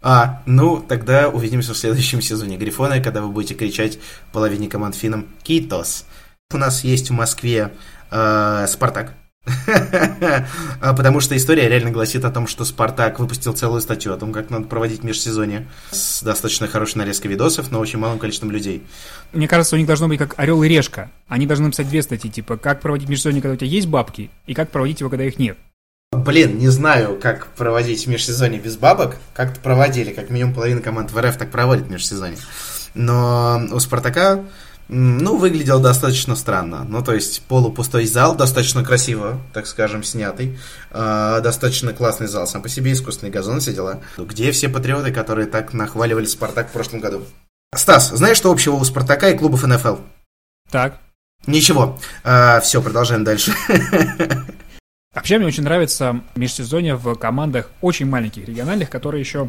А, 0.01 0.42
ну, 0.46 0.81
тогда 0.81 1.29
увидимся 1.29 1.74
в 1.74 1.79
следующем 1.79 2.22
сезоне 2.22 2.57
Грифона, 2.57 3.01
когда 3.01 3.20
вы 3.20 3.31
будете 3.31 3.55
кричать 3.55 3.98
половине 4.33 4.68
команд 4.68 4.94
финам 4.94 5.27
«Китос». 5.42 6.07
У 6.53 6.57
нас 6.57 6.85
есть 6.85 7.11
в 7.11 7.12
Москве 7.12 7.72
э, 8.11 8.66
«Спартак», 8.68 9.14
а, 10.81 10.94
Потому 10.94 11.20
что 11.20 11.37
история 11.37 11.68
реально 11.68 11.90
гласит 11.90 12.24
о 12.24 12.31
том, 12.31 12.46
что 12.46 12.64
Спартак 12.64 13.18
выпустил 13.18 13.53
целую 13.53 13.81
статью 13.81 14.12
о 14.12 14.16
том, 14.16 14.33
как 14.33 14.51
надо 14.51 14.66
проводить 14.66 15.03
межсезонье 15.03 15.66
с 15.90 16.22
достаточно 16.22 16.66
хорошей 16.66 16.98
нарезкой 16.98 17.31
видосов, 17.31 17.70
но 17.70 17.81
очень 17.81 17.98
малым 17.98 18.18
количеством 18.18 18.51
людей. 18.51 18.83
Мне 19.33 19.48
кажется, 19.48 19.77
у 19.77 19.79
них 19.79 19.87
должно 19.87 20.09
быть 20.09 20.18
как 20.18 20.38
орел 20.38 20.62
и 20.62 20.68
решка. 20.68 21.11
Они 21.29 21.46
должны 21.46 21.66
написать 21.66 21.88
две 21.88 22.03
статьи, 22.03 22.31
типа, 22.31 22.57
как 22.57 22.81
проводить 22.81 23.09
межсезонье, 23.09 23.42
когда 23.42 23.55
у 23.55 23.57
тебя 23.57 23.68
есть 23.68 23.88
бабки, 23.88 24.31
и 24.46 24.55
как 24.55 24.70
проводить 24.70 25.01
его, 25.01 25.11
когда 25.11 25.24
их 25.24 25.38
нет. 25.38 25.59
Блин, 26.12 26.59
не 26.59 26.68
знаю, 26.68 27.18
как 27.21 27.49
проводить 27.49 28.07
межсезонье 28.07 28.61
без 28.61 28.77
бабок. 28.77 29.16
Как-то 29.35 29.61
проводили, 29.61 30.12
как 30.12 30.31
минимум 30.31 30.55
половина 30.55 30.81
команд 30.81 31.11
в 31.12 31.18
РФ 31.21 31.37
так 31.37 31.51
проводит 31.51 31.90
межсезонье. 31.90 32.38
Но 32.94 33.61
у 33.71 33.79
Спартака 33.79 34.44
Ну, 34.88 35.37
выглядел 35.37 35.81
достаточно 35.81 36.35
странно. 36.35 36.85
Ну, 36.88 37.03
то 37.05 37.12
есть, 37.12 37.42
полупустой 37.42 38.07
зал, 38.07 38.35
достаточно 38.35 38.83
красиво, 38.83 39.38
так 39.53 39.66
скажем, 39.66 40.03
снятый. 40.03 40.59
А, 40.90 41.40
достаточно 41.40 41.92
классный 41.92 42.27
зал 42.27 42.47
сам 42.47 42.62
по 42.62 42.71
себе, 42.71 42.92
искусственный 42.92 43.31
газон, 43.31 43.61
все 43.61 43.75
дела. 43.75 44.01
Где 44.16 44.51
все 44.51 44.71
патриоты, 44.71 45.12
которые 45.12 45.47
так 45.47 45.75
нахваливали 45.75 46.25
Спартак 46.25 46.71
в 46.71 46.73
прошлом 46.73 47.01
году? 47.01 47.23
Стас, 47.75 48.09
знаешь, 48.09 48.38
что 48.38 48.51
общего 48.51 48.77
у 48.77 48.85
Спартака 48.85 49.29
и 49.29 49.37
клубов 49.37 49.66
НФЛ? 49.66 49.97
Так. 50.71 51.01
Ничего. 51.47 51.99
все, 52.62 52.81
продолжаем 52.81 53.25
дальше. 53.25 53.53
Вообще, 55.18 55.38
мне 55.38 55.48
очень 55.48 55.64
нравится 55.64 56.20
межсезонье 56.37 56.94
в 56.94 57.12
командах 57.16 57.72
очень 57.81 58.07
маленьких 58.07 58.46
региональных, 58.46 58.88
которые 58.88 59.18
еще 59.18 59.48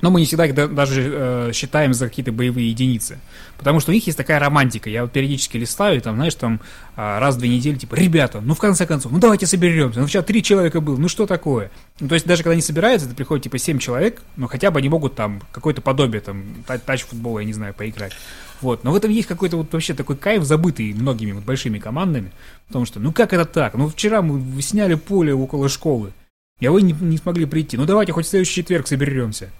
но 0.00 0.10
мы 0.10 0.20
не 0.20 0.26
всегда 0.26 0.46
их 0.46 0.54
да- 0.54 0.66
даже 0.66 1.02
э, 1.12 1.50
считаем 1.52 1.94
за 1.94 2.08
какие-то 2.08 2.32
боевые 2.32 2.70
единицы. 2.70 3.18
Потому 3.58 3.80
что 3.80 3.90
у 3.90 3.94
них 3.94 4.06
есть 4.06 4.16
такая 4.16 4.38
романтика. 4.38 4.88
Я 4.88 5.02
вот 5.02 5.12
периодически 5.12 5.56
листаю, 5.58 5.98
и 5.98 6.00
там, 6.00 6.16
знаешь, 6.16 6.34
там 6.34 6.60
а, 6.96 7.20
раз 7.20 7.36
в 7.36 7.38
две 7.38 7.50
недели, 7.50 7.76
типа, 7.76 7.94
ребята, 7.94 8.40
ну 8.40 8.54
в 8.54 8.58
конце 8.58 8.86
концов, 8.86 9.12
ну 9.12 9.18
давайте 9.18 9.46
соберемся. 9.46 10.00
Ну 10.00 10.06
вчера 10.06 10.22
три 10.22 10.42
человека 10.42 10.80
было, 10.80 10.96
ну 10.96 11.08
что 11.08 11.26
такое? 11.26 11.70
Ну, 12.00 12.08
то 12.08 12.14
есть 12.14 12.26
даже 12.26 12.42
когда 12.42 12.52
они 12.52 12.62
собираются, 12.62 13.06
это 13.06 13.14
приходит 13.14 13.44
типа 13.44 13.58
семь 13.58 13.78
человек, 13.78 14.22
но 14.36 14.46
хотя 14.46 14.70
бы 14.70 14.78
они 14.78 14.88
могут 14.88 15.14
там 15.14 15.42
какое-то 15.52 15.82
подобие, 15.82 16.20
там, 16.20 16.42
та- 16.66 16.78
тач 16.78 17.02
футбола, 17.02 17.40
я 17.40 17.44
не 17.44 17.52
знаю, 17.52 17.74
поиграть. 17.74 18.12
Вот. 18.60 18.84
Но 18.84 18.92
в 18.92 18.94
этом 18.96 19.10
есть 19.10 19.28
какой-то 19.28 19.56
вот 19.56 19.72
вообще 19.72 19.94
такой 19.94 20.16
кайф, 20.16 20.42
забытый 20.44 20.92
многими 20.92 21.32
вот 21.32 21.44
большими 21.44 21.78
командами. 21.78 22.30
Потому 22.66 22.84
что, 22.84 23.00
ну 23.00 23.12
как 23.12 23.32
это 23.32 23.44
так? 23.44 23.74
Ну 23.74 23.88
вчера 23.88 24.22
мы 24.22 24.60
сняли 24.62 24.94
поле 24.94 25.34
около 25.34 25.68
школы. 25.68 26.12
И 26.60 26.68
вы 26.68 26.82
не, 26.82 26.92
не 26.92 27.16
смогли 27.16 27.46
прийти. 27.46 27.76
Ну 27.76 27.86
давайте 27.86 28.12
хоть 28.12 28.26
в 28.26 28.28
следующий 28.28 28.56
четверг 28.56 28.86
соберемся. 28.86 29.50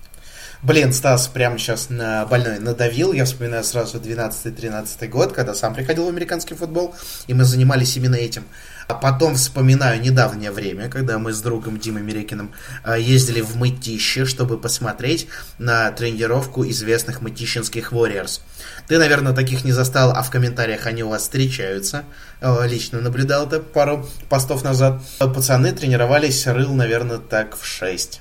Блин, 0.63 0.93
Стас 0.93 1.27
прямо 1.27 1.57
сейчас 1.57 1.89
на 1.89 2.27
больной 2.27 2.59
надавил. 2.59 3.15
Я 3.15 3.25
вспоминаю 3.25 3.65
сразу 3.65 3.97
12-13 3.97 5.09
год, 5.09 5.33
когда 5.33 5.55
сам 5.55 5.75
приходил 5.75 6.05
в 6.05 6.09
американский 6.09 6.55
футбол, 6.55 6.95
и 7.27 7.33
мы 7.33 7.45
занимались 7.45 7.97
именно 7.97 8.17
этим. 8.17 8.45
А 8.87 8.93
потом 8.93 9.37
вспоминаю 9.37 10.03
недавнее 10.03 10.51
время, 10.51 10.91
когда 10.91 11.19
мы 11.19 11.33
с 11.33 11.41
другом 11.41 11.79
Димой 11.79 12.03
Мерекиным 12.03 12.53
а, 12.85 12.99
ездили 12.99 13.41
в 13.41 13.57
Мытище, 13.57 14.27
чтобы 14.27 14.59
посмотреть 14.59 15.29
на 15.57 15.91
тренировку 15.93 16.69
известных 16.69 17.23
мытищинских 17.23 17.95
Warriors. 17.95 18.43
Ты, 18.87 18.99
наверное, 18.99 19.33
таких 19.33 19.65
не 19.65 19.73
застал, 19.73 20.13
а 20.15 20.23
в 20.23 20.29
комментариях 20.29 20.87
они 20.87 21.03
у 21.03 21.09
вас 21.09 21.23
встречаются. 21.23 22.05
Э, 22.43 22.67
Лично 22.69 23.01
наблюдал 23.01 23.47
это 23.47 23.61
пару 23.61 24.07
постов 24.29 24.63
назад. 24.63 25.01
Пацаны 25.19 25.73
тренировались, 25.73 26.47
рыл, 26.47 26.75
наверное, 26.75 27.19
так 27.19 27.57
в 27.57 27.65
6. 27.65 28.21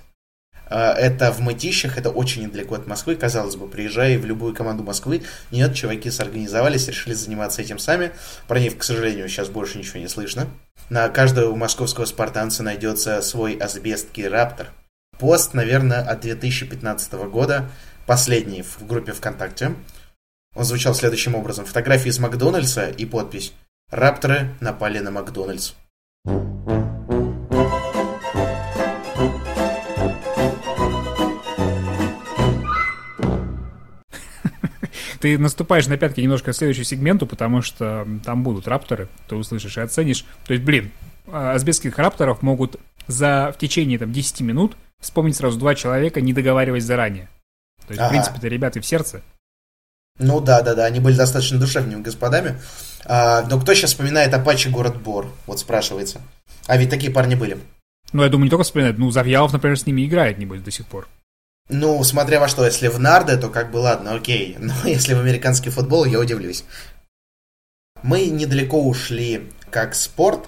А, 0.70 0.94
Это 0.94 1.32
в 1.32 1.40
Мытищах, 1.40 1.98
это 1.98 2.10
очень 2.10 2.44
недалеко 2.44 2.76
от 2.76 2.88
Москвы. 2.88 3.16
Казалось 3.16 3.56
бы, 3.56 3.68
приезжая 3.68 4.18
в 4.20 4.26
любую 4.26 4.54
команду 4.54 4.84
Москвы, 4.84 5.24
нет, 5.52 5.74
чуваки 5.74 6.12
сорганизовались, 6.12 6.88
решили 6.88 7.14
заниматься 7.14 7.62
этим 7.62 7.80
сами. 7.80 8.12
Про 8.48 8.60
них, 8.60 8.78
к 8.78 8.84
сожалению, 8.84 9.28
сейчас 9.28 9.50
больше 9.50 9.78
ничего 9.78 10.00
не 10.00 10.08
слышно. 10.08 10.48
На 10.90 11.08
каждого 11.10 11.56
московского 11.56 12.06
спартанца 12.06 12.64
найдется 12.64 13.22
свой 13.22 13.56
асбестский 13.56 14.28
раптор. 14.28 14.68
Пост, 15.20 15.54
наверное, 15.54 16.02
от 16.02 16.22
2015 16.22 17.14
года, 17.30 17.70
последний 18.06 18.64
в 18.64 18.86
группе 18.86 19.12
ВКонтакте. 19.12 19.76
Он 20.56 20.64
звучал 20.64 20.96
следующим 20.96 21.36
образом. 21.36 21.66
Фотографии 21.66 22.10
из 22.10 22.20
Макдональдса 22.20 22.90
и 22.90 23.06
подпись 23.06 23.54
«Рапторы 23.92 24.50
напали 24.62 25.00
на 25.00 25.12
Макдональдс». 25.12 25.74
Ты 35.20 35.38
наступаешь 35.38 35.88
на 35.88 35.98
пятки 35.98 36.22
немножко 36.22 36.52
к 36.52 36.56
следующему 36.56 36.86
сегменту, 36.86 37.28
потому 37.28 37.62
что 37.62 38.08
там 38.24 38.44
будут 38.44 38.68
рапторы, 38.68 39.10
ты 39.28 39.36
услышишь 39.36 39.78
и 39.78 39.82
оценишь. 39.82 40.26
То 40.46 40.54
есть, 40.54 40.64
блин, 40.64 40.92
а, 41.28 41.54
азбестских 41.54 41.98
рапторов 41.98 42.42
могут 42.42 42.78
за 43.08 43.52
в 43.54 43.60
течение 43.60 44.00
там 44.00 44.14
10 44.14 44.42
минут 44.42 44.78
вспомнить 45.00 45.36
сразу 45.36 45.60
два 45.60 45.76
человека, 45.76 46.22
не 46.22 46.34
договариваясь 46.34 46.84
заранее. 46.84 47.30
То 47.88 47.92
есть, 47.92 48.00
Ага. 48.00 48.08
в 48.08 48.12
принципе, 48.12 48.38
это 48.38 48.48
ребята 48.48 48.82
в 48.82 48.86
сердце. 48.86 49.22
Ну 50.20 50.42
да, 50.42 50.62
да, 50.62 50.76
да, 50.76 50.86
они 50.86 51.00
были 51.00 51.16
достаточно 51.16 51.58
душевными 51.60 52.02
господами. 52.02 52.60
А, 53.06 53.44
но 53.50 53.60
кто 53.60 53.74
сейчас 53.74 53.92
вспоминает 53.92 54.34
Апачи 54.34 54.68
город 54.70 55.02
Бор? 55.02 55.28
Вот 55.48 55.60
спрашивается. 55.60 56.22
А 56.68 56.78
ведь 56.78 56.90
такие 56.90 57.12
парни 57.12 57.36
были. 57.36 57.58
Ну, 58.12 58.24
я 58.24 58.30
думаю, 58.30 58.46
не 58.46 58.50
только 58.50 58.64
вспоминать, 58.64 58.98
ну, 58.98 59.12
Завьялов, 59.12 59.54
например, 59.54 59.80
с 59.80 59.86
ними 59.86 60.06
играет, 60.06 60.38
небось, 60.38 60.62
до 60.62 60.72
сих 60.72 60.86
пор. 60.88 61.08
Ну, 61.70 62.04
смотря 62.04 62.40
во 62.40 62.48
что, 62.48 62.66
если 62.66 62.88
в 62.88 63.00
нарды, 63.00 63.38
то 63.38 63.50
как 63.50 63.72
бы 63.72 63.78
ладно, 63.78 64.16
окей. 64.16 64.58
Но 64.60 64.74
если 64.86 65.14
в 65.14 65.20
американский 65.20 65.70
футбол, 65.70 66.06
я 66.06 66.20
удивлюсь. 66.20 66.64
Мы 68.02 68.26
недалеко 68.26 68.82
ушли, 68.82 69.52
как 69.70 69.94
спорт, 69.94 70.48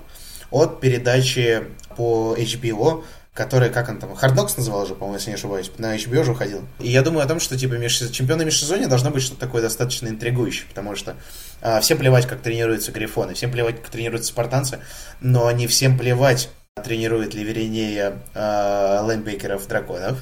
от 0.50 0.82
передачи 0.82 1.64
по 1.96 2.36
HBO, 2.38 3.04
которая, 3.34 3.70
как 3.70 3.88
он 3.90 4.00
там, 4.00 4.12
Knocks 4.12 4.54
называл 4.58 4.86
же, 4.86 4.96
по-моему, 4.96 5.16
если 5.16 5.30
не 5.30 5.36
ошибаюсь, 5.36 5.72
на 5.78 5.96
HBO 5.96 6.24
же 6.24 6.32
уходил. 6.32 6.66
И 6.80 6.90
я 6.90 7.02
думаю 7.02 7.24
о 7.24 7.28
том, 7.28 7.40
что, 7.40 7.58
типа, 7.58 7.74
меж... 7.74 8.00
чемпионы 8.12 8.44
межсезонья 8.44 8.88
должно 8.88 9.10
быть 9.12 9.24
что-то 9.24 9.40
такое 9.40 9.62
достаточно 9.62 10.08
интригующее, 10.08 10.68
потому 10.68 10.96
что 10.96 11.16
а, 11.62 11.80
всем 11.82 11.98
плевать, 11.98 12.28
как 12.28 12.42
тренируются 12.42 12.92
грифоны, 12.92 13.34
всем 13.34 13.52
плевать, 13.52 13.78
как 13.78 13.90
тренируются 13.90 14.32
спартанцы, 14.32 14.80
но 15.22 15.50
не 15.52 15.68
всем 15.68 15.98
плевать, 15.98 16.50
тренирует 16.84 17.34
ли 17.34 17.44
Веринея 17.44 18.22
а, 18.34 19.02
лайнбекеров 19.04 19.66
драконов. 19.68 20.20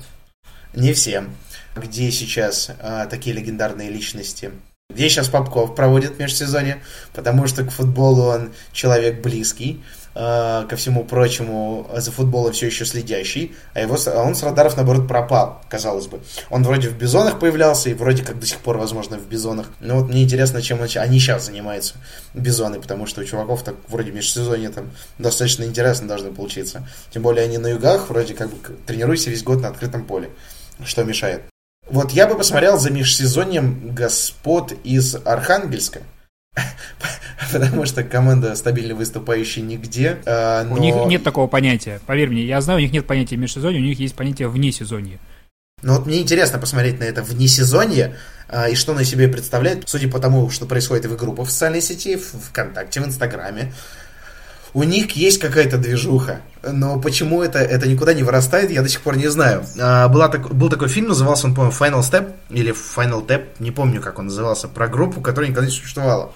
Не 0.74 0.94
всем. 0.94 1.36
Где 1.76 2.12
сейчас 2.12 2.70
а, 2.80 3.06
такие 3.08 3.36
легендарные 3.36 3.90
личности? 3.90 4.52
Где 4.90 5.10
сейчас 5.10 5.28
Попков 5.28 5.76
проводит 5.76 6.20
межсезонье? 6.20 6.82
Потому 7.14 7.48
что 7.48 7.64
к 7.64 7.72
футболу 7.72 8.24
он 8.24 8.52
человек 8.72 9.22
близкий, 9.22 9.84
а, 10.16 10.66
ко 10.66 10.76
всему 10.76 11.06
прочему 11.06 11.90
за 11.96 12.12
футболом 12.12 12.54
все 12.54 12.66
еще 12.66 12.86
следящий, 12.86 13.56
а, 13.74 13.82
его, 13.82 13.98
а 14.08 14.24
он 14.24 14.36
с 14.36 14.44
радаров, 14.44 14.76
наоборот, 14.76 15.08
пропал, 15.08 15.62
казалось 15.70 16.08
бы. 16.08 16.20
Он 16.50 16.64
вроде 16.64 16.90
в 16.90 16.98
Бизонах 16.98 17.40
появлялся, 17.40 17.90
и 17.90 17.94
вроде 17.94 18.24
как 18.24 18.40
до 18.40 18.46
сих 18.46 18.58
пор, 18.60 18.78
возможно, 18.78 19.18
в 19.18 19.28
Бизонах. 19.28 19.68
Но 19.80 20.00
вот 20.00 20.10
мне 20.10 20.24
интересно, 20.24 20.62
чем 20.62 20.82
они 20.82 21.20
сейчас 21.20 21.46
занимаются, 21.46 21.96
Бизоны, 22.34 22.82
потому 22.82 23.06
что 23.06 23.22
у 23.22 23.24
чуваков 23.24 23.64
так 23.64 23.76
вроде 23.88 24.12
межсезонье 24.12 24.70
там 24.70 24.92
достаточно 25.18 25.64
интересно 25.64 26.08
должно 26.08 26.32
получиться. 26.32 26.88
Тем 27.12 27.22
более 27.22 27.46
они 27.46 27.58
на 27.58 27.68
югах, 27.68 28.10
вроде 28.10 28.34
как 28.34 28.50
бы 28.50 28.58
тренируйся 28.86 29.30
весь 29.30 29.44
год 29.44 29.62
на 29.62 29.70
открытом 29.70 30.04
поле. 30.04 30.30
Что 30.84 31.04
мешает? 31.04 31.42
Вот 31.90 32.12
я 32.12 32.28
бы 32.28 32.36
посмотрел 32.38 32.78
за 32.78 32.92
межсезоньем 32.92 33.94
господ 33.96 34.74
из 34.84 35.16
Архангельска. 35.26 36.02
Потому 37.52 37.86
что 37.86 38.04
команда 38.04 38.56
стабильно 38.56 38.94
выступающая 38.96 39.64
нигде. 39.64 40.18
а, 40.26 40.64
У 40.64 40.76
но- 40.76 40.78
них 40.78 40.96
нет 41.08 41.24
такого 41.24 41.48
понятия. 41.48 42.00
Поверь 42.06 42.30
мне, 42.30 42.44
я 42.46 42.62
знаю, 42.62 42.80
у 42.80 42.82
них 42.82 42.92
нет 42.92 43.08
понятия 43.08 43.38
межсезонья, 43.38 43.80
у 43.80 43.84
них 43.84 44.00
есть 44.00 44.16
понятие 44.16 44.50
вне 44.50 44.72
сезонья. 44.72 45.18
Но 45.82 45.96
вот 45.96 46.06
мне 46.06 46.22
интересно 46.22 46.60
посмотреть 46.60 47.00
на 47.00 47.06
это 47.06 47.24
вне 47.24 47.48
сезонье 47.48 48.18
а, 48.50 48.68
и 48.68 48.76
что 48.76 48.94
на 48.94 49.06
себе 49.06 49.28
представляет, 49.30 49.88
судя 49.88 50.10
по 50.10 50.20
тому, 50.20 50.50
что 50.50 50.66
происходит 50.66 51.06
в 51.06 51.16
группах 51.16 51.48
в 51.48 51.52
социальной 51.52 51.82
сети, 51.82 52.18
в 52.18 52.50
ВКонтакте, 52.50 53.00
в 53.02 53.06
Инстаграме. 53.06 53.74
У 54.74 54.84
них 54.84 55.12
есть 55.12 55.40
какая-то 55.40 55.78
движуха, 55.78 56.42
но 56.64 57.00
почему 57.00 57.42
это, 57.42 57.60
это 57.60 57.88
никуда 57.88 58.14
не 58.14 58.24
вырастает, 58.24 58.70
я 58.70 58.82
до 58.82 58.90
сих 58.90 59.02
пор 59.02 59.18
не 59.18 59.28
знаю. 59.28 59.66
А, 59.80 60.08
была 60.08 60.30
так- 60.30 60.54
был 60.54 60.70
такой 60.70 60.90
фильм, 60.90 61.08
назывался 61.08 61.48
он, 61.48 61.56
по-моему, 61.56 61.76
Final 61.76 62.02
Step 62.02 62.34
или 62.50 62.74
Final 62.74 63.26
Tap, 63.26 63.46
не 63.60 63.72
помню, 63.72 64.02
как 64.02 64.20
он 64.20 64.26
назывался, 64.26 64.68
про 64.68 64.88
группу, 64.88 65.22
которая 65.22 65.50
никогда 65.50 65.68
не 65.68 65.74
существовала. 65.74 66.32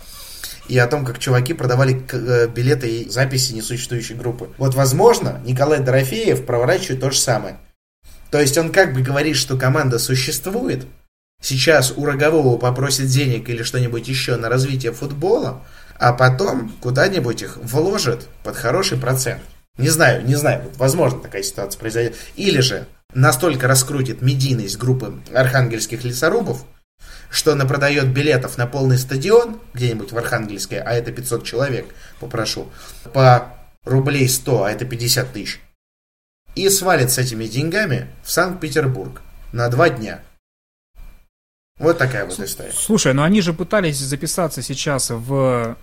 И 0.68 0.78
о 0.78 0.88
том, 0.88 1.06
как 1.06 1.20
чуваки 1.20 1.54
продавали 1.54 2.02
э, 2.12 2.48
билеты 2.48 2.88
и 2.88 3.10
записи 3.10 3.54
несуществующей 3.54 4.16
группы. 4.16 4.50
Вот, 4.58 4.76
возможно, 4.76 5.42
Николай 5.46 5.82
Дорофеев 5.82 6.46
проворачивает 6.46 7.02
то 7.02 7.12
же 7.12 7.18
самое. 7.20 7.58
То 8.32 8.40
есть 8.40 8.58
он 8.58 8.72
как 8.72 8.94
бы 8.94 9.02
говорит, 9.02 9.36
что 9.36 9.58
команда 9.58 10.00
существует, 10.00 10.88
сейчас 11.42 11.94
у 11.96 12.06
Рогового 12.06 12.58
попросит 12.58 13.08
денег 13.08 13.50
или 13.50 13.62
что-нибудь 13.62 14.08
еще 14.08 14.38
на 14.38 14.50
развитие 14.50 14.94
футбола, 14.94 15.62
а 16.04 16.12
потом 16.12 16.70
куда-нибудь 16.82 17.44
их 17.44 17.56
вложит 17.56 18.28
под 18.44 18.58
хороший 18.58 18.98
процент. 18.98 19.42
Не 19.78 19.88
знаю, 19.88 20.26
не 20.26 20.36
знаю, 20.36 20.70
возможно 20.76 21.22
такая 21.22 21.44
ситуация 21.44 21.80
произойдет. 21.80 22.18
Или 22.36 22.60
же 22.60 22.88
настолько 23.14 23.70
раскрутит 23.70 24.22
медийность 24.22 24.78
группы 24.78 25.22
архангельских 25.34 26.04
лесорубов, 26.04 26.66
что 27.30 27.54
она 27.54 27.64
продает 27.64 28.10
билетов 28.10 28.58
на 28.58 28.68
полный 28.68 28.98
стадион 28.98 29.62
где-нибудь 29.74 30.12
в 30.12 30.18
Архангельске, 30.18 30.82
а 30.82 30.92
это 30.92 31.14
500 31.14 31.46
человек, 31.46 31.86
попрошу, 32.20 32.68
по 33.14 33.54
рублей 33.86 34.28
100, 34.28 34.64
а 34.64 34.72
это 34.72 34.84
50 34.84 35.32
тысяч, 35.32 35.62
и 36.54 36.68
свалит 36.68 37.12
с 37.12 37.18
этими 37.18 37.46
деньгами 37.46 38.10
в 38.26 38.32
Санкт-Петербург 38.32 39.22
на 39.54 39.70
два 39.70 39.90
дня. 39.90 40.20
Вот 41.80 41.98
такая 41.98 42.26
вот 42.26 42.38
история. 42.40 42.74
Слушай, 42.74 43.14
ну 43.14 43.24
они 43.24 43.40
же 43.40 43.54
пытались 43.54 43.98
записаться 44.00 44.62
сейчас 44.62 45.10
в 45.10 45.78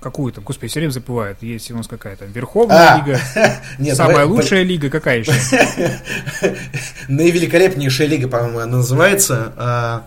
какую-то, 0.00 0.40
господи, 0.40 0.70
все 0.70 0.80
время 0.80 0.90
забывают, 0.90 1.42
есть 1.42 1.70
у 1.70 1.76
нас 1.76 1.86
какая-то 1.86 2.24
Верховная 2.24 2.94
А, 2.94 2.96
лига, 2.98 3.20
нет, 3.78 3.96
самая 3.96 4.16
давай- 4.16 4.26
лучшая 4.26 4.62
лига, 4.64 4.90
какая 4.90 5.20
еще? 5.20 5.32
Наивеликолепнейшая 7.08 8.06
лига, 8.08 8.28
по-моему, 8.28 8.58
она 8.58 8.78
называется. 8.78 9.52
а, 9.56 10.06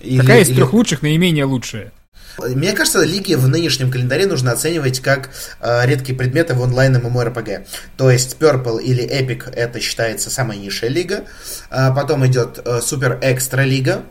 или- 0.00 0.20
Какая 0.20 0.40
из 0.42 0.48
или- 0.48 0.56
трех 0.56 0.72
лучших 0.72 1.02
наименее 1.02 1.44
лучшая? 1.44 1.92
Мне 2.38 2.72
кажется, 2.72 3.02
лиги 3.02 3.34
в 3.34 3.48
нынешнем 3.48 3.90
календаре 3.90 4.24
нужно 4.26 4.52
оценивать 4.52 5.00
как 5.00 5.30
э, 5.60 5.84
редкие 5.86 6.16
предметы 6.16 6.54
в 6.54 6.60
онлайн 6.60 6.94
MMORPG. 6.96 7.66
То 7.96 8.12
есть 8.12 8.36
Purple 8.38 8.80
или 8.80 9.02
Epic 9.04 9.52
это 9.52 9.80
считается 9.80 10.30
самая 10.30 10.56
низшая 10.56 10.90
лига. 10.90 11.24
А 11.68 11.90
потом 11.92 12.24
идет 12.28 12.60
э, 12.64 12.80
Супер 12.80 13.18
Экстра 13.22 13.62
лига. 13.62 14.02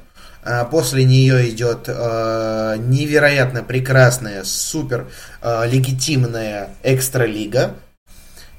А 0.50 0.64
после 0.64 1.04
нее 1.04 1.50
идет 1.50 1.90
э, 1.90 2.78
невероятно 2.80 3.64
прекрасная, 3.64 4.46
супер 4.46 5.10
э, 5.42 5.68
легитимная 5.68 6.70
экстра 6.84 7.26
лига. 7.26 7.76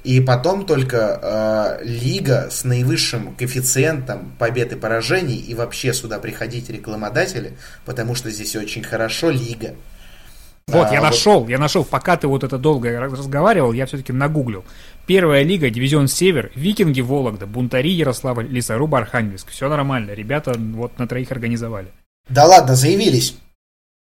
И 0.04 0.20
потом 0.20 0.66
только 0.66 1.78
э, 1.80 1.84
лига 1.84 2.48
с 2.50 2.64
наивысшим 2.64 3.34
коэффициентом 3.34 4.36
побед 4.38 4.72
и 4.72 4.76
поражений, 4.76 5.36
и 5.36 5.54
вообще 5.54 5.94
сюда 5.94 6.18
приходить 6.18 6.68
рекламодатели, 6.68 7.56
потому 7.86 8.14
что 8.14 8.30
здесь 8.30 8.54
очень 8.54 8.82
хорошо 8.82 9.30
лига. 9.30 9.74
Вот, 10.68 10.88
А, 10.88 10.92
я 10.94 11.00
вот- 11.00 11.06
нашел, 11.10 11.48
я 11.48 11.58
нашел, 11.58 11.84
пока 11.84 12.16
ты 12.16 12.28
вот 12.28 12.44
это 12.44 12.58
долго 12.58 13.00
раз- 13.00 13.12
разговаривал, 13.12 13.72
я 13.72 13.86
все-таки 13.86 14.12
нагуглил. 14.12 14.64
Первая 15.06 15.42
лига, 15.42 15.70
дивизион 15.70 16.08
Север, 16.08 16.52
Викинги 16.54 17.00
Вологда, 17.00 17.46
Бунтари 17.46 17.88
Ярославль, 17.90 18.46
Лесоруб 18.48 18.94
Архангельск. 18.94 19.48
Все 19.48 19.68
нормально, 19.68 20.12
ребята 20.12 20.54
вот 20.58 20.98
на 20.98 21.08
троих 21.08 21.32
организовали. 21.32 21.88
Да 22.28 22.44
ладно, 22.44 22.74
заявились. 22.74 23.34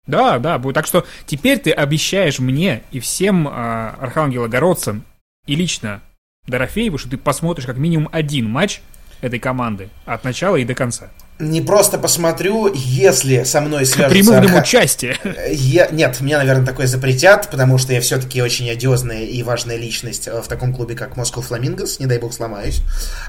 Да, 0.06 0.38
да, 0.38 0.58
будет. 0.58 0.74
Так 0.74 0.86
что 0.86 1.04
теперь 1.26 1.58
ты 1.58 1.70
обещаешь 1.70 2.38
мне 2.38 2.82
и 2.90 3.00
всем 3.00 3.46
а, 3.48 3.96
архангелогородцам 4.00 5.02
и 5.46 5.54
лично 5.54 6.00
Дорофееву, 6.46 6.98
что 6.98 7.10
ты 7.10 7.16
посмотришь 7.18 7.66
как 7.66 7.76
минимум 7.76 8.08
один 8.12 8.48
матч 8.48 8.80
этой 9.20 9.38
команды 9.38 9.88
от 10.04 10.24
начала 10.24 10.56
и 10.56 10.64
до 10.64 10.74
конца. 10.74 11.10
Не 11.44 11.60
просто 11.60 11.98
посмотрю, 11.98 12.72
если 12.74 13.44
со 13.44 13.60
мной 13.60 13.84
свяжутся... 13.84 14.10
Приму 14.10 14.32
арха- 14.32 14.62
участие. 14.62 15.18
Я, 15.50 15.88
нет, 15.88 16.20
мне, 16.20 16.38
наверное, 16.38 16.64
такое 16.64 16.86
запретят, 16.86 17.50
потому 17.50 17.76
что 17.76 17.92
я 17.92 18.00
все-таки 18.00 18.40
очень 18.40 18.70
одиозная 18.70 19.24
и 19.24 19.42
важная 19.42 19.76
личность 19.76 20.26
э, 20.26 20.40
в 20.40 20.48
таком 20.48 20.74
клубе, 20.74 20.94
как 20.94 21.16
Москва 21.16 21.42
Фламингос, 21.42 22.00
не 22.00 22.06
дай 22.06 22.18
бог 22.18 22.32
сломаюсь. 22.32 22.80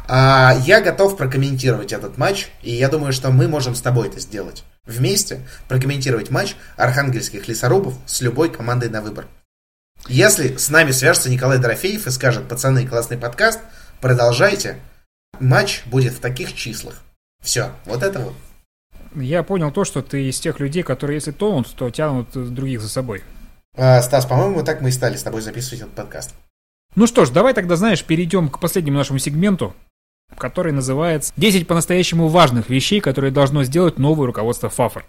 А, 0.08 0.56
я 0.66 0.80
готов 0.80 1.18
прокомментировать 1.18 1.92
этот 1.92 2.18
матч, 2.18 2.48
и 2.64 2.72
я 2.72 2.88
думаю, 2.88 3.12
что 3.12 3.32
мы 3.32 3.50
можем 3.50 3.76
с 3.76 3.82
тобой 3.82 4.08
это 4.08 4.22
сделать. 4.22 4.64
Вместе 4.86 5.42
прокомментировать 5.68 6.30
матч 6.30 6.56
архангельских 6.78 7.48
лесорубов 7.50 7.96
с 8.06 8.22
любой 8.22 8.50
командой 8.50 8.90
на 8.90 9.02
выбор. 9.02 9.28
Если 10.08 10.56
с 10.56 10.70
нами 10.70 10.92
свяжется 10.92 11.30
Николай 11.30 11.58
Дорофеев 11.58 12.08
и 12.08 12.12
скажет, 12.12 12.48
пацаны, 12.48 12.88
классный 12.88 13.18
подкаст, 13.18 13.60
продолжайте, 14.00 14.78
матч 15.40 15.82
будет 15.86 16.14
в 16.14 16.20
таких 16.20 16.56
числах. 16.56 17.02
Все, 17.46 17.72
вот 17.86 18.02
это 18.02 18.20
вот. 18.20 18.34
Я 19.16 19.44
понял 19.44 19.72
то, 19.72 19.86
что 19.86 20.02
ты 20.02 20.28
из 20.28 20.40
тех 20.40 20.60
людей, 20.60 20.82
которые 20.82 21.18
если 21.18 21.32
тонут, 21.32 21.74
то 21.76 21.90
тянут 21.92 22.30
других 22.34 22.82
за 22.82 22.90
собой. 22.90 23.24
А, 23.78 24.02
Стас, 24.02 24.26
по-моему, 24.26 24.64
так 24.64 24.82
мы 24.82 24.90
и 24.90 24.92
стали 24.92 25.16
с 25.16 25.24
тобой 25.24 25.42
записывать 25.42 25.82
этот 25.82 25.94
подкаст. 25.94 26.34
Ну 26.96 27.06
что 27.08 27.24
ж, 27.24 27.30
давай 27.30 27.54
тогда, 27.54 27.76
знаешь, 27.76 28.04
перейдем 28.04 28.50
к 28.50 28.60
последнему 28.60 28.98
нашему 28.98 29.20
сегменту, 29.20 29.76
который 30.38 30.74
называется 30.74 31.32
«10 31.38 31.66
по-настоящему 31.66 32.30
важных 32.30 32.70
вещей, 32.70 33.00
которые 33.00 33.32
должно 33.32 33.64
сделать 33.64 34.00
новое 34.00 34.26
руководство 34.26 34.70
ФАФР». 34.70 35.06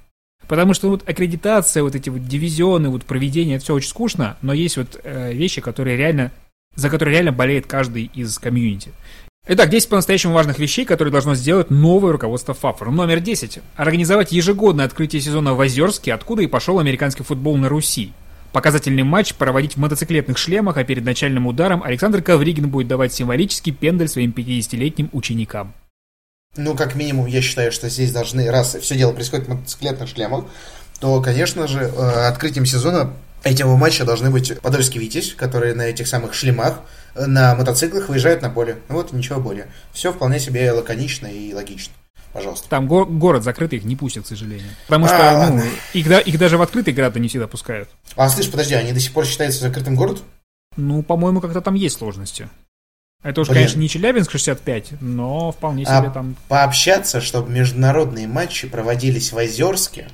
Потому 0.47 0.75
что 0.75 0.91
вот 0.91 1.09
аккредитация, 1.09 1.83
вот 1.83 1.95
эти 1.95 2.11
вот 2.11 2.23
дивизионы, 2.29 2.91
вот 2.91 3.07
проведение, 3.07 3.57
это 3.57 3.65
все 3.65 3.75
очень 3.75 3.89
скучно, 3.89 4.37
но 4.43 4.53
есть 4.53 4.77
вот 4.77 5.01
э, 5.03 5.33
вещи, 5.33 5.61
которые 5.61 5.97
реально, 5.97 6.33
за 6.75 6.91
которые 6.91 7.15
реально 7.15 7.33
болеет 7.33 7.67
каждый 7.67 8.11
из 8.15 8.39
комьюнити. 8.39 8.93
Итак, 9.49 9.71
10 9.71 9.89
по-настоящему 9.91 10.35
важных 10.35 10.59
вещей, 10.59 10.85
которые 10.85 11.13
должно 11.13 11.37
сделать 11.37 11.71
новое 11.71 12.11
руководство 12.11 12.53
ФАФР. 12.53 12.91
Номер 12.91 13.21
10. 13.21 13.61
Организовать 13.77 14.33
ежегодное 14.33 14.87
открытие 14.87 15.23
сезона 15.23 15.55
в 15.55 15.61
Озерске, 15.61 16.15
откуда 16.15 16.43
и 16.43 16.49
пошел 16.49 16.81
американский 16.81 17.23
футбол 17.23 17.57
на 17.57 17.69
Руси. 17.69 18.13
Показательный 18.53 19.05
матч 19.05 19.35
проводить 19.35 19.75
в 19.75 19.77
мотоциклетных 19.77 20.37
шлемах, 20.37 20.79
а 20.79 20.83
перед 20.83 21.05
начальным 21.05 21.47
ударом 21.47 21.85
Александр 21.85 22.23
Ковригин 22.23 22.69
будет 22.69 22.89
давать 22.89 23.13
символический 23.13 23.71
пендель 23.71 24.09
своим 24.09 24.33
50-летним 24.33 25.11
ученикам. 25.13 25.75
Ну, 26.57 26.75
как 26.75 26.97
минимум, 26.97 27.27
я 27.27 27.41
считаю, 27.41 27.71
что 27.71 27.89
здесь 27.89 28.11
должны, 28.11 28.51
раз 28.51 28.75
все 28.75 28.97
дело 28.97 29.13
происходит 29.13 29.47
в 29.47 29.51
мотоциклетных 29.51 30.09
шлемах, 30.09 30.47
то, 30.99 31.23
конечно 31.23 31.69
же, 31.69 31.83
э, 31.83 32.27
открытием 32.27 32.67
сезона 32.67 33.13
этого 33.45 33.77
матча 33.77 34.05
должны 34.05 34.31
быть 34.31 34.59
Подольский 34.61 34.99
Витязь, 34.99 35.35
которые 35.35 35.75
на 35.75 35.83
этих 35.83 36.09
самых 36.09 36.35
шлемах 36.35 36.81
на 37.27 37.55
мотоциклах 37.55 38.09
выезжают 38.09 38.43
на 38.43 38.51
поле. 38.51 38.79
Ну 38.89 38.97
вот, 38.97 39.13
ничего 39.13 39.41
более. 39.41 39.69
Все 39.93 40.13
вполне 40.13 40.39
себе 40.41 40.71
лаконично 40.73 41.27
и 41.27 41.53
логично. 41.55 41.93
Пожалуйста. 42.33 42.69
Там 42.69 42.87
го- 42.87 43.07
город 43.07 43.45
закрытый, 43.45 43.79
их 43.79 43.85
не 43.85 43.97
пустят, 43.97 44.25
к 44.25 44.27
сожалению. 44.27 44.69
Потому 44.87 45.07
что, 45.07 45.45
А, 45.45 45.49
ну, 45.51 45.63
их, 45.95 46.07
да- 46.09 46.21
их 46.21 46.39
даже 46.39 46.59
в 46.59 46.63
открытый 46.63 46.93
города 46.93 47.19
не 47.19 47.29
всегда 47.29 47.47
пускают. 47.47 47.89
А, 48.15 48.29
слышь, 48.29 48.51
подожди, 48.51 48.75
они 48.75 48.93
до 48.93 49.01
сих 49.01 49.13
пор 49.13 49.25
считаются 49.25 49.61
закрытым 49.63 49.95
городом? 49.97 50.25
Ну, 50.77 51.03
по-моему, 51.03 51.41
как-то 51.41 51.63
там 51.63 51.75
есть 51.75 51.97
сложности. 51.97 52.51
Это 53.23 53.41
уж, 53.41 53.49
Блин. 53.49 53.61
конечно, 53.63 53.81
не 53.81 53.89
Челябинск 53.89 54.31
65, 54.31 55.01
но 55.01 55.51
вполне 55.51 55.85
себе 55.87 55.95
А 55.95 56.11
там... 56.11 56.37
пообщаться, 56.49 57.23
чтобы 57.23 57.51
международные 57.51 58.29
матчи 58.29 58.69
проводились 58.69 59.33
в 59.33 59.39
Озерске, 59.39 60.09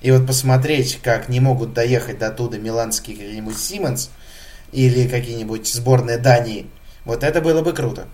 и 0.00 0.10
вот 0.10 0.26
посмотреть, 0.26 0.98
как 1.02 1.28
не 1.28 1.38
могут 1.40 1.74
доехать 1.74 2.18
до 2.18 2.30
туда 2.30 2.56
миланские 2.56 3.16
какие-нибудь 3.16 3.58
Сименс 3.58 4.10
или 4.72 5.06
какие-нибудь 5.06 5.66
сборные 5.66 6.18
Дании, 6.18 6.66
вот 7.04 7.22
это 7.22 7.40
было 7.40 7.62
бы 7.62 7.72
круто. 7.72 8.06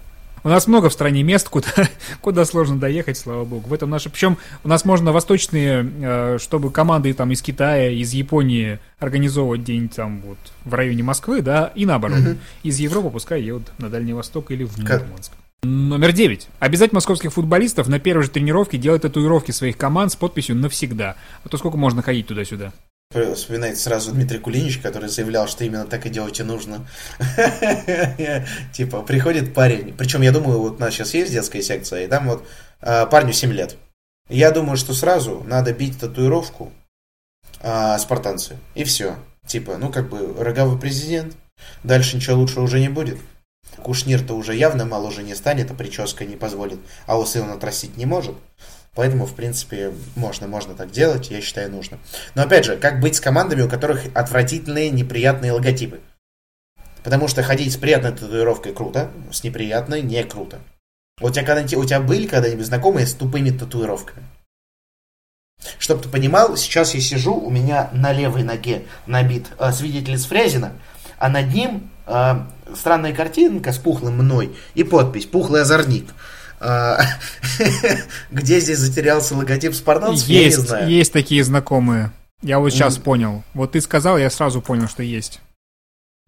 У 0.45 0.49
нас 0.49 0.67
много 0.67 0.89
в 0.89 0.93
стране 0.93 1.23
мест, 1.23 1.49
куда, 1.49 1.69
куда 2.21 2.45
сложно 2.45 2.79
доехать, 2.79 3.19
слава 3.19 3.45
богу. 3.45 3.69
В 3.69 3.73
этом 3.73 3.91
наше... 3.91 4.09
Причем 4.11 4.39
у 4.65 4.69
нас 4.69 4.85
можно 4.85 5.13
восточные, 5.13 5.91
э, 6.01 6.39
чтобы 6.41 6.71
команды 6.71 7.13
там 7.13 7.33
из 7.33 7.43
Китая, 7.43 7.91
из 7.91 8.13
Японии 8.13 8.79
организовывать 8.99 9.65
день 9.65 9.89
там 9.89 10.21
вот 10.21 10.39
в 10.65 10.75
районе 10.75 11.03
Москвы, 11.03 11.43
да, 11.43 11.73
и 11.75 11.87
наоборот. 11.87 12.21
Мгм. 12.21 12.39
Из 12.63 12.79
Европы 12.79 13.11
пускай 13.11 13.43
едут 13.43 13.73
на 13.79 13.89
Дальний 13.89 14.13
Восток 14.13 14.51
или 14.51 14.65
в 14.65 14.79
Мурманск. 14.79 15.33
Номер 15.65 16.13
9. 16.13 16.49
Обязать 16.61 16.93
московских 16.93 17.33
футболистов 17.33 17.89
на 17.89 17.99
первой 17.99 18.23
же 18.23 18.31
тренировке 18.31 18.79
делать 18.79 19.03
татуировки 19.03 19.51
своих 19.51 19.77
команд 19.77 20.13
с 20.13 20.17
подписью 20.17 20.55
«Навсегда». 20.55 21.17
А 21.43 21.49
то 21.49 21.59
сколько 21.59 21.77
можно 21.77 22.01
ходить 22.01 22.29
туда-сюда? 22.29 22.73
Вспоминается 23.11 23.85
сразу 23.85 24.13
Дмитрий 24.13 24.39
Кулинич, 24.39 24.81
который 24.81 25.09
заявлял, 25.09 25.49
что 25.49 25.65
именно 25.65 25.87
так 25.87 26.05
и 26.05 26.11
делать 26.11 26.41
и 26.41 26.43
нужно. 26.43 26.87
Типа, 28.75 29.01
приходит 29.01 29.55
парень, 29.55 29.95
причем 29.97 30.21
я 30.21 30.31
думаю, 30.31 30.59
вот 30.59 30.77
у 30.77 30.79
нас 30.79 30.93
сейчас 30.93 31.15
есть 31.15 31.33
детская 31.33 31.63
секция, 31.63 32.05
и 32.05 32.07
там 32.07 32.29
вот 32.29 32.47
а, 32.83 33.07
парню 33.07 33.33
7 33.33 33.51
лет. 33.51 33.79
Я 34.29 34.51
думаю, 34.51 34.77
что 34.77 34.93
сразу 34.93 35.43
надо 35.47 35.73
бить 35.73 35.99
татуировку 35.99 36.71
а, 37.63 37.99
спартанцы, 37.99 38.59
и 38.75 38.85
все. 38.85 39.17
Типа, 39.47 39.79
ну 39.79 39.91
как 39.91 40.11
бы 40.11 40.35
роговый 40.39 40.79
президент, 40.79 41.35
дальше 41.85 42.17
ничего 42.17 42.37
лучше 42.37 42.61
уже 42.61 42.79
не 42.79 42.91
будет. 42.91 43.17
Кушнир-то 43.79 44.35
уже 44.35 44.55
явно 44.55 44.85
моложе 44.85 45.23
не 45.23 45.35
станет, 45.35 45.71
а 45.71 45.75
прическа 45.75 46.27
не 46.27 46.37
позволит, 46.37 46.79
а 47.07 47.19
усы 47.19 47.41
он 47.41 47.53
отрастить 47.53 47.97
не 47.97 48.05
может. 48.05 48.35
Поэтому, 48.95 49.27
в 49.27 49.35
принципе, 49.35 49.93
можно, 50.17 50.49
можно 50.49 50.75
так 50.75 50.91
делать, 50.91 51.31
я 51.31 51.41
считаю, 51.41 51.71
нужно. 51.71 51.99
Но 52.35 52.43
опять 52.43 52.65
же, 52.65 52.77
как 52.77 53.01
быть 53.01 53.17
с 53.17 53.21
командами, 53.21 53.63
у 53.63 53.69
которых 53.69 54.07
отвратительные, 54.15 54.91
неприятные 54.91 55.53
логотипы? 55.53 56.01
Потому 57.05 57.29
что 57.29 57.43
ходить 57.43 57.73
с 57.73 57.77
приятной 57.77 58.13
татуировкой 58.13 58.75
круто, 58.75 59.11
с 59.31 59.45
неприятной 59.45 60.03
не 60.03 60.23
круто. 60.25 60.59
У 61.21 61.31
тебя, 61.31 61.45
когда, 61.45 61.63
у 61.79 61.85
тебя 61.85 62.01
были 62.01 62.27
когда-нибудь 62.27 62.67
знакомые 62.67 63.07
с 63.07 63.15
тупыми 63.15 63.51
татуировками? 63.51 64.25
Чтоб 65.79 66.01
ты 66.03 66.09
понимал, 66.09 66.57
сейчас 66.57 66.95
я 66.95 67.01
сижу, 67.01 67.35
у 67.35 67.51
меня 67.51 67.91
на 67.93 68.13
левой 68.13 68.43
ноге 68.43 68.85
набит 69.07 69.47
э, 69.59 69.73
свидетель 69.73 70.15
из 70.15 70.25
Фрязина, 70.27 70.73
а 71.19 71.29
над 71.29 71.53
ним 71.53 71.91
э, 72.07 72.35
странная 72.77 73.13
картинка 73.13 73.73
с 73.73 73.79
пухлым 73.79 74.19
мной 74.19 74.57
и 74.75 74.85
подпись 74.85 75.27
«Пухлый 75.27 75.63
озорник». 75.63 76.15
А, 76.61 77.01
Где 78.31 78.61
здесь 78.61 78.79
затерялся 78.79 79.35
логотип 79.37 79.75
спартанцев, 79.75 80.29
я 80.29 80.45
не 80.45 80.51
знаю. 80.51 80.89
есть 80.89 81.13
такие 81.13 81.45
знакомые. 81.45 82.13
Я 82.43 82.59
вот 82.59 82.71
сейчас 82.71 82.99
понял. 82.99 83.43
Вот 83.55 83.73
ты 83.73 83.81
сказал, 83.81 84.19
я 84.19 84.31
сразу 84.31 84.61
понял, 84.63 84.89
что 84.89 85.03
есть. 85.03 85.41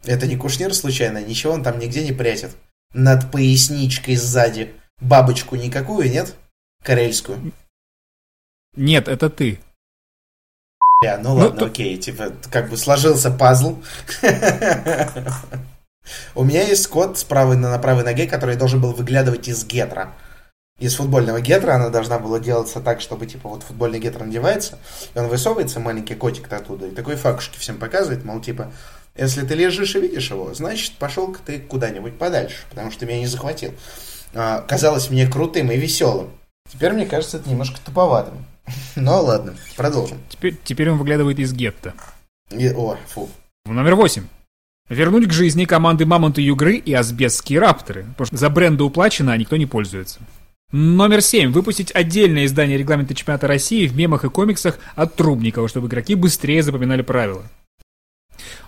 Это 0.04 0.26
не 0.26 0.36
Кушнир 0.36 0.74
случайно? 0.74 1.22
Ничего 1.22 1.52
он 1.52 1.62
там 1.62 1.78
нигде 1.78 2.04
не 2.04 2.12
прячет? 2.12 2.56
Над 2.94 3.30
поясничкой 3.30 4.16
сзади 4.16 4.74
бабочку 5.00 5.56
никакую, 5.56 6.10
нет? 6.10 6.34
Карельскую? 6.82 7.52
Нет, 8.76 9.08
это 9.08 9.28
ты. 9.30 9.60
Бля, 11.02 11.18
ну 11.18 11.30
Ну, 11.30 11.36
ладно, 11.36 11.60
то- 11.60 11.66
окей, 11.66 11.96
типа, 11.96 12.32
как 12.50 12.70
бы 12.70 12.76
сложился 12.76 13.30
пазл. 13.30 13.78
У 16.34 16.44
меня 16.44 16.62
есть 16.62 16.86
код 16.86 17.18
с 17.18 17.24
правой 17.24 17.56
на 17.56 17.70
на 17.70 17.78
правой 17.78 18.04
ноге, 18.04 18.26
который 18.26 18.56
должен 18.56 18.80
был 18.80 18.92
выглядывать 18.92 19.48
из 19.48 19.64
гетра. 19.64 20.12
Из 20.78 20.94
футбольного 20.94 21.40
гетра 21.42 21.74
она 21.74 21.90
должна 21.90 22.18
была 22.18 22.40
делаться 22.40 22.80
так, 22.80 23.02
чтобы, 23.02 23.26
типа, 23.26 23.50
вот 23.50 23.62
футбольный 23.62 24.00
гетр 24.00 24.24
надевается, 24.24 24.78
и 25.14 25.18
он 25.18 25.28
высовывается, 25.28 25.78
маленький 25.78 26.14
котик 26.14 26.50
оттуда, 26.50 26.86
и 26.86 26.90
такой 26.90 27.16
факушки 27.16 27.58
всем 27.58 27.76
показывает, 27.76 28.24
мол, 28.24 28.40
типа, 28.40 28.72
если 29.14 29.44
ты 29.46 29.54
лежишь 29.54 29.94
и 29.94 30.00
видишь 30.00 30.30
его, 30.30 30.54
значит, 30.54 30.92
пошел-ка 30.94 31.38
ты 31.44 31.58
куда-нибудь 31.58 32.16
подальше, 32.16 32.56
потому 32.70 32.90
что 32.90 33.00
ты 33.00 33.06
меня 33.06 33.18
не 33.18 33.26
захватил. 33.26 33.74
А, 34.32 34.62
казалось 34.62 35.10
мне 35.10 35.26
крутым 35.26 35.70
и 35.70 35.76
веселым. 35.76 36.30
Теперь 36.72 36.92
мне 36.92 37.04
кажется 37.04 37.36
это 37.36 37.50
немножко 37.50 37.78
туповатым. 37.84 38.46
Ну 38.96 39.22
ладно, 39.22 39.54
продолжим. 39.76 40.18
Теперь, 40.28 40.56
теперь 40.64 40.90
он 40.90 40.98
выглядывает 40.98 41.38
из 41.38 41.52
гетто. 41.52 41.92
И- 42.50 42.72
о, 42.72 42.96
фу. 43.08 43.28
Номер 43.66 43.96
восемь. 43.96 44.24
Вернуть 44.90 45.28
к 45.28 45.32
жизни 45.32 45.66
команды 45.66 46.04
Мамонты 46.04 46.42
Югры 46.42 46.74
и 46.74 46.92
Асбестские 46.92 47.60
Рапторы, 47.60 48.06
потому 48.10 48.26
что 48.26 48.36
за 48.36 48.50
бренды 48.50 48.82
уплачено, 48.82 49.32
а 49.32 49.36
никто 49.36 49.56
не 49.56 49.64
пользуется. 49.64 50.18
Номер 50.72 51.22
семь. 51.22 51.52
Выпустить 51.52 51.94
отдельное 51.94 52.44
издание 52.44 52.76
регламента 52.76 53.14
чемпионата 53.14 53.46
России 53.46 53.86
в 53.86 53.96
мемах 53.96 54.24
и 54.24 54.28
комиксах 54.28 54.80
от 54.96 55.14
Трубникова, 55.14 55.68
чтобы 55.68 55.86
игроки 55.86 56.16
быстрее 56.16 56.64
запоминали 56.64 57.02
правила. 57.02 57.44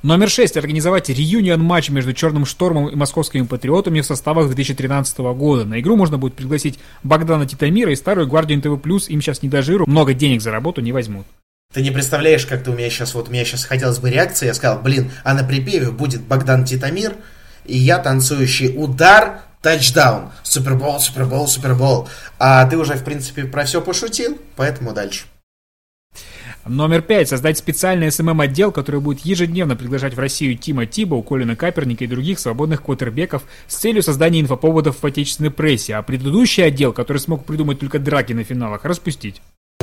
Номер 0.04 0.30
шесть. 0.30 0.56
Организовать 0.56 1.08
реюнион 1.08 1.60
матч 1.60 1.90
между 1.90 2.12
Черным 2.12 2.46
Штормом 2.46 2.88
и 2.88 2.94
Московскими 2.94 3.44
Патриотами 3.44 4.00
в 4.00 4.06
составах 4.06 4.46
2013 4.46 5.18
года. 5.18 5.64
На 5.64 5.80
игру 5.80 5.96
можно 5.96 6.18
будет 6.18 6.34
пригласить 6.34 6.78
Богдана 7.02 7.46
Титамира 7.46 7.90
и 7.90 7.96
старую 7.96 8.28
гвардию 8.28 8.58
НТВ+, 8.58 9.08
им 9.08 9.20
сейчас 9.20 9.42
не 9.42 9.48
до 9.48 9.62
жиру, 9.62 9.86
много 9.88 10.14
денег 10.14 10.40
за 10.40 10.52
работу 10.52 10.80
не 10.82 10.92
возьмут. 10.92 11.26
Ты 11.72 11.82
не 11.82 11.90
представляешь, 11.90 12.44
как 12.44 12.62
ты 12.62 12.70
у 12.70 12.74
меня 12.74 12.90
сейчас, 12.90 13.14
вот 13.14 13.28
у 13.28 13.32
меня 13.32 13.44
сейчас 13.44 13.64
хотелось 13.64 13.98
бы 13.98 14.10
реакции, 14.10 14.46
я 14.46 14.54
сказал, 14.54 14.80
блин, 14.80 15.10
а 15.24 15.32
на 15.32 15.42
припеве 15.42 15.90
будет 15.90 16.20
Богдан 16.20 16.64
Титамир, 16.64 17.14
и 17.64 17.78
я 17.78 17.98
танцующий 17.98 18.74
удар, 18.76 19.40
тачдаун, 19.62 20.32
супербол, 20.42 21.00
супербол, 21.00 21.48
супербол. 21.48 22.08
А 22.38 22.66
ты 22.66 22.76
уже, 22.76 22.94
в 22.94 23.04
принципе, 23.04 23.44
про 23.44 23.64
все 23.64 23.80
пошутил, 23.80 24.38
поэтому 24.56 24.92
дальше. 24.92 25.24
Номер 26.64 27.02
пять. 27.02 27.28
Создать 27.28 27.58
специальный 27.58 28.12
СММ-отдел, 28.12 28.70
который 28.70 29.00
будет 29.00 29.20
ежедневно 29.20 29.74
приглашать 29.74 30.14
в 30.14 30.18
Россию 30.18 30.56
Тима 30.56 30.86
Тибо, 30.86 31.20
Колина 31.22 31.56
Каперника 31.56 32.04
и 32.04 32.06
других 32.06 32.38
свободных 32.38 32.82
квотербеков 32.82 33.42
с 33.66 33.76
целью 33.76 34.02
создания 34.02 34.40
инфоповодов 34.40 35.02
в 35.02 35.06
отечественной 35.06 35.50
прессе, 35.50 35.96
а 35.96 36.02
предыдущий 36.02 36.64
отдел, 36.64 36.92
который 36.92 37.18
смог 37.18 37.44
придумать 37.44 37.80
только 37.80 37.98
драки 37.98 38.32
на 38.32 38.44
финалах, 38.44 38.84
распустить. 38.84 39.42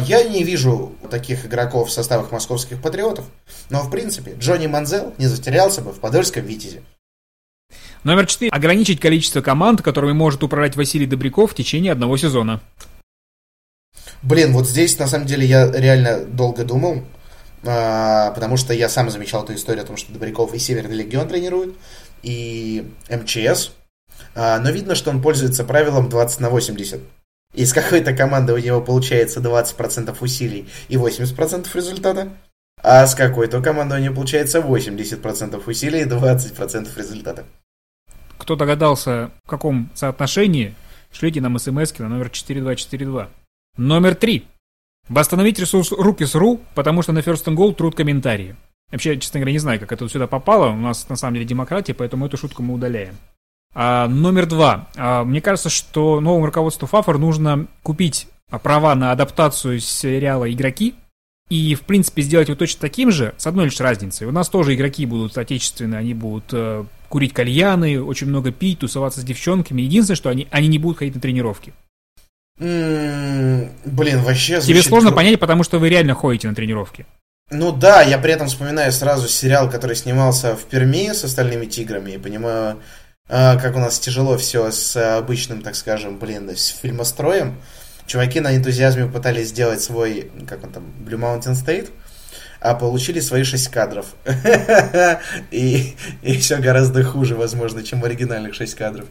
Я 0.10 0.24
не 0.24 0.44
вижу 0.44 0.96
таких 1.12 1.46
игроков 1.46 1.90
в 1.90 1.92
составах 1.92 2.32
московских 2.32 2.82
патриотов, 2.82 3.26
но, 3.70 3.84
в 3.84 3.92
принципе, 3.92 4.34
Джонни 4.40 4.66
Манзел 4.66 5.14
не 5.20 5.28
затерялся 5.28 5.84
бы 5.84 5.92
в 5.92 6.00
Подольском 6.00 6.44
Витязе. 6.44 6.82
Номер 8.04 8.26
4. 8.26 8.50
Ограничить 8.50 9.00
количество 9.00 9.42
команд, 9.42 9.84
которыми 9.84 10.14
может 10.14 10.42
управлять 10.42 10.76
Василий 10.76 11.06
Добряков 11.06 11.52
в 11.52 11.54
течение 11.54 11.92
одного 11.92 12.18
сезона. 12.18 12.60
Блин, 14.24 14.52
вот 14.52 14.68
здесь, 14.68 14.98
на 14.98 15.06
самом 15.06 15.28
деле, 15.28 15.46
я 15.46 15.70
реально 15.70 16.26
долго 16.26 16.66
думал, 16.66 17.04
а, 17.64 18.32
потому 18.32 18.58
что 18.58 18.74
я 18.74 18.90
сам 18.90 19.12
замечал 19.12 19.44
эту 19.44 19.54
историю 19.54 19.84
о 19.84 19.86
том, 19.86 19.96
что 19.96 20.12
Добряков 20.12 20.56
и 20.56 20.58
Северный 20.58 20.96
Легион 20.96 21.28
тренирует, 21.28 21.76
и 22.24 22.92
МЧС, 23.10 23.74
А, 24.34 24.58
но 24.60 24.72
видно, 24.72 24.96
что 24.96 25.12
он 25.12 25.22
пользуется 25.22 25.64
правилом 25.64 26.10
20 26.10 26.40
на 26.40 26.50
80. 26.50 27.00
И 27.54 27.66
с 27.66 27.74
какой-то 27.74 28.14
команды 28.14 28.54
у 28.54 28.58
него 28.58 28.82
получается 28.82 29.40
20% 29.40 30.16
усилий 30.22 30.70
и 30.88 30.96
80% 30.96 31.68
результата, 31.74 32.30
а 32.82 33.06
с 33.06 33.16
какой-то 33.16 33.62
команды 33.62 33.96
у 33.96 34.00
него 34.00 34.16
получается 34.16 34.60
80% 34.60 35.62
усилий 35.66 36.02
и 36.02 36.06
20% 36.06 36.98
результата. 36.98 37.46
Кто 38.38 38.56
догадался, 38.56 39.32
в 39.46 39.50
каком 39.50 39.90
соотношении, 39.96 40.76
шлите 41.12 41.42
нам 41.42 41.60
смс 41.60 41.98
на 42.00 42.08
номер 42.08 42.30
4242. 42.30 43.30
Номер 43.78 44.16
3. 44.16 44.48
Восстановить 45.10 45.60
ресурс 45.60 45.92
Рукис.ру, 45.92 46.62
потому 46.76 47.02
что 47.02 47.12
на 47.12 47.20
First 47.20 47.46
and 47.46 47.56
Goal 47.56 47.74
труд 47.74 47.96
комментарии. 47.96 48.56
Вообще, 48.92 49.20
честно 49.20 49.40
говоря, 49.40 49.54
не 49.54 49.60
знаю, 49.60 49.80
как 49.80 49.92
это 49.92 50.08
сюда 50.08 50.28
попало. 50.28 50.70
У 50.72 50.76
нас 50.76 51.10
на 51.10 51.16
самом 51.16 51.36
деле 51.36 51.46
демократия, 51.46 51.94
поэтому 51.94 52.26
эту 52.26 52.38
шутку 52.38 52.64
мы 52.64 52.74
удаляем. 52.76 53.16
А, 53.74 54.08
номер 54.08 54.46
два. 54.46 54.88
А, 54.98 55.24
мне 55.24 55.42
кажется, 55.42 55.70
что 55.70 56.20
новому 56.20 56.46
руководству 56.46 56.88
ФАФОР 56.88 57.18
нужно 57.18 57.68
купить 57.84 58.28
а, 58.50 58.60
права 58.60 58.96
на 58.96 59.12
адаптацию 59.12 59.80
сериала 59.80 60.52
«Игроки», 60.52 60.96
и, 61.50 61.74
в 61.74 61.82
принципе, 61.82 62.22
сделать 62.22 62.48
его 62.48 62.56
точно 62.56 62.80
таким 62.82 63.12
же, 63.12 63.34
с 63.38 63.48
одной 63.48 63.66
лишь 63.66 63.80
разницей. 63.80 64.28
У 64.28 64.32
нас 64.32 64.50
тоже 64.50 64.76
игроки 64.76 65.08
будут 65.08 65.36
отечественные, 65.36 65.98
они 66.00 66.14
будут 66.14 66.46
э, 66.52 66.86
курить 67.10 67.34
кальяны, 67.34 68.04
очень 68.04 68.28
много 68.28 68.52
пить, 68.52 68.78
тусоваться 68.78 69.22
с 69.22 69.24
девчонками. 69.24 69.82
Единственное, 69.82 70.16
что 70.16 70.30
они, 70.30 70.48
они 70.52 70.68
не 70.68 70.78
будут 70.78 71.00
ходить 71.00 71.16
на 71.16 71.22
тренировки. 71.22 71.74
М, 72.60 73.72
Блин, 73.84 74.22
вообще 74.22 74.62
Тебе 74.62 74.84
сложно 74.84 75.10
гру- 75.10 75.16
понять, 75.16 75.40
потому 75.40 75.64
что 75.64 75.80
вы 75.80 75.90
реально 75.90 76.14
ходите 76.14 76.48
на 76.48 76.54
тренировки. 76.54 77.08
Ну 77.50 77.72
да, 77.72 78.04
я 78.04 78.20
при 78.20 78.32
этом 78.32 78.48
вспоминаю 78.48 78.92
сразу 78.92 79.28
сериал, 79.28 79.72
который 79.72 79.96
снимался 79.96 80.56
в 80.56 80.66
Перми 80.66 81.12
с 81.14 81.24
остальными 81.24 81.66
тиграми, 81.66 82.12
и 82.12 82.18
понимаю, 82.20 82.78
как 83.30 83.76
у 83.76 83.80
нас 83.80 84.00
тяжело 84.00 84.38
все 84.38 84.72
с 84.72 85.18
обычным, 85.18 85.62
так 85.62 85.76
скажем, 85.76 86.18
блин, 86.18 86.50
с 86.50 86.68
фильмостроем. 86.68 87.62
Чуваки 88.08 88.40
на 88.40 88.58
энтузиазме 88.58 89.06
пытались 89.06 89.50
сделать 89.50 89.82
свой, 89.82 90.32
как 90.48 90.64
он 90.64 90.72
там, 90.72 90.84
Blue 91.00 91.20
Mountain 91.20 91.54
State, 91.54 91.92
а 92.60 92.74
получили 92.74 93.20
свои 93.20 93.44
шесть 93.44 93.70
кадров. 93.70 94.16
И, 95.52 95.96
все 96.40 96.58
гораздо 96.58 97.04
хуже, 97.04 97.36
возможно, 97.36 97.84
чем 97.84 98.02
в 98.02 98.06
оригинальных 98.06 98.56
шесть 98.56 98.74
кадров. 98.74 99.06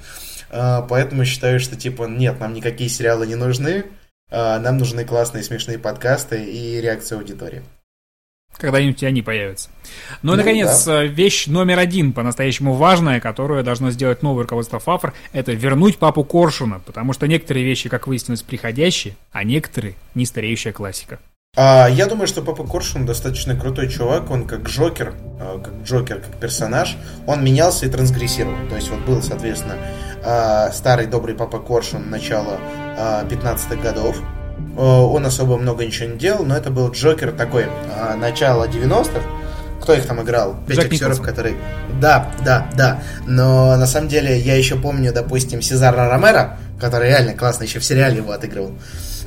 А, 0.50 0.82
Поэтому 0.82 1.24
считаю, 1.24 1.60
что 1.60 1.76
типа 1.76 2.04
нет, 2.04 2.40
нам 2.40 2.54
никакие 2.54 2.90
сериалы 2.90 3.24
не 3.26 3.36
нужны, 3.36 3.84
нам 4.30 4.76
нужны 4.76 5.04
классные 5.04 5.44
смешные 5.44 5.78
подкасты 5.78 6.42
и 6.42 6.80
реакция 6.80 7.18
аудитории. 7.18 7.62
Когда-нибудь 8.58 9.02
и 9.02 9.06
они 9.06 9.22
появятся. 9.22 9.70
Ну 10.22 10.32
и, 10.32 10.36
Ну, 10.36 10.42
наконец, 10.42 10.86
э, 10.86 11.06
вещь 11.06 11.46
номер 11.46 11.78
один, 11.78 12.12
по-настоящему 12.12 12.74
важная, 12.74 13.20
которую 13.20 13.64
должно 13.64 13.90
сделать 13.90 14.22
новое 14.22 14.42
руководство 14.42 14.78
ФАФР, 14.78 15.14
это 15.32 15.52
вернуть 15.52 15.98
папу 15.98 16.24
Коршуна, 16.24 16.80
потому 16.84 17.12
что 17.12 17.26
некоторые 17.26 17.64
вещи, 17.64 17.88
как 17.88 18.06
выяснилось, 18.06 18.42
приходящие, 18.42 19.16
а 19.32 19.44
некоторые 19.44 19.94
не 20.14 20.26
стареющая 20.26 20.72
классика. 20.72 21.18
А, 21.56 21.88
я 21.88 22.06
думаю, 22.06 22.28
что 22.28 22.42
Папа 22.42 22.64
Коршун 22.64 23.04
достаточно 23.06 23.56
крутой 23.56 23.88
чувак, 23.88 24.30
он 24.30 24.46
как 24.46 24.68
Джокер, 24.68 25.14
а, 25.40 25.58
как 25.58 25.72
Джокер, 25.84 26.20
как 26.20 26.36
персонаж, 26.36 26.96
он 27.26 27.42
менялся 27.42 27.86
и 27.86 27.88
трансгрессировал. 27.88 28.56
То 28.68 28.76
есть 28.76 28.90
вот 28.90 29.00
был, 29.00 29.22
соответственно, 29.22 29.76
а, 30.24 30.70
старый 30.72 31.06
добрый 31.06 31.34
Папа 31.34 31.58
Коршун 31.58 32.10
начала 32.10 32.58
а, 32.96 33.24
15-х 33.24 33.76
годов. 33.76 34.20
А, 34.78 35.02
Он 35.02 35.26
особо 35.26 35.56
много 35.58 35.84
ничего 35.84 36.08
не 36.08 36.16
делал, 36.18 36.44
но 36.44 36.56
это 36.56 36.70
был 36.70 36.90
Джокер 36.90 37.32
такой 37.32 37.66
а, 37.94 38.14
начала 38.16 38.66
90-х. 38.66 39.20
Кто 39.82 39.94
их 39.94 40.06
там 40.06 40.20
играл? 40.22 40.56
Пять 40.66 40.78
Джек 40.78 40.92
актеров, 40.92 41.12
Николсон. 41.18 41.24
которые... 41.24 41.56
Да, 42.00 42.30
да, 42.44 42.66
да. 42.76 43.02
Но 43.26 43.76
на 43.76 43.86
самом 43.86 44.08
деле 44.08 44.38
я 44.38 44.56
еще 44.56 44.76
помню, 44.76 45.12
допустим, 45.12 45.62
Сезара 45.62 46.08
Ромеро, 46.08 46.58
который 46.80 47.08
реально 47.08 47.34
классно 47.34 47.64
еще 47.64 47.78
в 47.78 47.84
сериале 47.84 48.16
его 48.18 48.32
отыгрывал. 48.32 48.72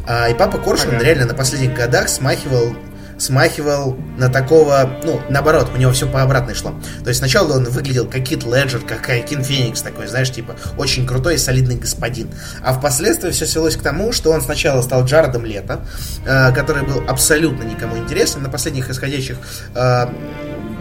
А, 0.08 0.30
и 0.30 0.34
Папа 0.34 0.58
Коршун 0.58 0.96
Ага. 0.96 1.04
реально 1.04 1.26
на 1.26 1.34
последних 1.34 1.74
годах 1.76 2.10
смахивал 2.10 2.76
смахивал 3.22 3.98
на 4.18 4.30
такого, 4.30 4.90
ну, 5.04 5.22
наоборот, 5.30 5.70
у 5.74 5.78
него 5.78 5.92
все 5.92 6.08
по 6.08 6.24
обратной 6.24 6.56
шло. 6.56 6.74
То 7.04 7.10
есть 7.10 7.20
сначала 7.20 7.54
он 7.54 7.66
выглядел 7.66 8.08
как 8.08 8.24
Кит 8.24 8.44
Леджер, 8.44 8.82
как 8.82 9.08
Кин 9.28 9.44
Феникс 9.44 9.82
такой, 9.82 10.08
знаешь, 10.08 10.32
типа, 10.32 10.56
очень 10.78 11.06
крутой 11.06 11.36
и 11.36 11.38
солидный 11.38 11.76
господин. 11.76 12.30
А 12.64 12.74
впоследствии 12.74 13.30
все 13.30 13.46
свелось 13.46 13.76
к 13.76 13.84
тому, 13.84 14.12
что 14.12 14.32
он 14.32 14.42
сначала 14.42 14.82
стал 14.82 15.06
Джаредом 15.06 15.46
Лето, 15.46 15.86
э, 16.26 16.52
который 16.54 16.84
был 16.84 17.04
абсолютно 17.08 17.64
никому 17.64 17.98
интересен. 17.98 18.42
На 18.42 18.50
последних 18.50 18.90
исходящих 18.90 19.38
э, 19.76 20.06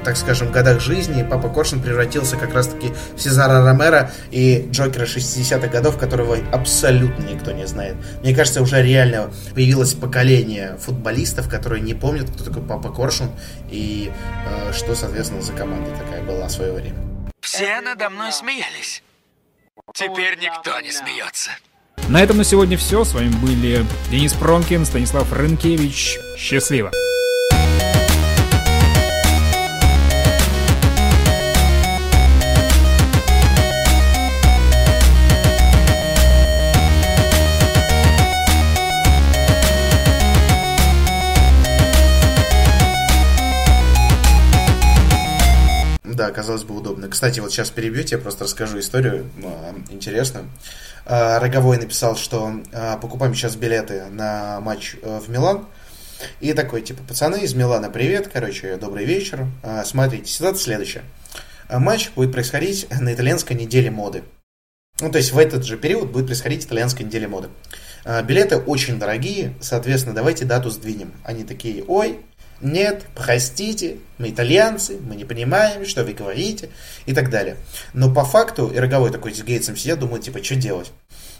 так 0.05 0.16
скажем, 0.16 0.51
годах 0.51 0.80
жизни 0.80 1.26
Папа 1.28 1.48
Коршун 1.48 1.80
превратился 1.80 2.36
как 2.36 2.55
раз-таки 2.55 2.92
в 3.16 3.20
Сезара 3.20 3.64
Ромеро 3.64 4.11
и 4.30 4.68
Джокера 4.70 5.05
60-х 5.05 5.68
годов, 5.68 5.98
которого 5.98 6.36
абсолютно 6.53 7.24
никто 7.24 7.53
не 7.53 7.66
знает. 7.66 7.96
Мне 8.22 8.34
кажется, 8.34 8.62
уже 8.62 8.82
реально 8.82 9.30
появилось 9.55 9.94
поколение 9.94 10.76
футболистов, 10.78 11.48
которые 11.48 11.82
не 11.82 11.94
помнят, 11.94 12.30
кто 12.30 12.44
такой 12.44 12.62
Папа 12.62 12.90
Коршун 12.90 13.30
и 13.70 14.12
э, 14.46 14.72
что, 14.72 14.94
соответственно, 14.94 15.42
за 15.42 15.53
команда 15.53 15.90
такая 15.96 16.22
была 16.22 16.46
в 16.46 16.51
свое 16.51 16.72
время. 16.72 16.96
Все 17.40 17.80
надо 17.80 18.11
мной 18.11 18.32
смеялись. 18.32 19.03
Теперь 19.94 20.38
никто 20.38 20.78
не 20.80 20.90
смеется. 20.92 21.51
На 22.09 22.22
этом 22.22 22.38
на 22.38 22.44
сегодня 22.44 22.76
все. 22.76 23.05
С 23.05 23.12
вами 23.12 23.28
были 23.28 23.84
Денис 24.11 24.32
Пронкин, 24.34 24.84
Станислав 24.84 25.32
Рынкевич. 25.32 26.18
Счастливо! 26.36 26.90
Казалось 46.51 46.64
бы, 46.64 46.76
удобно. 46.76 47.09
Кстати, 47.09 47.38
вот 47.38 47.53
сейчас 47.53 47.70
перебьете, 47.70 48.16
я 48.16 48.20
просто 48.20 48.44
расскажу 48.44 48.80
историю 48.80 49.30
интересную. 49.90 50.51
А, 51.07 51.38
Роговой 51.38 51.78
написал, 51.78 52.16
что 52.16 52.61
а, 52.72 52.96
покупаем 52.96 53.34
сейчас 53.34 53.55
билеты 53.55 54.07
на 54.11 54.61
матч 54.61 54.96
э, 55.01 55.20
в 55.20 55.28
Милан. 55.30 55.66
И 56.40 56.53
такой, 56.53 56.82
типа, 56.82 57.03
пацаны 57.07 57.36
из 57.36 57.55
Милана, 57.55 57.88
привет, 57.88 58.28
короче, 58.32 58.76
добрый 58.76 59.05
вечер. 59.05 59.46
А, 59.62 59.84
Смотрите, 59.84 60.26
ситуация 60.26 60.64
следующая. 60.64 61.03
Матч 61.68 62.11
будет 62.16 62.32
происходить 62.32 62.88
на 62.90 63.14
итальянской 63.14 63.55
неделе 63.55 63.92
моды. 63.92 64.24
Ну, 65.01 65.11
то 65.11 65.18
есть 65.18 65.32
в 65.32 65.38
этот 65.38 65.64
же 65.64 65.76
период 65.78 66.11
будет 66.11 66.26
происходить 66.26 66.66
итальянская 66.66 67.07
неделя 67.07 67.28
моды. 67.28 67.48
Билеты 68.24 68.57
очень 68.57 68.98
дорогие, 68.98 69.55
соответственно, 69.61 70.16
давайте 70.16 70.44
дату 70.44 70.70
сдвинем. 70.70 71.12
Они 71.22 71.44
такие, 71.44 71.84
ой, 71.84 72.18
нет, 72.61 73.04
простите, 73.14 73.98
мы 74.18 74.30
итальянцы, 74.30 74.98
мы 75.00 75.16
не 75.16 75.24
понимаем, 75.24 75.86
что 75.86 76.04
вы 76.04 76.12
говорите, 76.12 76.70
и 77.06 77.14
так 77.14 77.30
далее. 77.30 77.56
Но 77.94 78.12
по 78.12 78.24
факту, 78.24 78.68
и 78.68 78.78
роговой 78.78 79.11
такой 79.11 79.34
с 79.34 79.42
Гейтсом 79.42 79.76
сидят, 79.76 79.98
думают, 79.98 80.24
типа, 80.24 80.42
что 80.42 80.56
делать? 80.56 80.92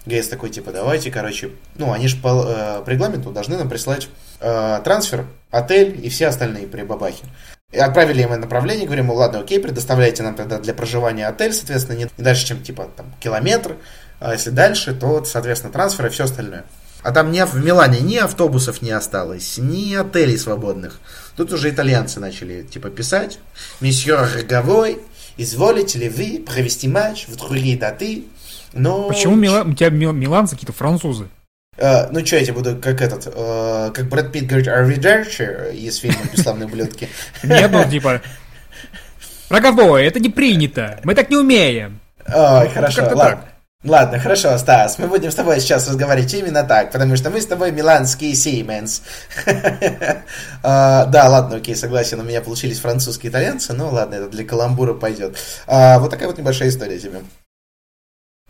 Гейтс 0.07 0.29
такой, 0.29 0.51
типа, 0.51 0.73
давайте, 0.73 1.11
короче, 1.11 1.51
ну, 1.77 1.93
они 1.93 2.09
же 2.09 2.17
по, 2.17 2.47
э, 2.47 2.83
регламенту 2.87 3.31
должны 3.33 3.59
нам 3.59 3.69
прислать 3.69 4.09
э, 4.41 4.81
трансфер, 4.83 5.27
отель 5.51 6.01
и 6.03 6.09
все 6.09 6.29
остальные 6.29 6.69
прибабахи. 6.69 7.25
И 7.71 7.79
отправили 7.79 8.23
им 8.23 8.31
направление, 8.41 8.87
говорим, 8.87 9.09
ну 9.09 9.15
ладно, 9.15 9.41
окей, 9.41 9.61
предоставляйте 9.61 10.23
нам 10.23 10.35
тогда 10.35 10.59
для 10.59 10.75
проживания 10.75 11.29
отель, 11.29 11.53
соответственно, 11.53 11.97
не, 11.99 12.09
не 12.17 12.25
дальше, 12.25 12.47
чем 12.47 12.63
типа 12.63 12.89
там 12.97 13.15
километр, 13.21 13.77
а 14.19 14.33
если 14.33 14.51
дальше, 14.51 14.95
то, 14.95 15.25
соответственно, 15.25 15.73
трансфер 15.73 16.07
и 16.07 16.11
все 16.11 16.25
остальное. 16.25 16.65
А 17.03 17.13
там 17.13 17.31
не, 17.33 17.45
в 17.47 17.55
Милане 17.55 18.01
ни 18.01 18.17
автобусов 18.17 18.83
не 18.83 18.91
осталось, 18.91 19.57
ни 19.59 19.95
отелей 19.95 20.37
свободных. 20.37 21.01
Тут 21.37 21.53
уже 21.53 21.71
итальянцы 21.71 22.21
начали 22.21 22.63
типа 22.63 22.91
писать. 22.91 23.39
Месье 23.81 24.17
Роговой, 24.17 24.99
изволите 25.37 25.99
ли 25.99 26.09
вы 26.09 26.45
провести 26.45 26.89
матч 26.89 27.27
в 27.27 27.37
другие 27.37 27.79
даты? 27.79 28.25
Но... 28.73 29.09
Почему 29.09 29.35
Мила... 29.35 29.63
у 29.63 29.73
тебя 29.73 29.91
Мил... 29.91 30.13
миланцы 30.13 30.55
какие-то 30.55 30.73
французы? 30.73 31.29
Uh, 31.79 32.09
ну 32.11 32.25
что, 32.27 32.37
я 32.37 32.45
тебе 32.45 32.55
буду 32.55 32.77
как 32.77 33.01
этот, 33.01 33.27
uh, 33.27 33.91
как 33.93 34.07
Брэд 34.09 34.33
Питт 34.33 34.47
говорит, 34.47 34.69
Arrivederci 34.69 35.75
из 35.75 35.97
фильма 35.97 36.19
«Бесславные 36.31 36.67
ублюдки». 36.67 37.09
Нет, 37.43 37.71
ну 37.73 37.89
типа, 37.89 38.21
роговой, 39.49 40.05
это 40.05 40.21
не 40.21 40.29
принято, 40.29 41.01
мы 41.05 41.15
так 41.15 41.31
не 41.31 41.37
умеем. 41.37 42.01
Ой, 42.27 42.69
хорошо, 42.69 43.09
ладно. 43.15 43.45
Ладно, 43.83 44.19
хорошо, 44.19 44.59
Стас, 44.59 44.99
мы 44.99 45.07
будем 45.07 45.31
с 45.31 45.35
тобой 45.35 45.59
сейчас 45.59 45.89
разговаривать 45.89 46.35
именно 46.35 46.65
так, 46.65 46.93
потому 46.93 47.17
что 47.17 47.31
мы 47.31 47.41
с 47.41 47.47
тобой 47.47 47.73
миланские 47.73 48.35
Сименс. 48.35 49.03
Да, 50.63 51.27
ладно, 51.29 51.57
окей, 51.57 51.75
согласен, 51.75 52.21
у 52.21 52.23
меня 52.23 52.43
получились 52.43 52.79
французские 52.79 53.31
итальянцы, 53.31 53.73
но 53.73 53.89
ладно, 53.89 54.17
это 54.17 54.29
для 54.29 54.45
каламбура 54.45 54.93
пойдет. 54.93 55.39
А, 55.67 55.99
вот 55.99 56.11
такая 56.11 56.29
вот 56.29 56.37
небольшая 56.37 56.69
история 56.69 56.99
тебе. 56.99 57.23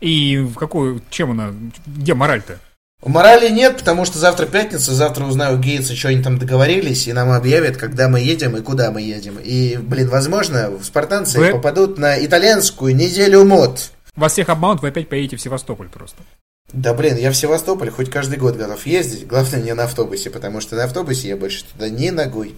И 0.01 0.37
в 0.39 0.55
какую, 0.55 1.01
чем 1.09 1.31
она, 1.31 1.53
где 1.85 2.13
мораль-то? 2.13 2.59
Морали 3.05 3.49
нет, 3.49 3.77
потому 3.77 4.03
что 4.05 4.19
завтра 4.19 4.45
пятница, 4.45 4.93
завтра 4.93 5.25
узнаю 5.25 5.57
у 5.57 5.59
Гейтса, 5.59 5.95
что 5.95 6.09
они 6.09 6.21
там 6.21 6.37
договорились, 6.37 7.07
и 7.07 7.13
нам 7.13 7.31
объявят, 7.31 7.77
когда 7.77 8.09
мы 8.09 8.19
едем 8.19 8.57
и 8.57 8.61
куда 8.61 8.91
мы 8.91 9.01
едем. 9.01 9.39
И, 9.41 9.77
блин, 9.77 10.09
возможно, 10.09 10.71
спартанцы 10.83 11.39
Вы... 11.39 11.51
попадут 11.51 11.97
на 11.97 12.23
итальянскую 12.23 12.95
неделю 12.95 13.45
мод. 13.45 13.91
Вас 14.21 14.33
всех 14.33 14.49
обманут, 14.49 14.83
вы 14.83 14.89
опять 14.89 15.09
поедете 15.09 15.35
в 15.35 15.41
Севастополь 15.41 15.89
просто. 15.89 16.21
Да 16.71 16.93
блин, 16.93 17.17
я 17.17 17.31
в 17.31 17.35
Севастополь 17.35 17.89
хоть 17.89 18.11
каждый 18.11 18.37
год 18.37 18.55
готов 18.55 18.85
ездить, 18.85 19.25
главное 19.25 19.63
не 19.63 19.73
на 19.73 19.85
автобусе, 19.85 20.29
потому 20.29 20.61
что 20.61 20.75
на 20.75 20.83
автобусе 20.83 21.29
я 21.29 21.37
больше 21.37 21.65
туда 21.65 21.89
не 21.89 22.11
ногой. 22.11 22.53